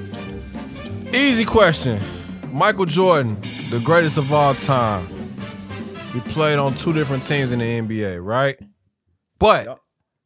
[1.15, 2.01] Easy question.
[2.53, 3.41] Michael Jordan,
[3.71, 5.07] the greatest of all time.
[6.13, 8.57] He played on two different teams in the NBA, right?
[9.41, 9.81] But Yup.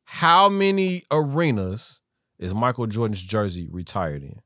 [0.04, 2.02] how many arenas
[2.38, 4.40] is Michael Jordan's jersey retired in?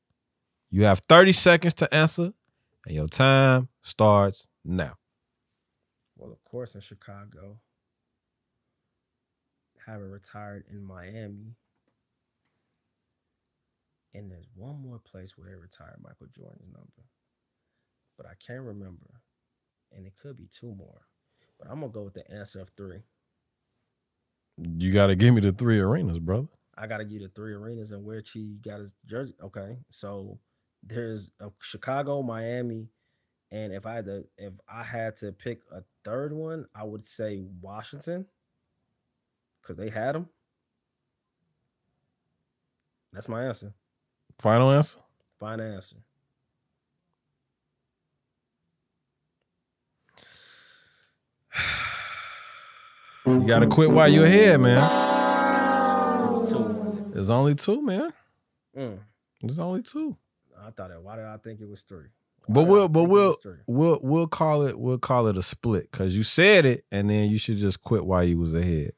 [0.71, 2.33] You have 30 seconds to answer,
[2.87, 4.95] and your time starts now.
[6.17, 7.59] Well, of course, in Chicago,
[9.87, 11.57] having retired in Miami,
[14.15, 17.09] and there's one more place where they retired Michael Jordan's number,
[18.17, 19.23] but I can't remember,
[19.91, 21.03] and it could be two more.
[21.59, 23.03] But I'm gonna go with the answer of three.
[24.59, 26.49] You got to give me the three arenas, brother.
[26.77, 29.35] I gotta give you the three arenas and where Chi got his jersey.
[29.43, 30.39] Okay, so
[30.83, 32.89] there's a Chicago, Miami,
[33.51, 37.05] and if I had to, if I had to pick a third one, I would
[37.05, 38.27] say Washington,
[39.61, 40.29] because they had them.
[43.13, 43.73] That's my answer.
[44.39, 44.99] Final answer.
[45.39, 45.97] Final answer.
[53.27, 54.81] You got to quit while you're ahead, man.
[57.13, 58.13] There's only two, man.
[58.77, 58.99] Mm,
[59.43, 60.17] There's only two.
[60.63, 61.03] I thought that.
[61.03, 62.09] Why did I think it was three?
[62.49, 63.37] But we'll but we'll
[63.67, 67.31] we'll we'll call it we'll call it a split because you said it and then
[67.31, 68.93] you should just quit while you was ahead.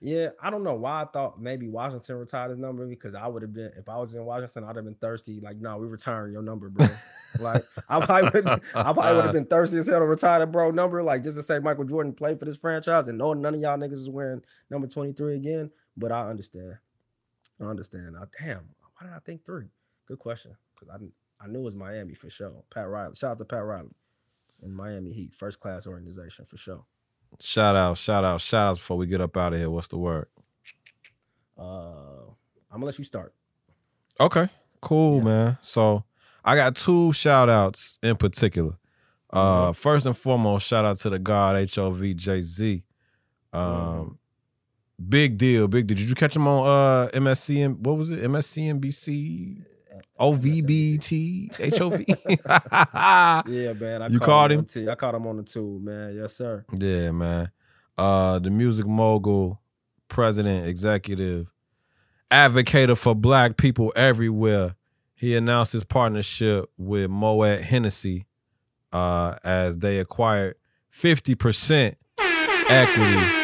[0.00, 3.40] Yeah, I don't know why I thought maybe Washington retired his number because I would
[3.40, 5.40] have been if I was in Washington, I'd have been thirsty.
[5.40, 6.86] Like, no, we retiring your number, bro.
[7.40, 10.46] like, I probably would I probably would have been thirsty as hell to retire the
[10.46, 13.54] bro number, like just to say Michael Jordan played for this franchise and no none
[13.54, 15.70] of y'all niggas is wearing number 23 again.
[15.96, 16.74] But I understand.
[17.58, 18.14] I understand.
[18.20, 18.68] I, damn,
[18.98, 19.68] why did I think three?
[20.06, 20.54] Good question.
[20.84, 21.02] Because
[21.40, 22.62] I I knew it was Miami for sure.
[22.72, 23.14] Pat Riley.
[23.14, 23.94] Shout out to Pat Riley
[24.62, 26.84] and Miami Heat, first class organization for sure.
[27.40, 29.68] Shout out, shout out, shout outs before we get up out of here.
[29.70, 30.26] What's the word?
[31.58, 32.30] Uh
[32.70, 33.34] I'm gonna let you start.
[34.18, 34.48] Okay,
[34.80, 35.58] cool, man.
[35.60, 36.04] So
[36.44, 38.76] I got two shout outs in particular.
[39.30, 42.82] Uh first and foremost, shout out to the God HOV Jay-Z.
[43.52, 44.18] Um
[45.08, 45.96] big deal, big deal.
[45.96, 48.22] Did you catch him on uh MSC what was it?
[48.22, 49.64] MSCNBC?
[50.20, 52.04] OVBT HOV.
[53.48, 54.02] Yeah, man.
[54.02, 54.60] I You caught him.
[54.60, 54.64] him?
[54.66, 56.14] T- I caught him on the tube, man.
[56.16, 56.64] Yes, sir.
[56.76, 57.50] Yeah, man.
[57.98, 59.60] Uh the music mogul,
[60.08, 61.52] president, executive,
[62.30, 64.74] advocator for black people everywhere.
[65.14, 68.26] He announced his partnership with Moet Hennessy
[68.92, 70.56] uh as they acquired
[70.92, 71.96] 50%
[72.68, 73.40] equity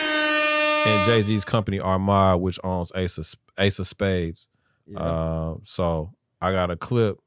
[0.91, 3.27] in Jay-Z's company Armand, which owns Ace of,
[3.59, 4.49] Ace of Spades.
[4.97, 7.21] Uh, so I got a clip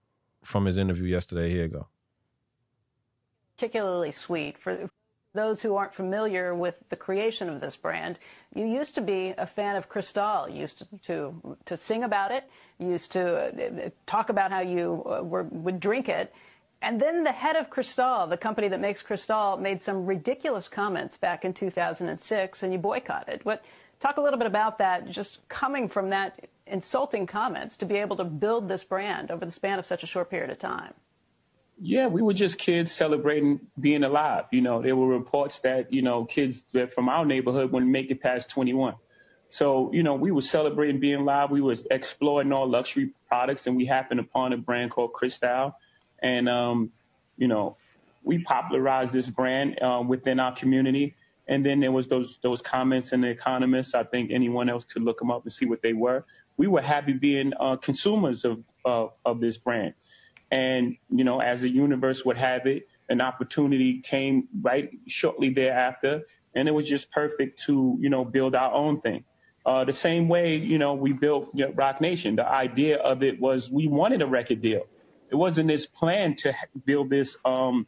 [0.44, 1.50] from his interview yesterday.
[1.50, 1.88] Here you go.
[3.56, 4.58] particularly sweet.
[4.60, 4.90] For
[5.34, 8.20] those who aren't familiar with the creation of this brand,
[8.56, 10.50] you used to be a fan of Cristal.
[10.50, 12.44] You used to to, to sing about it.
[12.80, 16.34] You used to uh, talk about how you uh, were, would drink it.
[16.82, 21.16] And then the head of Cristal, the company that makes Cristal, made some ridiculous comments
[21.18, 23.46] back in 2006, and you boycotted.
[23.46, 23.64] What?
[24.04, 25.10] Talk a little bit about that.
[25.10, 29.52] Just coming from that insulting comments to be able to build this brand over the
[29.52, 30.94] span of such a short period of time.
[31.80, 34.44] Yeah, we were just kids celebrating being alive.
[34.52, 38.22] You know, there were reports that, you know, kids from our neighborhood wouldn't make it
[38.22, 38.96] past 21.
[39.48, 41.50] So, you know, we were celebrating being alive.
[41.50, 45.78] We was exploring all luxury products and we happened upon a brand called Cristal.
[46.22, 46.92] And, um,
[47.38, 47.78] you know,
[48.22, 51.16] we popularized this brand um, within our community.
[51.48, 53.96] And then there was those those comments in the Economist.
[53.96, 56.26] I think anyone else could look them up and see what they were.
[56.58, 59.94] We were happy being uh, consumers of uh, of this brand.
[60.54, 66.22] And, you know, as the universe would have it, an opportunity came right shortly thereafter.
[66.54, 69.24] And it was just perfect to, you know, build our own thing.
[69.66, 72.36] Uh, the same way, you know, we built you know, Roc Nation.
[72.36, 74.86] The idea of it was we wanted a record deal.
[75.32, 76.54] It wasn't this plan to
[76.86, 77.88] build this, um,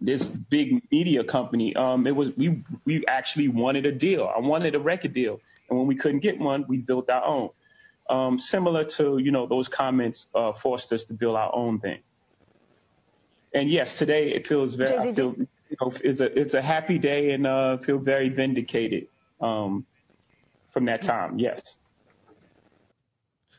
[0.00, 1.74] this big media company.
[1.76, 4.30] Um, it was, we, we actually wanted a deal.
[4.34, 5.40] I wanted a record deal.
[5.68, 7.50] And when we couldn't get one, we built our own
[8.10, 12.00] um, similar to you know those comments uh, forced us to build our own thing.
[13.54, 16.98] And yes, today it feels very I feel, you know, it's a it's a happy
[16.98, 19.06] day and uh, feel very vindicated
[19.40, 19.86] um,
[20.72, 21.38] from that time.
[21.38, 21.62] Yes.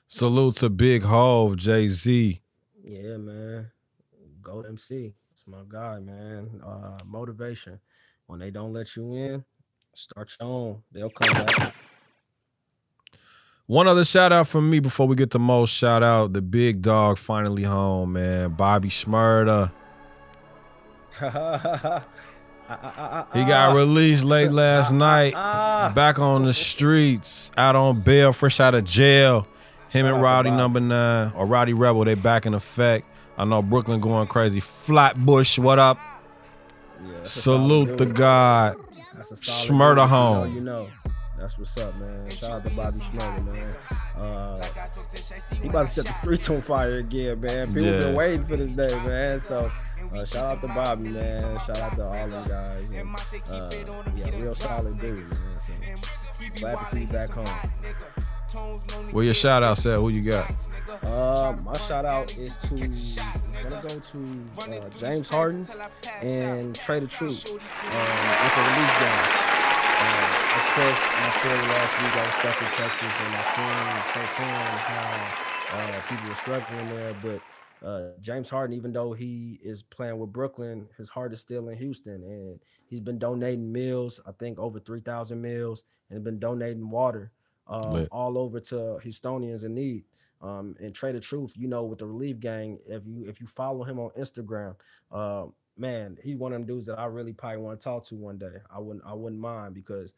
[0.07, 2.41] Salute to Big Hov, Jay Z.
[2.83, 3.71] Yeah, man.
[4.41, 5.13] Gold MC.
[5.41, 6.61] It's my guy, man.
[6.63, 7.79] Uh, motivation.
[8.27, 9.43] When they don't let you in,
[9.95, 10.83] start your own.
[10.91, 11.73] They'll come back.
[13.65, 16.33] One other shout out from me before we get the most shout out.
[16.33, 18.51] The big dog finally home, man.
[18.51, 19.71] Bobby Shmurda.
[22.73, 25.33] Ah, ah, ah, he got released late last night.
[25.33, 29.45] Back on the streets, out on bail, fresh out of jail.
[29.89, 33.10] Him and Rowdy number nine or Rowdy Rebel, they back in effect.
[33.37, 34.59] I know Brooklyn going crazy.
[34.59, 35.97] Flatbush, what up?
[37.23, 38.05] a Salute the.
[38.05, 38.77] God.
[39.15, 40.03] That's a solid Shmurda dude.
[40.03, 40.55] If you know, home.
[40.55, 40.89] You know,
[41.37, 42.29] that's what's up, man.
[42.29, 43.75] Shout out to Bobby Shmurda, man.
[44.17, 44.61] Uh,
[45.61, 47.67] he about to set the streets on fire again, man.
[47.67, 47.99] People Yeah.
[47.99, 49.39] been waiting for this day, man.
[49.39, 49.71] So
[50.13, 51.57] uh, shout out to Bobby, man.
[51.59, 52.91] Shout out to all them guys.
[52.91, 53.15] And,
[53.49, 53.69] uh,
[54.15, 55.59] yeah, real solid dude, man.
[55.59, 55.73] So
[56.55, 57.71] glad to see you back home.
[59.11, 59.99] Where your shout out at?
[59.99, 60.51] Who you got?
[61.03, 63.15] Uh, my shout out is to is
[63.63, 64.19] gonna go to
[64.59, 65.65] uh, James Harden
[66.21, 69.23] and Trae the Truth um, with the release game.
[70.03, 70.27] Uh,
[70.57, 74.79] of course, my story last week I was stuck in Texas and I seen firsthand
[74.79, 77.15] how uh, people were struggling there.
[77.21, 81.69] But uh, James Harden, even though he is playing with Brooklyn, his heart is still
[81.69, 84.19] in Houston, and he's been donating meals.
[84.27, 87.31] I think over three thousand meals, and been donating water
[87.67, 90.03] uh, all over to Houstonians in need.
[90.41, 93.47] Um, and Trae the Truth, you know, with the Relief Gang, if you if you
[93.47, 94.75] follow him on Instagram,
[95.11, 95.45] uh,
[95.77, 98.37] man, he's one of them dudes that I really probably want to talk to one
[98.37, 98.57] day.
[98.73, 100.13] I wouldn't I wouldn't mind because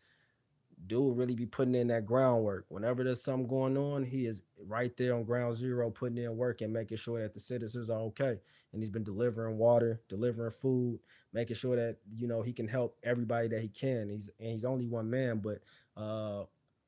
[0.87, 2.65] dude really be putting in that groundwork.
[2.69, 6.61] Whenever there's something going on, he is right there on ground zero, putting in work
[6.61, 8.39] and making sure that the citizens are okay.
[8.71, 10.99] And he's been delivering water, delivering food,
[11.31, 14.09] making sure that you know he can help everybody that he can.
[14.09, 15.59] He's and he's only one man, but
[15.95, 16.43] uh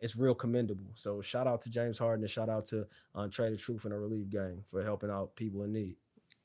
[0.05, 0.91] it's real commendable.
[0.93, 3.91] So shout out to James Harden and shout out to uh, Trae the Truth and
[3.91, 5.95] the Relief Gang for helping out people in need.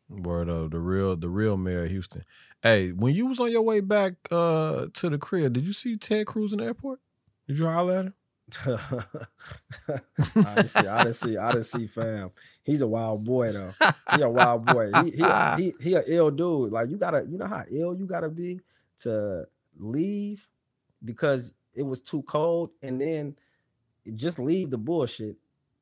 [0.08, 2.24] Word of the real the real mayor of Houston.
[2.62, 5.98] Hey, when you was on your way back uh to the crib, did you see
[5.98, 7.00] Ted Cruz in the airport?
[7.46, 8.14] Did you holler at him?
[8.66, 12.30] I didn't see, I didn't see, I didn't see fam.
[12.64, 13.70] He's a wild boy though.
[14.16, 14.90] He a wild boy.
[15.04, 15.24] He he
[15.56, 16.72] he, he a ill dude.
[16.72, 18.60] Like you gotta, you know how ill you gotta be
[19.02, 19.44] to
[19.78, 20.48] leave
[21.04, 23.36] because it was too cold, and then
[24.16, 25.36] just leave the bullshit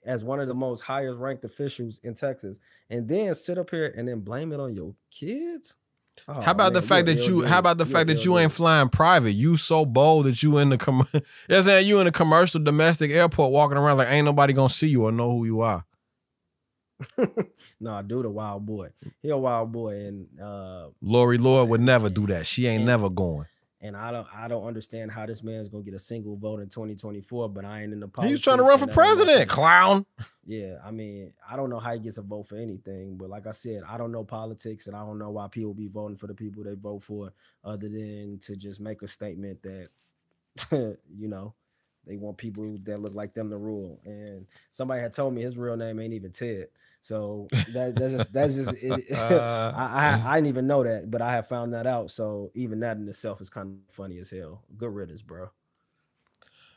[0.04, 3.92] as one of the most highest ranked officials in Texas, and then sit up here
[3.96, 5.74] and then blame it on your kids.
[6.26, 7.42] Oh, how about the fact that you?
[7.42, 9.32] How about the fact that you ain't flying private?
[9.32, 12.60] You so bold that you in the com- you know saying you in a commercial
[12.60, 15.84] domestic airport walking around like ain't nobody gonna see you or know who you are.
[17.80, 18.88] No, dude, a wild boy.
[19.22, 22.44] He a wild boy, and uh, Lori Lord would never do that.
[22.44, 23.46] She ain't never going.
[23.80, 26.68] And I don't, I don't understand how this man's gonna get a single vote in
[26.68, 27.48] 2024.
[27.48, 28.10] But I ain't in the.
[28.22, 29.48] He's trying to run for politics and that ain't my president, thing.
[29.48, 30.06] clown.
[30.46, 33.46] Yeah, I mean, I don't know how he gets a vote for anything, but like
[33.46, 36.26] I said, I don't know politics, and I don't know why people be voting for
[36.26, 37.32] the people they vote for,
[37.64, 39.88] other than to just make a statement that,
[40.72, 41.54] you know,
[42.06, 44.00] they want people that look like them to rule.
[44.04, 46.68] And somebody had told me his real name ain't even Ted,
[47.08, 49.72] so that, that's just that's just it, Uh.
[49.76, 52.10] I, I I didn't even know that, but I have found that out.
[52.10, 54.62] So even that in itself is kind of funny as hell.
[54.76, 55.48] Good riddance, bro.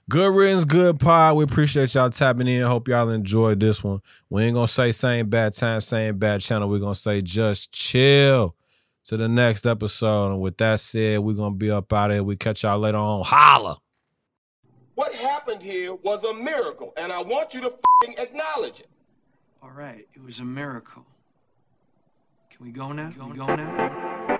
[0.09, 1.35] Good riddance, good pod.
[1.35, 2.63] We appreciate y'all tapping in.
[2.63, 3.99] Hope y'all enjoyed this one.
[4.29, 6.69] We ain't gonna say same bad time, same bad channel.
[6.69, 8.55] We're gonna say just chill
[9.03, 10.31] to the next episode.
[10.31, 12.23] And with that said, we're gonna be up out of here.
[12.23, 13.25] We catch y'all later on.
[13.25, 13.77] Holla.
[14.95, 18.87] What happened here was a miracle, and I want you to fing acknowledge it.
[19.63, 21.05] All right, it was a miracle.
[22.49, 23.11] Can we go now?
[23.11, 24.37] Can we go now?